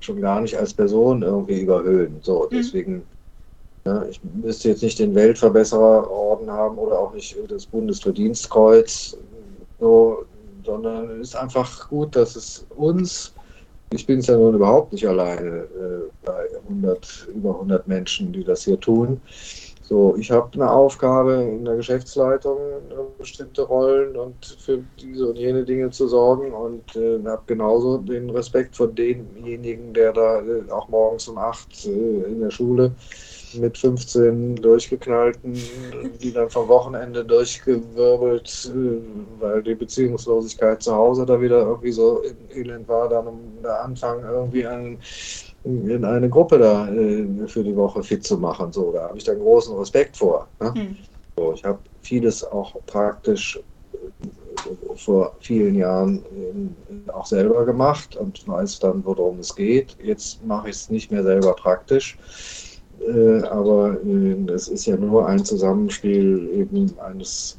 schon 0.00 0.22
gar 0.22 0.40
nicht 0.40 0.56
als 0.56 0.72
Person 0.72 1.20
irgendwie 1.20 1.60
überhöhen. 1.60 2.18
So, 2.22 2.44
mhm. 2.44 2.56
deswegen 2.56 2.94
ja, 2.94 3.15
ich 4.08 4.20
müsste 4.42 4.70
jetzt 4.70 4.82
nicht 4.82 4.98
den 4.98 5.14
Weltverbessererorden 5.14 6.50
haben 6.50 6.78
oder 6.78 6.98
auch 6.98 7.14
nicht 7.14 7.36
das 7.48 7.66
Bundesverdienstkreuz, 7.66 9.16
so, 9.80 10.24
sondern 10.64 11.20
es 11.20 11.28
ist 11.28 11.36
einfach 11.36 11.88
gut, 11.88 12.16
dass 12.16 12.36
es 12.36 12.66
uns, 12.76 13.32
ich 13.92 14.06
bin 14.06 14.18
es 14.18 14.26
ja 14.26 14.36
nun 14.36 14.54
überhaupt 14.54 14.92
nicht 14.92 15.06
alleine 15.06 15.60
äh, 15.60 16.10
bei 16.24 16.46
100, 16.68 17.28
über 17.34 17.54
100 17.54 17.86
Menschen, 17.86 18.32
die 18.32 18.44
das 18.44 18.64
hier 18.64 18.78
tun. 18.80 19.20
So, 19.88 20.16
ich 20.16 20.32
habe 20.32 20.50
eine 20.54 20.68
Aufgabe 20.68 21.34
in 21.34 21.64
der 21.64 21.76
Geschäftsleitung, 21.76 22.58
bestimmte 23.18 23.62
Rollen 23.62 24.16
und 24.16 24.44
für 24.58 24.82
diese 25.00 25.28
und 25.28 25.38
jene 25.38 25.64
Dinge 25.64 25.90
zu 25.90 26.08
sorgen 26.08 26.52
und 26.52 26.96
äh, 26.96 27.20
habe 27.24 27.42
genauso 27.46 27.98
den 27.98 28.28
Respekt 28.30 28.74
vor 28.74 28.88
demjenigen, 28.88 29.94
der 29.94 30.12
da 30.12 30.40
äh, 30.40 30.68
auch 30.72 30.88
morgens 30.88 31.28
um 31.28 31.38
8 31.38 31.86
äh, 31.86 31.90
in 32.32 32.40
der 32.40 32.50
Schule 32.50 32.90
mit 33.56 33.78
15 33.78 34.56
durchgeknallten, 34.56 35.54
die 36.22 36.32
dann 36.32 36.50
vom 36.50 36.68
Wochenende 36.68 37.24
durchgewirbelt, 37.24 38.70
äh, 38.74 39.40
weil 39.40 39.62
die 39.62 39.74
Beziehungslosigkeit 39.74 40.82
zu 40.82 40.94
Hause 40.94 41.26
da 41.26 41.40
wieder 41.40 41.60
irgendwie 41.60 41.92
so 41.92 42.22
elend 42.54 42.88
war, 42.88 43.08
dann 43.08 43.26
um 43.26 43.40
der 43.62 43.82
Anfang 43.82 44.22
irgendwie 44.22 44.66
ein, 44.66 44.98
in 45.64 46.04
eine 46.04 46.28
Gruppe 46.28 46.58
da 46.58 46.88
äh, 46.88 47.26
für 47.46 47.64
die 47.64 47.76
Woche 47.76 48.02
fit 48.02 48.24
zu 48.24 48.38
machen. 48.38 48.72
So, 48.72 48.92
da 48.92 49.08
habe 49.08 49.18
ich 49.18 49.24
dann 49.24 49.38
großen 49.38 49.76
Respekt 49.76 50.16
vor. 50.16 50.48
Ne? 50.60 50.72
Mhm. 50.74 50.96
So, 51.36 51.52
ich 51.52 51.64
habe 51.64 51.78
vieles 52.02 52.44
auch 52.44 52.74
praktisch 52.86 53.58
äh, 53.92 54.26
vor 54.96 55.36
vielen 55.40 55.74
Jahren 55.74 56.24
auch 57.12 57.26
selber 57.26 57.64
gemacht 57.64 58.16
und 58.16 58.46
weiß 58.48 58.78
dann, 58.80 59.04
worum 59.04 59.38
es 59.40 59.54
geht. 59.54 59.96
Jetzt 60.02 60.44
mache 60.44 60.70
ich 60.70 60.76
es 60.76 60.90
nicht 60.90 61.10
mehr 61.10 61.22
selber 61.22 61.54
praktisch. 61.54 62.18
Äh, 63.06 63.42
aber 63.44 63.96
äh, 64.04 64.52
es 64.52 64.68
ist 64.68 64.86
ja 64.86 64.96
nur 64.96 65.26
ein 65.26 65.44
Zusammenspiel 65.44 66.50
eben 66.54 66.92
eines 66.98 67.58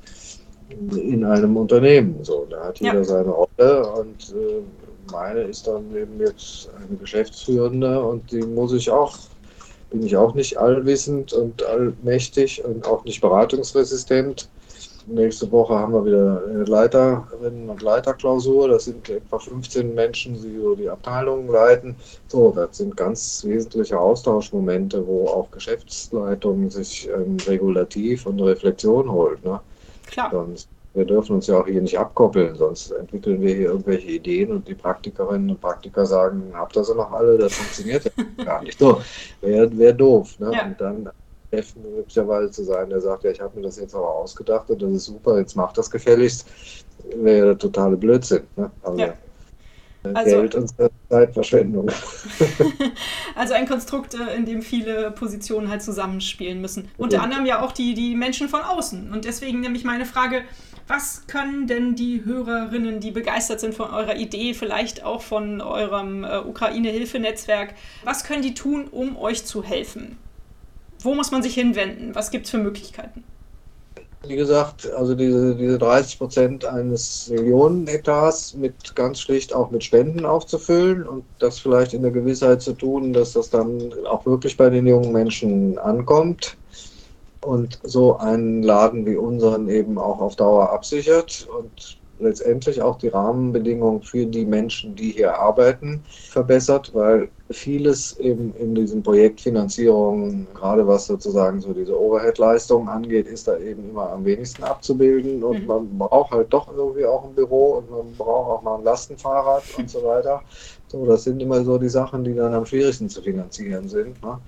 in 0.70 1.24
einem 1.24 1.56
Unternehmen. 1.56 2.18
So, 2.24 2.46
da 2.50 2.66
hat 2.66 2.80
jeder 2.80 2.96
ja. 2.96 3.04
seine 3.04 3.30
Rolle 3.30 3.88
und 3.94 4.36
äh, 4.36 4.62
meine 5.12 5.42
ist 5.42 5.68
dann 5.68 5.96
eben 5.96 6.20
jetzt 6.20 6.70
eine 6.76 6.98
Geschäftsführende 6.98 8.02
und 8.02 8.30
die 8.32 8.42
muss 8.42 8.74
ich 8.74 8.92
auch, 8.92 9.18
bin 9.90 10.04
ich 10.04 10.18
auch 10.18 10.34
nicht 10.36 10.58
allwissend 10.58 11.32
und 11.32 11.64
allmächtig 11.66 12.64
und 12.66 12.86
auch 12.86 13.06
nicht 13.06 13.22
beratungsresistent. 13.22 14.50
Nächste 15.10 15.50
Woche 15.52 15.74
haben 15.74 15.94
wir 15.94 16.06
wieder 16.06 16.42
Leiterinnen 16.66 17.70
und 17.70 17.82
Leiterklausur. 17.82 18.68
Das 18.68 18.86
sind 18.86 19.10
etwa 19.10 19.40
15 19.40 19.96
Menschen, 19.96 20.34
die 20.34 20.60
so 20.60 20.76
die 20.76 20.90
Abteilungen 20.90 21.48
leiten. 21.48 21.96
So, 22.28 22.52
das 22.54 22.78
sind 22.78 22.98
ganz 22.98 23.44
wesentliche 23.46 23.98
Austauschmomente, 23.98 25.08
wo 25.08 25.28
auch 25.28 25.50
Geschäftsleitung 25.52 26.70
sich 26.70 27.08
ähm, 27.08 27.38
regulativ 27.48 28.26
und 28.26 28.42
Reflexion 28.42 29.10
holt. 29.10 29.44
Ne? 29.46 29.62
Klar. 30.08 30.30
Sonst, 30.32 30.68
wir 30.94 31.06
dürfen 31.06 31.36
uns 31.36 31.48
ja 31.48 31.60
auch 31.60 31.68
hier 31.68 31.82
nicht 31.82 31.98
abkoppeln, 31.98 32.56
sonst 32.56 32.92
entwickeln 32.92 33.40
wir 33.40 33.56
hier 33.56 33.68
irgendwelche 33.68 34.10
Ideen 34.10 34.52
und 34.52 34.68
die 34.68 34.76
Praktikerinnen 34.76 35.52
und 35.52 35.62
Praktiker 35.62 36.06
sagen, 36.06 36.52
habt 36.54 36.76
ihr 36.76 36.84
sie 36.84 36.96
noch 36.96 37.12
alle? 37.14 37.38
Das 37.38 37.54
funktioniert 37.54 38.04
ja 38.06 38.44
gar 38.44 38.62
nicht. 38.62 38.78
So, 38.78 39.02
wäre 39.40 39.78
wär 39.78 39.94
doof. 39.94 40.38
Ne? 40.40 40.52
Ja. 40.54 40.66
Und 40.66 40.82
dann 40.82 41.10
Chef 41.58 41.76
möglicherweise 41.76 42.52
zu 42.52 42.64
sein, 42.64 42.90
der 42.90 43.02
sagt, 43.02 43.24
ja, 43.24 43.32
ich 43.32 43.42
habe 43.42 43.56
mir 43.56 43.64
das 43.64 43.80
jetzt 43.80 43.96
aber 43.96 44.10
ausgedacht 44.10 44.70
und 44.70 44.82
das 44.82 44.92
ist 44.92 45.06
super, 45.06 45.40
jetzt 45.40 45.56
macht 45.56 45.78
das 45.78 45.90
gefälligst, 45.90 46.48
wäre 47.16 47.38
ja 47.38 47.46
der 47.46 47.58
totale 47.58 47.98
Blödsinn. 47.98 48.44
Ne? 48.56 48.72
Also, 48.84 49.00
ja. 49.00 49.14
Also, 50.14 50.38
Geld 50.38 50.56
und 50.56 50.72
Zeitverschwendung. 51.10 51.92
also 53.36 53.54
ein 53.56 53.68
Konstrukt, 53.68 54.14
äh, 54.14 54.36
in 54.36 54.46
dem 54.46 54.62
viele 54.62 55.12
Positionen 55.12 55.70
halt 55.70 55.82
zusammenspielen 55.82 56.62
müssen. 56.62 56.90
Unter 56.98 57.22
anderem 57.22 57.46
ja 57.46 57.62
auch 57.62 57.72
die, 57.72 57.94
die 57.94 58.16
Menschen 58.16 58.48
von 58.48 58.62
außen. 58.62 59.12
Und 59.12 59.26
deswegen 59.26 59.60
nämlich 59.60 59.84
meine 59.84 60.06
Frage, 60.06 60.44
was 60.88 61.28
können 61.28 61.68
denn 61.68 61.96
die 61.96 62.24
Hörerinnen, 62.24 63.02
die 63.02 63.12
begeistert 63.12 63.60
sind 63.60 63.74
von 63.76 63.90
eurer 63.90 64.16
Idee, 64.16 64.54
vielleicht 64.54 65.04
auch 65.04 65.22
von 65.22 65.60
eurem 65.60 66.24
äh, 66.24 66.38
Ukraine-Hilfenetzwerk, 66.38 67.74
was 68.06 68.24
können 68.24 68.44
die 68.44 68.54
tun, 68.54 68.88
um 68.90 69.18
euch 69.18 69.46
zu 69.46 69.64
helfen? 69.64 70.18
Wo 71.08 71.14
muss 71.14 71.32
man 71.32 71.42
sich 71.42 71.54
hinwenden? 71.54 72.14
Was 72.16 72.32
gibt 72.32 72.48
es 72.48 72.52
für 72.52 72.58
Möglichkeiten? 72.58 73.24
Wie 74.28 74.36
gesagt, 74.36 74.92
also 74.92 75.16
diese, 75.16 75.56
diese 75.56 75.78
30 75.78 76.18
Prozent 76.18 76.66
eines 76.66 77.30
Millionenetats 77.30 78.54
mit 78.56 78.94
ganz 78.94 79.22
schlicht 79.22 79.56
auch 79.56 79.72
mit 79.72 79.86
Spenden 79.86 80.26
aufzufüllen 80.26 81.08
und 81.08 81.24
das 81.40 81.60
vielleicht 81.60 81.94
in 81.94 82.02
der 82.02 82.12
Gewissheit 82.12 82.62
zu 82.62 82.74
tun, 82.74 83.14
dass 83.14 83.32
das 83.32 83.50
dann 83.50 83.94
auch 84.06 84.26
wirklich 84.26 84.58
bei 84.58 84.70
den 84.70 84.86
jungen 84.86 85.14
Menschen 85.14 85.78
ankommt 85.78 86.58
und 87.40 87.80
so 87.84 88.18
einen 88.18 88.62
Laden 88.64 89.06
wie 89.06 89.16
unseren 89.16 89.70
eben 89.70 89.98
auch 89.98 90.20
auf 90.20 90.36
Dauer 90.36 90.72
absichert 90.74 91.48
und 91.58 91.98
letztendlich 92.20 92.82
auch 92.82 92.98
die 92.98 93.08
Rahmenbedingungen 93.08 94.02
für 94.02 94.26
die 94.26 94.46
Menschen, 94.46 94.94
die 94.98 95.12
hier 95.12 95.40
arbeiten, 95.40 96.04
verbessert, 96.32 96.92
weil 96.94 97.30
vieles 97.50 98.18
eben 98.20 98.54
in 98.56 98.76
diesen 98.76 99.04
Projektfinanzierungen, 99.04 100.48
gerade 100.54 100.86
was 100.86 101.08
sozusagen 101.08 101.62
so 101.62 101.74
diese 101.74 101.98
Overhead-Leistungen 102.00 102.90
angeht, 102.90 103.28
ist 103.28 103.48
da 103.48 103.58
eben 103.58 103.90
immer 103.90 104.12
am 104.12 104.26
wenigsten 104.26 104.64
abzubilden 104.64 105.44
und 105.44 105.62
mhm. 105.62 105.68
man 105.68 105.98
braucht 105.98 106.32
halt 106.32 106.52
doch 106.52 106.72
irgendwie 106.76 107.06
auch 107.06 107.24
ein 107.24 107.36
Büro 107.36 107.78
und 107.78 107.90
man 107.90 108.14
braucht 108.18 108.50
auch 108.50 108.62
mal 108.64 108.78
ein 108.78 108.84
Lastenfahrrad 108.84 109.64
und 109.78 109.90
so 109.90 110.04
weiter. 110.04 110.42
So, 110.90 111.06
das 111.06 111.26
sind 111.26 111.42
immer 111.42 111.66
so 111.66 111.78
die 111.78 111.90
Sachen, 111.90 112.24
die 112.24 112.34
dann 112.34 112.54
am 112.54 112.66
schwierigsten 112.66 113.10
zu 113.10 113.22
finanzieren 113.22 113.90
sind. 113.90 114.24
Ne? 114.24 114.40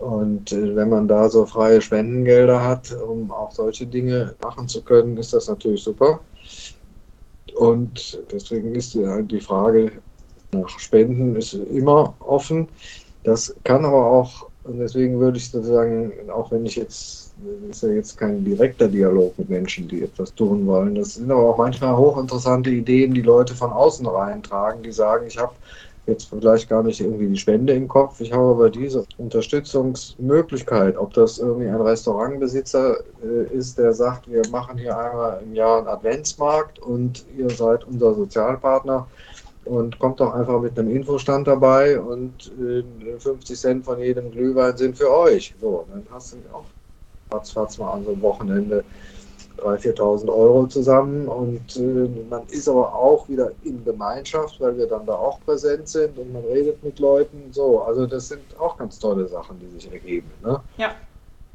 Und 0.00 0.50
äh, 0.50 0.74
wenn 0.74 0.88
man 0.88 1.06
da 1.06 1.28
so 1.28 1.46
freie 1.46 1.80
Spendengelder 1.80 2.60
hat, 2.64 2.92
um 2.92 3.30
auch 3.30 3.52
solche 3.52 3.86
Dinge 3.86 4.34
machen 4.42 4.66
zu 4.66 4.82
können, 4.82 5.16
ist 5.16 5.32
das 5.32 5.46
natürlich 5.46 5.84
super. 5.84 6.18
Und 7.54 8.20
deswegen 8.32 8.74
ist 8.74 8.96
halt 8.96 9.30
die 9.30 9.40
Frage 9.40 9.92
Spenden 10.78 11.36
ist 11.36 11.54
immer 11.54 12.14
offen. 12.20 12.68
Das 13.24 13.54
kann 13.64 13.84
aber 13.84 14.06
auch, 14.06 14.48
und 14.64 14.78
deswegen 14.78 15.18
würde 15.18 15.38
ich 15.38 15.50
sozusagen, 15.50 16.12
auch 16.30 16.50
wenn 16.50 16.66
ich 16.66 16.76
jetzt, 16.76 17.32
ist 17.70 17.82
ja 17.82 17.88
jetzt 17.88 18.18
kein 18.18 18.44
direkter 18.44 18.88
Dialog 18.88 19.38
mit 19.38 19.48
Menschen, 19.48 19.88
die 19.88 20.02
etwas 20.02 20.34
tun 20.34 20.66
wollen, 20.66 20.94
das 20.94 21.14
sind 21.14 21.30
aber 21.30 21.50
auch 21.50 21.58
manchmal 21.58 21.96
hochinteressante 21.96 22.70
Ideen, 22.70 23.14
die 23.14 23.22
Leute 23.22 23.54
von 23.54 23.72
außen 23.72 24.06
reintragen, 24.06 24.82
die 24.82 24.92
sagen, 24.92 25.26
ich 25.26 25.38
habe 25.38 25.54
jetzt 26.06 26.28
vielleicht 26.28 26.68
gar 26.68 26.82
nicht 26.82 27.00
irgendwie 27.00 27.28
die 27.28 27.36
Spende 27.36 27.72
im 27.72 27.88
Kopf. 27.88 28.20
Ich 28.20 28.32
habe 28.32 28.50
aber 28.50 28.70
diese 28.70 29.06
Unterstützungsmöglichkeit, 29.16 30.96
ob 30.96 31.14
das 31.14 31.38
irgendwie 31.38 31.68
ein 31.68 31.80
Restaurantbesitzer 31.80 32.98
äh, 33.22 33.54
ist, 33.54 33.78
der 33.78 33.92
sagt, 33.92 34.30
wir 34.30 34.42
machen 34.50 34.78
hier 34.78 34.98
einmal 34.98 35.40
im 35.42 35.54
Jahr 35.54 35.78
einen 35.78 35.88
Adventsmarkt 35.88 36.78
und 36.78 37.24
ihr 37.36 37.48
seid 37.50 37.84
unser 37.84 38.14
Sozialpartner 38.14 39.06
und 39.64 39.98
kommt 39.98 40.20
doch 40.20 40.34
einfach 40.34 40.60
mit 40.60 40.78
einem 40.78 40.94
Infostand 40.94 41.46
dabei 41.46 41.98
und 41.98 42.52
äh, 42.60 43.18
50 43.18 43.58
Cent 43.58 43.84
von 43.84 43.98
jedem 43.98 44.30
Glühwein 44.30 44.76
sind 44.76 44.96
für 44.96 45.10
euch. 45.10 45.54
So, 45.60 45.86
dann 45.90 46.06
hast 46.10 46.34
du 46.34 46.38
auch 46.52 46.64
ratzfatz 47.32 47.78
mal 47.78 47.92
an 47.92 48.04
so 48.04 48.12
einem 48.12 48.22
Wochenende 48.22 48.84
3.000, 49.58 49.96
4.000 49.96 50.28
Euro 50.28 50.66
zusammen 50.66 51.28
und 51.28 51.76
äh, 51.76 52.08
man 52.28 52.42
ist 52.48 52.68
aber 52.68 52.92
auch 52.94 53.28
wieder 53.28 53.52
in 53.62 53.84
Gemeinschaft, 53.84 54.60
weil 54.60 54.76
wir 54.76 54.86
dann 54.86 55.06
da 55.06 55.14
auch 55.14 55.40
präsent 55.44 55.88
sind 55.88 56.18
und 56.18 56.32
man 56.32 56.44
redet 56.44 56.82
mit 56.82 56.98
Leuten. 56.98 57.52
So, 57.52 57.80
also 57.82 58.06
das 58.06 58.28
sind 58.28 58.42
auch 58.58 58.76
ganz 58.76 58.98
tolle 58.98 59.26
Sachen, 59.28 59.58
die 59.60 59.80
sich 59.80 59.92
ergeben. 59.92 60.30
Ne? 60.42 60.60
Ja. 60.76 60.94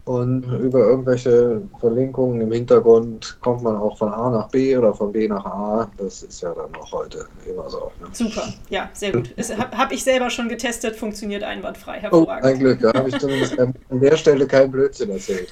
und 0.07 0.47
mhm. 0.47 0.65
über 0.65 0.79
irgendwelche 0.79 1.61
Verlinkungen 1.81 2.39
im 2.39 2.51
Hintergrund 2.53 3.37
kommt 3.41 3.61
man 3.61 3.75
auch 3.75 3.97
von 3.97 4.13
A 4.13 4.29
nach 4.29 4.47
B 4.47 4.77
oder 4.77 4.93
von 4.93 5.11
B 5.11 5.27
nach 5.27 5.43
A. 5.43 5.91
Das 5.97 6.23
ist 6.23 6.41
ja 6.41 6.53
dann 6.53 6.73
auch 6.75 6.91
heute 6.93 7.27
immer 7.45 7.69
so. 7.69 7.91
Ne? 7.99 8.07
Super, 8.13 8.53
ja, 8.69 8.89
sehr 8.93 9.11
gut. 9.11 9.33
Habe 9.57 9.77
hab 9.77 9.91
ich 9.91 10.05
selber 10.05 10.29
schon 10.29 10.47
getestet, 10.47 10.95
funktioniert 10.95 11.43
einwandfrei. 11.43 11.97
Oh, 11.97 12.01
Hervorragend. 12.03 12.45
Oh, 12.45 12.47
ein 12.47 12.59
Glück, 12.59 12.79
da 12.79 12.93
habe 12.93 13.09
ich 13.09 13.19
zumindest 13.19 13.59
an 13.59 13.73
der 13.91 14.15
Stelle 14.15 14.47
kein 14.47 14.71
Blödsinn 14.71 15.09
erzählt. 15.09 15.49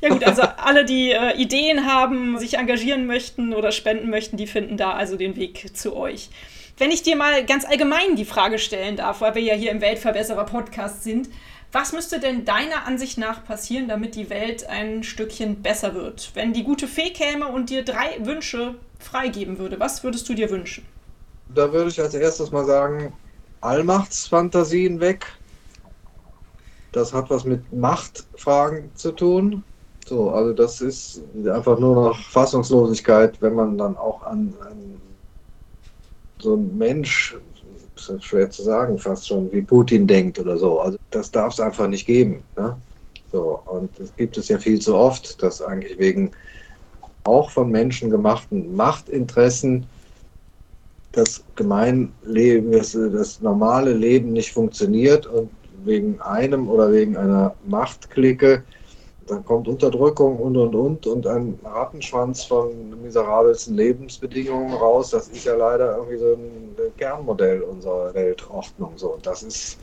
ja 0.00 0.08
gut, 0.08 0.24
also 0.24 0.42
alle, 0.42 0.84
die 0.84 1.12
äh, 1.12 1.40
Ideen 1.40 1.86
haben, 1.86 2.38
sich 2.38 2.58
engagieren 2.58 3.06
möchten 3.06 3.54
oder 3.54 3.70
spenden 3.70 4.10
möchten, 4.10 4.36
die 4.36 4.48
finden 4.48 4.76
da 4.76 4.94
also 4.94 5.16
den 5.16 5.36
Weg 5.36 5.76
zu 5.76 5.94
euch. 5.94 6.30
Wenn 6.78 6.90
ich 6.90 7.04
dir 7.04 7.14
mal 7.14 7.44
ganz 7.46 7.64
allgemein 7.64 8.16
die 8.16 8.24
Frage 8.24 8.58
stellen 8.58 8.96
darf, 8.96 9.20
weil 9.20 9.36
wir 9.36 9.42
ja 9.42 9.54
hier 9.54 9.70
im 9.70 9.80
Weltverbesserer 9.80 10.46
Podcast 10.46 11.04
sind, 11.04 11.28
was 11.72 11.92
müsste 11.92 12.20
denn 12.20 12.44
deiner 12.44 12.86
Ansicht 12.86 13.16
nach 13.16 13.44
passieren, 13.44 13.88
damit 13.88 14.14
die 14.14 14.28
Welt 14.28 14.68
ein 14.68 15.02
Stückchen 15.02 15.62
besser 15.62 15.94
wird? 15.94 16.30
Wenn 16.34 16.52
die 16.52 16.64
gute 16.64 16.86
Fee 16.86 17.10
käme 17.10 17.48
und 17.48 17.70
dir 17.70 17.82
drei 17.82 18.24
Wünsche 18.24 18.74
freigeben 18.98 19.58
würde, 19.58 19.80
was 19.80 20.04
würdest 20.04 20.28
du 20.28 20.34
dir 20.34 20.50
wünschen? 20.50 20.84
Da 21.54 21.72
würde 21.72 21.90
ich 21.90 22.00
als 22.00 22.14
erstes 22.14 22.50
mal 22.50 22.66
sagen, 22.66 23.12
Allmachtsfantasien 23.62 25.00
weg. 25.00 25.26
Das 26.92 27.14
hat 27.14 27.30
was 27.30 27.44
mit 27.44 27.72
Machtfragen 27.72 28.90
zu 28.94 29.12
tun. 29.12 29.64
So, 30.06 30.30
also 30.30 30.52
das 30.52 30.80
ist 30.80 31.22
einfach 31.50 31.78
nur 31.78 31.94
noch 31.94 32.18
Fassungslosigkeit, 32.30 33.40
wenn 33.40 33.54
man 33.54 33.78
dann 33.78 33.96
auch 33.96 34.22
an, 34.22 34.52
an 34.68 35.00
so 36.38 36.54
einen 36.54 36.76
Mensch 36.76 37.36
ist 38.08 38.24
schwer 38.24 38.50
zu 38.50 38.62
sagen, 38.62 38.98
fast 38.98 39.28
schon 39.28 39.52
wie 39.52 39.62
Putin 39.62 40.06
denkt 40.06 40.38
oder 40.38 40.56
so. 40.56 40.80
Also 40.80 40.98
das 41.10 41.30
darf 41.30 41.52
es 41.52 41.60
einfach 41.60 41.88
nicht 41.88 42.06
geben. 42.06 42.42
Ne? 42.56 42.76
So, 43.30 43.60
und 43.66 43.98
es 43.98 44.14
gibt 44.16 44.36
es 44.36 44.48
ja 44.48 44.58
viel 44.58 44.80
zu 44.80 44.94
oft, 44.94 45.42
dass 45.42 45.62
eigentlich 45.62 45.98
wegen 45.98 46.30
auch 47.24 47.50
von 47.50 47.70
Menschen 47.70 48.10
gemachten 48.10 48.74
Machtinteressen 48.74 49.86
das 51.12 51.44
Gemeinleben, 51.56 52.72
das, 52.72 52.92
das 52.92 53.40
normale 53.40 53.92
Leben 53.92 54.32
nicht 54.32 54.52
funktioniert 54.52 55.26
und 55.26 55.50
wegen 55.84 56.20
einem 56.20 56.68
oder 56.68 56.90
wegen 56.90 57.16
einer 57.16 57.54
Machtklicke 57.66 58.64
dann 59.26 59.44
kommt 59.44 59.68
Unterdrückung 59.68 60.36
und 60.38 60.56
und 60.56 60.74
und 60.74 61.06
und 61.06 61.26
ein 61.26 61.58
Rattenschwanz 61.64 62.44
von 62.44 63.00
miserabelsten 63.02 63.76
Lebensbedingungen 63.76 64.74
raus. 64.74 65.10
Das 65.10 65.28
ist 65.28 65.44
ja 65.44 65.54
leider 65.54 65.96
irgendwie 65.96 66.18
so 66.18 66.32
ein 66.34 66.92
Kernmodell 66.96 67.62
unserer 67.62 68.12
Weltordnung. 68.14 68.92
So. 68.96 69.14
Und 69.14 69.26
das 69.26 69.42
ist, 69.42 69.78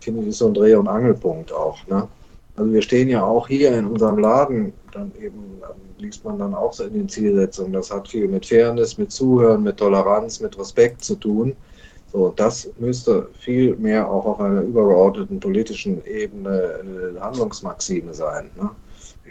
finde 0.00 0.26
ich, 0.26 0.36
so 0.36 0.46
ein 0.46 0.54
Dreh- 0.54 0.74
und 0.74 0.88
Angelpunkt 0.88 1.52
auch. 1.52 1.86
Ne? 1.86 2.08
Also 2.56 2.72
wir 2.72 2.82
stehen 2.82 3.08
ja 3.08 3.24
auch 3.24 3.48
hier 3.48 3.76
in 3.76 3.86
unserem 3.86 4.18
Laden, 4.18 4.72
dann 4.92 5.12
eben 5.20 5.60
liest 5.98 6.24
man 6.24 6.38
dann 6.38 6.54
auch 6.54 6.72
so 6.72 6.84
in 6.84 6.94
den 6.94 7.08
Zielsetzungen. 7.08 7.72
Das 7.72 7.90
hat 7.90 8.08
viel 8.08 8.28
mit 8.28 8.46
Fairness, 8.46 8.96
mit 8.98 9.10
Zuhören, 9.10 9.62
mit 9.62 9.76
Toleranz, 9.76 10.40
mit 10.40 10.58
Respekt 10.58 11.04
zu 11.04 11.16
tun. 11.16 11.56
So, 12.14 12.32
das 12.36 12.70
müsste 12.78 13.28
viel 13.40 13.74
mehr 13.74 14.08
auch 14.08 14.24
auf 14.24 14.40
einer 14.40 14.62
übergeordneten 14.62 15.40
politischen 15.40 16.00
Ebene 16.06 16.78
eine 16.80 17.20
Handlungsmaxime 17.20 18.14
sein. 18.14 18.50
Ne? 18.56 18.70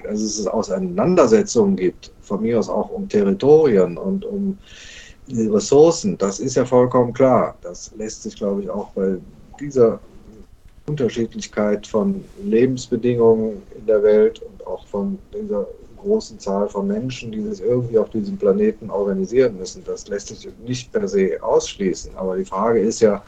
Also 0.05 0.25
es 0.25 0.45
Auseinandersetzungen 0.45 1.77
gibt, 1.77 2.11
von 2.19 2.41
mir 2.41 2.59
aus 2.59 2.67
auch 2.67 2.89
um 2.89 3.07
Territorien 3.07 3.97
und 3.97 4.25
um 4.25 4.57
Ressourcen, 5.29 6.17
das 6.17 6.41
ist 6.41 6.55
ja 6.55 6.65
vollkommen 6.65 7.13
klar. 7.13 7.55
Das 7.61 7.93
lässt 7.95 8.23
sich, 8.23 8.35
glaube 8.35 8.63
ich, 8.63 8.69
auch 8.69 8.89
bei 8.89 9.15
dieser 9.61 10.01
Unterschiedlichkeit 10.85 11.87
von 11.87 12.21
Lebensbedingungen 12.43 13.63
in 13.77 13.85
der 13.85 14.03
Welt 14.03 14.41
und 14.41 14.67
auch 14.67 14.85
von 14.87 15.17
dieser 15.33 15.65
großen 16.03 16.39
Zahl 16.39 16.69
von 16.69 16.87
Menschen, 16.87 17.31
die 17.31 17.41
sich 17.41 17.61
irgendwie 17.61 17.97
auf 17.97 18.09
diesem 18.09 18.37
Planeten 18.37 18.89
organisieren 18.89 19.57
müssen. 19.57 19.83
Das 19.85 20.07
lässt 20.07 20.27
sich 20.27 20.47
nicht 20.65 20.91
per 20.91 21.07
se 21.07 21.37
ausschließen. 21.41 22.15
Aber 22.15 22.37
die 22.37 22.45
Frage 22.45 22.79
ist 22.79 22.99
ja, 23.01 23.23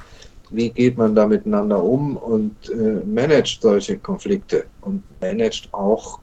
wie 0.52 0.70
geht 0.70 0.98
man 0.98 1.16
da 1.16 1.28
miteinander 1.28 1.82
um 1.82 2.18
und 2.18 2.56
äh, 2.70 3.04
managt 3.06 3.62
solche 3.62 3.98
Konflikte 3.98 4.66
und 4.82 5.04
managt 5.20 5.74
auch 5.74 6.20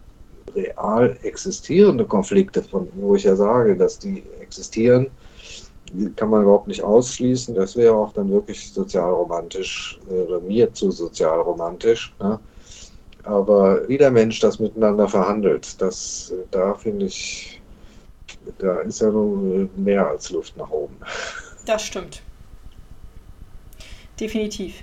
real 0.55 1.17
existierende 1.23 2.05
Konflikte, 2.05 2.63
von 2.63 2.89
wo 2.95 3.15
ich 3.17 3.25
ja 3.25 3.35
sage, 3.35 3.77
dass 3.77 3.99
die 3.99 4.23
existieren, 4.41 5.09
die 5.93 6.11
kann 6.11 6.31
man 6.31 6.43
überhaupt 6.43 6.69
nicht 6.69 6.83
ausschließen. 6.83 7.55
Das 7.55 7.77
wäre 7.77 7.95
auch 7.95 8.13
dann 8.13 8.31
wirklich 8.31 8.73
sozialromantisch, 8.73 9.99
wäre 10.09 10.41
mir 10.41 10.73
zu 10.73 10.91
sozialromantisch. 10.91 12.15
Ne? 12.21 12.39
Aber 13.25 13.89
wie 13.89 13.99
der 13.99 14.11
Mensch 14.11 14.41
das 14.41 14.59
miteinander 14.59 15.09
verhandelt, 15.09 15.81
das, 15.81 16.33
da 16.51 16.75
finde 16.75 17.07
ich, 17.07 17.61
da 18.59 18.81
ist 18.81 19.01
ja 19.01 19.11
nur 19.11 19.69
mehr 19.77 20.09
als 20.09 20.31
Luft 20.31 20.57
nach 20.57 20.71
oben. 20.71 20.97
Das 21.65 21.85
stimmt. 21.85 22.23
Definitiv. 24.19 24.83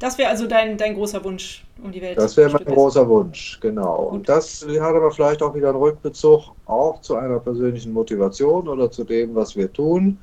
Das 0.00 0.18
wäre 0.18 0.30
also 0.30 0.48
dein, 0.48 0.76
dein 0.76 0.94
großer 0.94 1.22
Wunsch, 1.24 1.64
um 1.82 1.92
die 1.92 2.02
Welt 2.02 2.18
Das 2.18 2.36
wäre 2.36 2.50
mein 2.50 2.64
großer 2.64 3.08
Wunsch, 3.08 3.58
genau. 3.60 4.04
Gut. 4.04 4.12
Und 4.12 4.28
das 4.28 4.66
hat 4.80 4.94
aber 4.94 5.12
vielleicht 5.12 5.42
auch 5.42 5.54
wieder 5.54 5.68
einen 5.68 5.78
Rückbezug 5.78 6.52
auch 6.66 7.00
zu 7.00 7.16
einer 7.16 7.38
persönlichen 7.38 7.92
Motivation 7.92 8.68
oder 8.68 8.90
zu 8.90 9.04
dem, 9.04 9.34
was 9.34 9.56
wir 9.56 9.72
tun. 9.72 10.18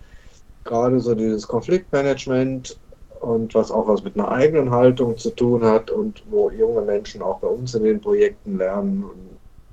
Gerade 0.63 0.99
so 0.99 1.15
dieses 1.15 1.47
Konfliktmanagement 1.47 2.77
und 3.21 3.53
was 3.55 3.71
auch 3.71 3.87
was 3.87 4.03
mit 4.03 4.15
einer 4.15 4.29
eigenen 4.29 4.71
Haltung 4.71 5.17
zu 5.17 5.29
tun 5.31 5.63
hat 5.63 5.91
und 5.91 6.23
wo 6.29 6.49
junge 6.51 6.81
Menschen 6.81 7.21
auch 7.21 7.39
bei 7.39 7.47
uns 7.47 7.73
in 7.75 7.83
den 7.83 8.01
Projekten 8.01 8.57
lernen, 8.57 9.05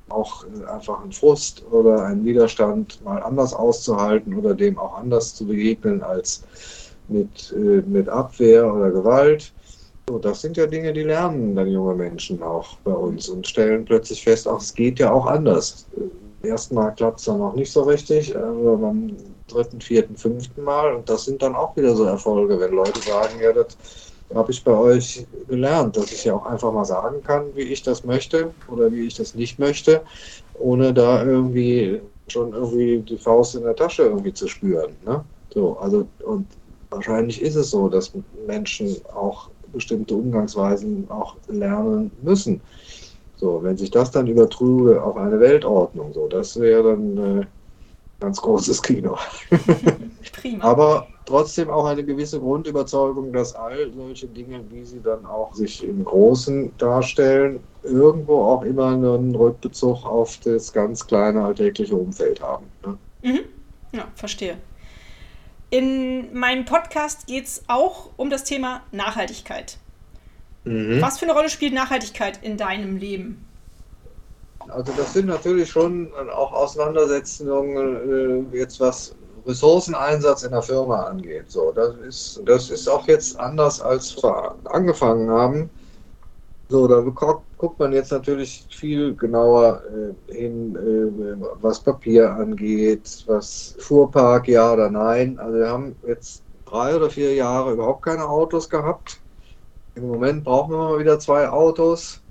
auch 0.09 0.45
einfach 0.67 1.03
einen 1.03 1.13
Frust 1.13 1.65
oder 1.71 2.05
einen 2.05 2.25
Widerstand 2.25 3.03
mal 3.05 3.23
anders 3.23 3.55
auszuhalten 3.55 4.37
oder 4.37 4.55
dem 4.55 4.79
auch 4.79 4.99
anders 4.99 5.35
zu 5.35 5.47
begegnen 5.47 6.03
als 6.03 6.45
mit, 7.09 7.55
äh, 7.57 7.83
mit 7.87 8.09
Abwehr 8.09 8.73
oder 8.73 8.91
Gewalt. 8.91 9.53
So, 10.09 10.19
das 10.19 10.41
sind 10.41 10.57
ja 10.57 10.67
Dinge, 10.67 10.93
die 10.93 11.05
lernen 11.05 11.55
dann 11.55 11.69
junge 11.69 11.95
Menschen 11.95 12.43
auch 12.43 12.77
bei 12.85 12.93
uns 12.93 13.29
und 13.29 13.47
stellen 13.47 13.85
plötzlich 13.85 14.23
fest, 14.23 14.49
auch 14.49 14.61
es 14.61 14.75
geht 14.75 14.99
ja 14.99 15.13
auch 15.13 15.27
anders. 15.27 15.87
Erstmal 16.43 16.95
klappt 16.95 17.21
es 17.21 17.27
dann 17.27 17.41
auch 17.41 17.55
nicht 17.55 17.73
so 17.73 17.83
richtig, 17.83 18.37
aber 18.37 18.77
beim 18.77 19.17
dritten, 19.53 19.81
vierten, 19.81 20.17
fünften 20.17 20.63
Mal 20.63 20.95
und 20.95 21.09
das 21.09 21.25
sind 21.25 21.43
dann 21.43 21.55
auch 21.55 21.77
wieder 21.77 21.95
so 21.95 22.05
Erfolge, 22.05 22.59
wenn 22.59 22.73
Leute 22.73 23.01
sagen, 23.01 23.41
ja, 23.41 23.53
das 23.53 23.77
habe 24.35 24.51
ich 24.51 24.65
bei 24.65 24.73
euch 24.73 25.27
gelernt, 25.49 25.97
dass 25.97 26.13
ich 26.13 26.25
ja 26.25 26.35
auch 26.35 26.47
einfach 26.47 26.73
mal 26.73 26.85
sagen 26.85 27.23
kann, 27.23 27.55
wie 27.55 27.63
ich 27.63 27.83
das 27.83 28.05
möchte 28.05 28.53
oder 28.69 28.91
wie 28.91 29.07
ich 29.07 29.15
das 29.15 29.35
nicht 29.35 29.59
möchte, 29.59 30.03
ohne 30.55 30.93
da 30.95 31.25
irgendwie 31.25 32.01
schon 32.29 32.53
irgendwie 32.53 32.99
die 33.01 33.19
Faust 33.19 33.55
in 33.55 33.65
der 33.65 33.77
Tasche 33.77 34.05
irgendwie 34.05 34.33
zu 34.33 34.49
spüren. 34.49 34.97
Ne? 35.05 35.25
So, 35.53 35.77
also 35.79 36.07
und 36.25 36.47
wahrscheinlich 36.91 37.43
ist 37.43 37.57
es 37.57 37.71
so, 37.71 37.89
dass 37.89 38.13
Menschen 38.47 38.97
auch 39.15 39.51
bestimmte 39.73 40.15
Umgangsweisen 40.15 41.07
auch 41.11 41.37
lernen 41.49 42.11
müssen. 42.23 42.61
So, 43.37 43.63
wenn 43.63 43.77
sich 43.77 43.91
das 43.91 44.11
dann 44.11 44.29
übertrüge 44.29 45.03
auf 45.03 45.17
eine 45.17 45.41
Weltordnung, 45.41 46.13
so, 46.13 46.29
das 46.29 46.59
wäre 46.61 46.91
dann 46.91 47.41
äh, 47.41 47.47
ganz 48.23 48.41
großes 48.41 48.81
Kino. 48.81 49.19
Prima. 50.33 50.65
Aber 50.65 51.09
trotzdem 51.27 51.69
auch 51.69 51.85
eine 51.85 52.05
gewisse 52.05 52.39
Grundüberzeugung, 52.39 53.33
dass 53.33 53.55
all 53.55 53.93
solche 53.93 54.29
Dinge, 54.29 54.65
wie 54.71 54.85
sie 54.85 55.01
dann 55.03 55.27
auch 55.27 55.55
sich 55.55 55.83
im 55.83 56.05
Großen 56.05 56.73
darstellen, 56.79 57.61
irgendwo 57.83 58.43
auch 58.45 58.63
immer 58.63 58.93
einen 58.93 59.35
Rückbezug 59.35 60.07
auf 60.07 60.39
das 60.45 60.73
ganz 60.73 61.07
kleine 61.07 61.45
alltägliche 61.45 61.97
Umfeld 61.97 62.41
haben. 62.41 62.67
Ne? 62.87 62.99
Mhm. 63.23 63.41
Ja, 63.93 64.07
verstehe. 64.15 64.57
In 65.71 66.33
meinem 66.33 66.65
Podcast 66.65 67.27
geht 67.27 67.47
es 67.47 67.65
auch 67.67 68.11
um 68.17 68.31
das 68.31 68.45
Thema 68.45 68.83
Nachhaltigkeit. 68.93 69.79
Mhm. 70.65 71.01
Was 71.01 71.19
für 71.19 71.25
eine 71.25 71.35
Rolle 71.35 71.49
spielt 71.49 71.75
Nachhaltigkeit 71.75 72.39
in 72.43 72.57
deinem 72.57 72.97
Leben? 72.97 73.45
Also 74.69 74.93
das 74.97 75.13
sind 75.13 75.27
natürlich 75.27 75.71
schon 75.71 76.11
auch 76.35 76.53
Auseinandersetzungen, 76.53 78.51
äh, 78.53 78.59
jetzt 78.59 78.81
was 78.81 79.15
Ressourceneinsatz 79.47 80.45
in 80.45 80.53
der 80.53 80.63
Firma 80.63 81.03
angeht. 81.03 81.51
So, 81.51 81.73
das 81.73 81.97
ist, 81.97 82.43
das 82.45 82.71
ist 82.71 82.89
auch 82.89 83.07
jetzt 83.09 83.39
anders, 83.39 83.81
als 83.81 84.17
wir 84.23 84.55
angefangen 84.65 85.31
haben. 85.31 85.71
So, 86.69 86.87
da 86.87 87.01
guckt 87.01 87.79
man 87.79 87.93
jetzt 87.93 88.13
natürlich 88.13 88.67
viel 88.71 89.15
genauer 89.15 89.83
äh, 90.29 90.33
hin, 90.33 90.75
äh, 90.77 91.45
was 91.61 91.81
Papier 91.81 92.33
angeht, 92.33 93.25
was 93.27 93.77
Fuhrpark, 93.79 94.49
ja 94.49 94.73
oder 94.73 94.89
nein. 94.91 95.39
Also 95.39 95.59
wir 95.59 95.69
haben 95.69 95.97
jetzt 96.07 96.43
drei 96.65 96.97
oder 96.97 97.11
vier 97.11 97.35
Jahre 97.35 97.73
überhaupt 97.73 98.03
keine 98.03 98.27
Autos 98.27 98.71
gehabt. 98.71 99.21
Im 99.95 100.09
Moment 100.09 100.45
brauchen 100.45 100.73
wir 100.73 100.79
mal 100.79 100.99
wieder 100.99 101.19
zwei 101.19 101.49
Autos. 101.49 102.22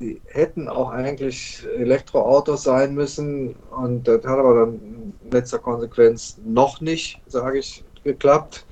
Die 0.00 0.20
hätten 0.26 0.68
auch 0.68 0.90
eigentlich 0.90 1.64
Elektroautos 1.76 2.64
sein 2.64 2.94
müssen 2.94 3.54
und 3.70 4.06
das 4.06 4.24
hat 4.24 4.38
aber 4.38 4.54
dann 4.54 4.74
in 4.74 5.30
letzter 5.30 5.58
Konsequenz 5.58 6.36
noch 6.44 6.80
nicht, 6.80 7.20
sage 7.26 7.58
ich, 7.58 7.82
geklappt. 8.04 8.66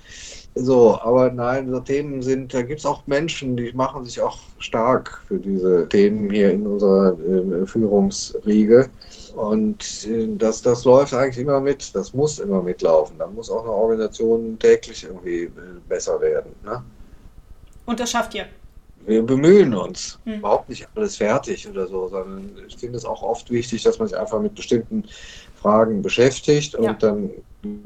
So, 0.57 1.01
aber 1.01 1.33
nein, 1.33 1.69
so 1.69 1.81
Themen 1.81 2.23
sind, 2.23 2.55
da 2.55 2.63
gibt 2.63 2.79
es 2.79 2.87
auch 2.87 3.05
Menschen, 3.09 3.57
die 3.57 3.73
machen 3.73 4.05
sich 4.05 4.21
auch 4.21 4.39
stark 4.59 5.21
für 5.27 5.39
diese 5.39 5.89
Themen 5.89 6.31
hier 6.31 6.53
in 6.53 6.65
unserer 6.65 7.19
äh, 7.19 7.67
Führungsriege. 7.67 8.89
Und 9.35 10.07
äh, 10.07 10.29
das, 10.37 10.63
das 10.63 10.85
läuft 10.85 11.13
eigentlich 11.13 11.39
immer 11.39 11.61
mit, 11.61 11.93
das 11.97 12.15
muss 12.15 12.39
immer 12.39 12.63
mitlaufen. 12.63 13.19
Da 13.19 13.27
muss 13.27 13.51
auch 13.51 13.63
eine 13.63 13.73
Organisation 13.73 14.57
täglich 14.61 15.03
irgendwie 15.03 15.45
äh, 15.45 15.51
besser 15.89 16.21
werden. 16.21 16.53
Ne? 16.65 16.85
Und 17.87 17.99
das 17.99 18.13
schafft 18.13 18.35
ihr? 18.35 18.47
Wir 19.07 19.23
bemühen 19.23 19.75
uns. 19.75 20.19
Hm. 20.25 20.39
Überhaupt 20.39 20.69
nicht 20.69 20.89
alles 20.95 21.17
fertig 21.17 21.69
oder 21.69 21.87
so, 21.87 22.09
sondern 22.09 22.51
ich 22.67 22.77
finde 22.77 22.97
es 22.97 23.05
auch 23.05 23.23
oft 23.23 23.51
wichtig, 23.51 23.83
dass 23.83 23.99
man 23.99 24.09
sich 24.09 24.17
einfach 24.17 24.41
mit 24.41 24.55
bestimmten 24.55 25.05
Fragen 25.61 26.03
beschäftigt 26.03 26.75
und 26.75 26.85
ja. 26.85 26.93
dann 26.95 27.31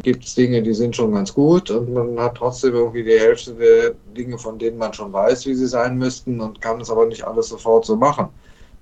gibt 0.03 0.25
es 0.25 0.35
Dinge, 0.35 0.62
die 0.62 0.75
sind 0.75 0.97
schon 0.97 1.12
ganz 1.12 1.33
gut 1.33 1.71
und 1.71 1.93
man 1.93 2.19
hat 2.19 2.37
trotzdem 2.37 2.75
irgendwie 2.75 3.05
die 3.05 3.19
Hälfte 3.19 3.55
der 3.55 3.95
Dinge, 4.16 4.39
von 4.39 4.59
denen 4.59 4.79
man 4.79 4.93
schon 4.93 5.12
weiß, 5.12 5.47
wie 5.47 5.55
sie 5.55 5.66
sein 5.66 5.97
müssten 5.97 6.41
und 6.41 6.61
kann 6.61 6.81
es 6.81 6.91
aber 6.91 7.07
nicht 7.07 7.23
alles 7.23 7.49
sofort 7.49 7.85
so 7.85 7.97
machen. 7.97 8.29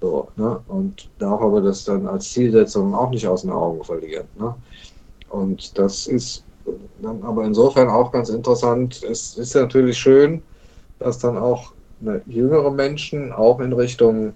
So, 0.00 0.28
ne? 0.36 0.60
Und 0.68 1.08
darf 1.18 1.40
aber 1.40 1.60
das 1.60 1.84
dann 1.84 2.06
als 2.06 2.32
Zielsetzung 2.32 2.94
auch 2.94 3.10
nicht 3.10 3.26
aus 3.26 3.42
den 3.42 3.50
Augen 3.50 3.82
verlieren. 3.84 4.26
Ne? 4.38 4.54
Und 5.30 5.76
das 5.78 6.06
ist 6.06 6.44
dann 7.02 7.22
aber 7.22 7.44
insofern 7.44 7.88
auch 7.88 8.12
ganz 8.12 8.28
interessant. 8.28 9.02
Es 9.02 9.36
ist 9.36 9.54
natürlich 9.54 9.98
schön, 9.98 10.42
dass 10.98 11.18
dann 11.18 11.36
auch 11.36 11.72
ne, 12.00 12.22
jüngere 12.26 12.70
Menschen 12.70 13.32
auch 13.32 13.60
in 13.60 13.72
Richtung 13.72 14.34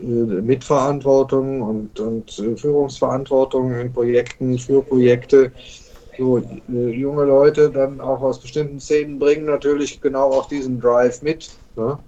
äh, 0.00 0.04
Mitverantwortung 0.04 1.62
und, 1.62 2.00
und 2.00 2.38
äh, 2.38 2.56
Führungsverantwortung 2.56 3.74
in 3.74 3.92
Projekten 3.92 4.58
für 4.58 4.82
Projekte 4.82 5.52
so 6.18 6.38
äh, 6.38 6.90
junge 6.90 7.24
Leute 7.24 7.70
dann 7.70 8.00
auch 8.00 8.20
aus 8.20 8.40
bestimmten 8.40 8.80
Szenen 8.80 9.18
bringen 9.18 9.46
natürlich 9.46 10.00
genau 10.00 10.30
auch 10.30 10.48
diesen 10.48 10.80
Drive 10.80 11.22
mit. 11.22 11.50
Ne? 11.76 11.98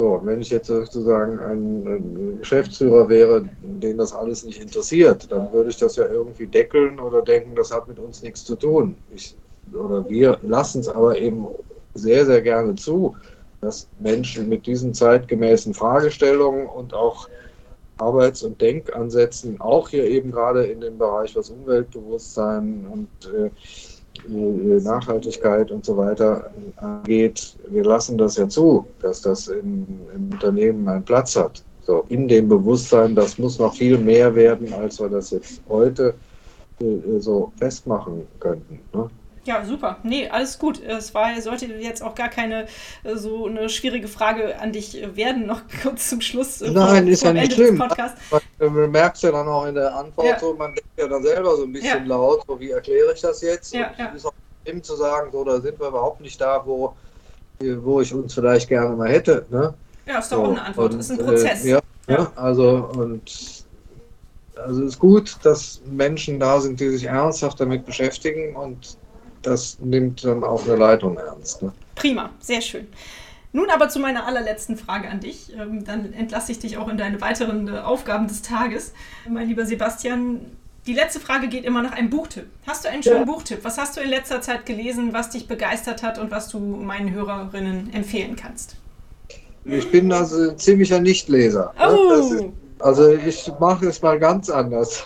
So, 0.00 0.20
wenn 0.22 0.40
ich 0.40 0.50
jetzt 0.50 0.68
sozusagen 0.68 1.40
ein, 1.40 1.86
ein, 1.86 2.38
Geschäftsführer 2.38 3.08
wäre, 3.08 3.48
den 3.62 3.98
das 3.98 4.12
alles 4.12 4.44
nicht 4.44 4.60
interessiert, 4.60 5.30
dann 5.30 5.52
würde 5.52 5.70
ich 5.70 5.76
das 5.76 5.96
ja 5.96 6.06
irgendwie 6.06 6.46
deckeln 6.46 7.00
oder 7.00 7.22
denken, 7.22 7.56
das 7.56 7.72
hat 7.72 7.88
mit 7.88 7.98
uns 7.98 8.22
nichts 8.22 8.44
zu 8.44 8.54
tun. 8.54 8.94
Ich, 9.12 9.36
oder 9.72 10.08
wir 10.08 10.38
lassen 10.42 10.80
es 10.80 10.88
aber 10.88 11.18
eben 11.18 11.48
sehr, 11.94 12.24
sehr 12.26 12.42
gerne 12.42 12.76
zu, 12.76 13.16
dass 13.60 13.88
Menschen 13.98 14.48
mit 14.48 14.66
diesen 14.66 14.94
zeitgemäßen 14.94 15.74
Fragestellungen 15.74 16.66
und 16.66 16.94
auch 16.94 17.28
Arbeits- 17.98 18.42
und 18.42 18.60
Denkansätzen, 18.60 19.60
auch 19.60 19.88
hier 19.88 20.04
eben 20.04 20.30
gerade 20.30 20.66
in 20.66 20.80
dem 20.80 20.98
Bereich, 20.98 21.34
was 21.34 21.50
Umweltbewusstsein 21.50 22.86
und 22.90 23.08
äh, 23.34 23.50
äh, 24.26 24.80
Nachhaltigkeit 24.80 25.70
und 25.70 25.84
so 25.84 25.96
weiter 25.96 26.50
angeht, 26.76 27.56
wir 27.68 27.84
lassen 27.84 28.18
das 28.18 28.36
ja 28.36 28.48
zu, 28.48 28.86
dass 29.00 29.22
das 29.22 29.48
im, 29.48 29.86
im, 30.14 30.32
Unternehmen 30.32 30.88
einen 30.88 31.04
Platz 31.04 31.36
hat. 31.36 31.62
So 31.82 32.04
in 32.08 32.28
dem 32.28 32.48
Bewusstsein, 32.48 33.14
das 33.14 33.38
muss 33.38 33.58
noch 33.58 33.74
viel 33.74 33.98
mehr 33.98 34.34
werden, 34.34 34.72
als 34.74 35.00
wir 35.00 35.08
das 35.08 35.30
jetzt 35.30 35.60
heute 35.68 36.14
äh, 36.80 37.18
so 37.18 37.52
festmachen 37.56 38.26
könnten. 38.38 38.80
Ne? 38.92 39.08
Ja, 39.44 39.64
super. 39.64 39.98
Nee, 40.02 40.28
alles 40.28 40.58
gut. 40.58 40.82
Es 40.82 41.14
war, 41.14 41.40
sollte 41.40 41.66
jetzt 41.66 42.02
auch 42.02 42.14
gar 42.14 42.28
keine 42.28 42.66
äh, 43.04 43.16
so 43.16 43.46
eine 43.46 43.68
schwierige 43.68 44.08
Frage 44.08 44.60
an 44.60 44.72
dich 44.72 45.06
werden, 45.14 45.46
noch 45.46 45.62
kurz 45.82 46.08
zum 46.10 46.20
Schluss. 46.20 46.60
Äh, 46.60 46.70
Nein, 46.70 47.04
vor, 47.04 47.12
ist 47.12 47.22
ja 47.22 47.32
nicht 47.32 47.52
schlimm. 47.52 47.82
Du 48.58 48.68
merkst 48.70 49.22
ja 49.22 49.32
dann 49.32 49.48
auch 49.48 49.66
in 49.66 49.74
der 49.74 49.94
Antwort 49.94 50.26
ja. 50.26 50.38
so, 50.38 50.54
man 50.54 50.74
denkt 50.74 50.90
ja 50.96 51.08
dann 51.08 51.22
selber 51.22 51.56
so 51.56 51.64
ein 51.64 51.72
bisschen 51.72 52.06
ja. 52.06 52.16
laut, 52.16 52.42
so 52.46 52.58
wie 52.58 52.70
erkläre 52.70 53.12
ich 53.14 53.20
das 53.20 53.40
jetzt? 53.42 53.72
Ja, 53.74 53.92
ja. 53.98 54.06
ist 54.06 54.26
auch 54.26 54.32
schlimm 54.64 54.82
zu 54.82 54.96
sagen, 54.96 55.30
so, 55.32 55.44
da 55.44 55.60
sind 55.60 55.78
wir 55.80 55.88
überhaupt 55.88 56.20
nicht 56.20 56.40
da, 56.40 56.62
wo, 56.64 56.94
wo 57.60 58.00
ich 58.00 58.12
uns 58.12 58.34
vielleicht 58.34 58.68
gerne 58.68 58.94
mal 58.94 59.08
hätte. 59.08 59.46
Ne? 59.50 59.74
Ja, 60.06 60.18
ist 60.18 60.32
doch 60.32 60.38
so, 60.38 60.44
auch 60.44 60.50
eine 60.50 60.62
Antwort. 60.62 60.94
Und, 60.94 61.00
ist 61.00 61.10
ein 61.10 61.18
Prozess. 61.18 61.64
Äh, 61.64 61.70
ja, 61.70 61.80
ja, 62.08 62.32
also 62.36 62.88
und 62.94 63.30
also 64.56 64.82
es 64.82 64.94
ist 64.94 64.98
gut, 64.98 65.36
dass 65.42 65.80
Menschen 65.86 66.40
da 66.40 66.60
sind, 66.60 66.80
die 66.80 66.88
sich 66.88 67.04
ernsthaft 67.04 67.60
damit 67.60 67.86
beschäftigen 67.86 68.56
und 68.56 68.96
das 69.42 69.78
nimmt 69.80 70.24
dann 70.24 70.44
auch 70.44 70.64
eine 70.66 70.76
Leitung 70.76 71.16
ernst. 71.16 71.62
Ne? 71.62 71.72
Prima, 71.94 72.30
sehr 72.40 72.60
schön. 72.60 72.86
Nun 73.52 73.70
aber 73.70 73.88
zu 73.88 73.98
meiner 73.98 74.26
allerletzten 74.26 74.76
Frage 74.76 75.08
an 75.08 75.20
dich. 75.20 75.52
Ähm, 75.58 75.84
dann 75.84 76.12
entlasse 76.12 76.52
ich 76.52 76.58
dich 76.58 76.76
auch 76.76 76.88
in 76.88 76.98
deine 76.98 77.20
weiteren 77.20 77.68
äh, 77.68 77.78
Aufgaben 77.78 78.28
des 78.28 78.42
Tages. 78.42 78.92
Mein 79.28 79.48
lieber 79.48 79.64
Sebastian, 79.64 80.40
die 80.86 80.92
letzte 80.92 81.20
Frage 81.20 81.48
geht 81.48 81.64
immer 81.64 81.82
nach 81.82 81.92
einem 81.92 82.10
Buchtipp. 82.10 82.46
Hast 82.66 82.84
du 82.84 82.88
einen 82.88 83.02
schönen 83.02 83.20
ja. 83.20 83.24
Buchtipp? 83.24 83.60
Was 83.62 83.78
hast 83.78 83.96
du 83.96 84.00
in 84.00 84.10
letzter 84.10 84.40
Zeit 84.40 84.66
gelesen, 84.66 85.12
was 85.12 85.30
dich 85.30 85.48
begeistert 85.48 86.02
hat 86.02 86.18
und 86.18 86.30
was 86.30 86.48
du 86.48 86.58
meinen 86.58 87.12
Hörerinnen 87.12 87.92
empfehlen 87.92 88.36
kannst? 88.36 88.76
Ich 89.64 89.90
bin 89.90 90.12
also 90.12 90.52
ziemlicher 90.52 91.00
Nichtleser. 91.00 91.74
Ne? 91.78 91.88
Oh. 91.90 92.12
Ist, 92.12 92.44
also 92.80 93.12
ich 93.12 93.50
mache 93.58 93.86
es 93.86 94.00
mal 94.02 94.18
ganz 94.18 94.50
anders. 94.50 95.04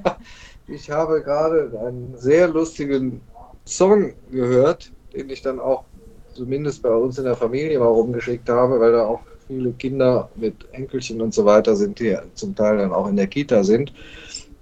ich 0.68 0.90
habe 0.90 1.22
gerade 1.22 1.72
einen 1.86 2.14
sehr 2.16 2.48
lustigen 2.48 3.20
Song 3.68 4.14
gehört, 4.30 4.90
den 5.14 5.28
ich 5.30 5.42
dann 5.42 5.60
auch 5.60 5.84
zumindest 6.34 6.82
bei 6.82 6.94
uns 6.94 7.18
in 7.18 7.24
der 7.24 7.36
Familie 7.36 7.78
mal 7.78 7.86
rumgeschickt 7.86 8.48
habe, 8.48 8.80
weil 8.80 8.92
da 8.92 9.06
auch 9.06 9.20
viele 9.46 9.72
Kinder 9.72 10.30
mit 10.36 10.54
Enkelchen 10.72 11.20
und 11.20 11.34
so 11.34 11.44
weiter 11.44 11.76
sind, 11.76 11.98
die 11.98 12.16
zum 12.34 12.54
Teil 12.54 12.78
dann 12.78 12.92
auch 12.92 13.08
in 13.08 13.16
der 13.16 13.26
Kita 13.26 13.62
sind. 13.64 13.92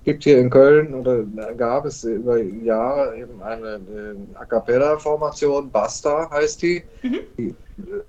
Gibt 0.04 0.24
hier 0.24 0.38
in 0.38 0.50
Köln 0.50 0.94
oder 0.94 1.24
gab 1.54 1.84
es 1.84 2.04
über 2.04 2.40
Jahre 2.40 3.16
eben 3.18 3.42
eine, 3.42 3.74
eine 3.74 4.16
A 4.34 4.44
cappella-Formation, 4.44 5.70
Basta 5.70 6.30
heißt 6.30 6.62
die. 6.62 6.82
Mhm. 7.02 7.18
die 7.36 7.48
äh, 7.48 8.02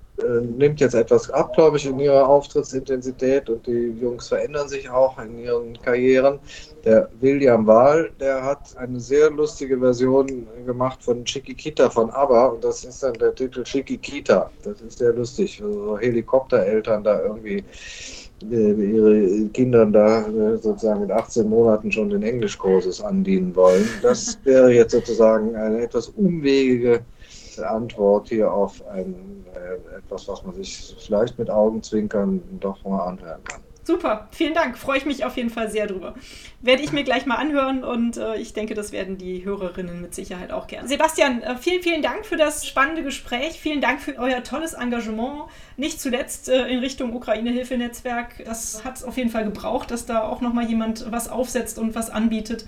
nimmt 0.56 0.80
jetzt 0.80 0.94
etwas 0.94 1.30
ab, 1.30 1.54
glaube 1.54 1.76
ich, 1.76 1.86
in 1.86 1.98
ihrer 1.98 2.28
Auftrittsintensität 2.28 3.48
und 3.48 3.66
die 3.66 3.94
Jungs 4.00 4.28
verändern 4.28 4.68
sich 4.68 4.88
auch 4.90 5.18
in 5.18 5.38
ihren 5.38 5.80
Karrieren. 5.80 6.38
Der 6.84 7.08
William 7.20 7.66
Wahl, 7.66 8.10
der 8.20 8.44
hat 8.44 8.76
eine 8.76 9.00
sehr 9.00 9.30
lustige 9.30 9.78
Version 9.78 10.46
gemacht 10.66 11.02
von 11.02 11.24
Chiquikita 11.24 11.90
von 11.90 12.10
ABBA 12.10 12.46
und 12.46 12.64
das 12.64 12.84
ist 12.84 13.02
dann 13.02 13.14
der 13.14 13.34
Titel 13.34 13.62
Chiquikita. 13.62 14.50
Das 14.62 14.80
ist 14.80 14.98
sehr 14.98 15.12
lustig. 15.12 15.60
Also 15.62 15.72
so 15.72 15.98
Helikoptereltern 15.98 17.04
da 17.04 17.22
irgendwie 17.22 17.64
äh, 18.50 18.72
ihre 18.72 19.48
Kindern 19.48 19.92
da 19.92 20.26
äh, 20.26 20.56
sozusagen 20.58 21.00
mit 21.00 21.10
18 21.10 21.48
Monaten 21.48 21.90
schon 21.90 22.10
den 22.10 22.22
Englischkurses 22.22 23.00
andienen 23.00 23.54
wollen. 23.56 23.88
Das 24.02 24.38
wäre 24.44 24.72
jetzt 24.72 24.92
sozusagen 24.92 25.56
eine 25.56 25.82
etwas 25.82 26.08
umwegige 26.08 27.00
Antwort 27.62 28.28
hier 28.28 28.52
auf 28.52 28.86
ein, 28.88 29.44
äh, 29.54 29.96
etwas, 29.96 30.28
was 30.28 30.42
man 30.44 30.54
sich 30.54 30.96
vielleicht 30.98 31.38
mit 31.38 31.50
Augenzwinkern 31.50 32.42
doch 32.60 32.82
mal 32.84 33.06
anhören 33.06 33.42
kann. 33.44 33.60
Super, 33.88 34.28
vielen 34.32 34.52
Dank. 34.52 34.76
Freue 34.76 34.98
ich 34.98 35.06
mich 35.06 35.24
auf 35.24 35.38
jeden 35.38 35.48
Fall 35.48 35.70
sehr 35.70 35.86
drüber. 35.86 36.12
Werde 36.60 36.82
ich 36.82 36.92
mir 36.92 37.04
gleich 37.04 37.24
mal 37.24 37.36
anhören 37.36 37.84
und 37.84 38.18
äh, 38.18 38.36
ich 38.36 38.52
denke, 38.52 38.74
das 38.74 38.92
werden 38.92 39.16
die 39.16 39.46
Hörerinnen 39.46 40.02
mit 40.02 40.14
Sicherheit 40.14 40.52
auch 40.52 40.66
gerne. 40.66 40.86
Sebastian, 40.86 41.40
äh, 41.40 41.56
vielen, 41.56 41.82
vielen 41.82 42.02
Dank 42.02 42.26
für 42.26 42.36
das 42.36 42.66
spannende 42.66 43.02
Gespräch. 43.02 43.58
Vielen 43.58 43.80
Dank 43.80 44.02
für 44.02 44.18
euer 44.18 44.44
tolles 44.44 44.74
Engagement. 44.74 45.44
Nicht 45.78 46.02
zuletzt 46.02 46.50
äh, 46.50 46.68
in 46.68 46.80
Richtung 46.80 47.16
Ukraine-Hilfe-Netzwerk. 47.16 48.44
Das 48.44 48.84
hat 48.84 48.96
es 48.96 49.04
auf 49.04 49.16
jeden 49.16 49.30
Fall 49.30 49.44
gebraucht, 49.44 49.90
dass 49.90 50.04
da 50.04 50.20
auch 50.20 50.42
nochmal 50.42 50.66
jemand 50.66 51.10
was 51.10 51.30
aufsetzt 51.30 51.78
und 51.78 51.94
was 51.94 52.10
anbietet. 52.10 52.66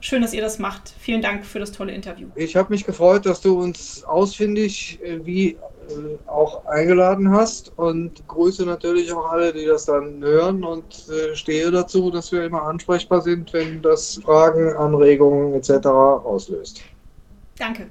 Schön, 0.00 0.22
dass 0.22 0.32
ihr 0.32 0.42
das 0.42 0.60
macht. 0.60 0.94
Vielen 1.00 1.22
Dank 1.22 1.44
für 1.44 1.58
das 1.58 1.72
tolle 1.72 1.92
Interview. 1.92 2.28
Ich 2.36 2.54
habe 2.54 2.72
mich 2.72 2.84
gefreut, 2.84 3.26
dass 3.26 3.40
du 3.40 3.60
uns 3.60 4.04
ausfindig 4.04 5.00
äh, 5.02 5.24
wie 5.26 5.48
äh, 5.50 5.58
auch 6.26 6.64
eingeladen 6.66 7.30
hast 7.32 7.76
und 7.76 8.26
grüße 8.28 8.64
natürlich 8.64 9.12
auch 9.12 9.32
alle, 9.32 9.52
die 9.52 9.66
das 9.66 9.86
dann 9.86 10.22
hören 10.22 10.62
und 10.62 11.08
äh, 11.08 11.34
stehe 11.34 11.70
dazu, 11.72 12.12
dass 12.12 12.30
wir 12.30 12.44
immer 12.44 12.62
ansprechbar 12.62 13.22
sind, 13.22 13.52
wenn 13.52 13.82
das 13.82 14.20
Fragen, 14.22 14.72
Anregungen 14.76 15.54
etc. 15.54 15.86
auslöst. 15.86 16.80
Danke. 17.56 17.88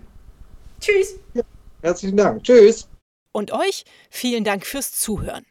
Tschüss. 0.79 1.19
Ja, 1.33 1.43
herzlichen 1.81 2.15
Dank. 2.15 2.41
Tschüss. 2.43 2.87
Und 3.33 3.51
euch 3.51 3.83
vielen 4.09 4.45
Dank 4.45 4.65
fürs 4.65 4.93
Zuhören. 4.93 5.45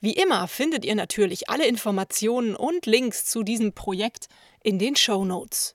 Wie 0.00 0.12
immer 0.12 0.46
findet 0.46 0.84
ihr 0.84 0.94
natürlich 0.94 1.48
alle 1.48 1.66
Informationen 1.66 2.54
und 2.54 2.84
Links 2.84 3.24
zu 3.24 3.42
diesem 3.44 3.72
Projekt 3.72 4.26
in 4.62 4.78
den 4.78 4.96
Show 4.96 5.24
Notes. 5.24 5.74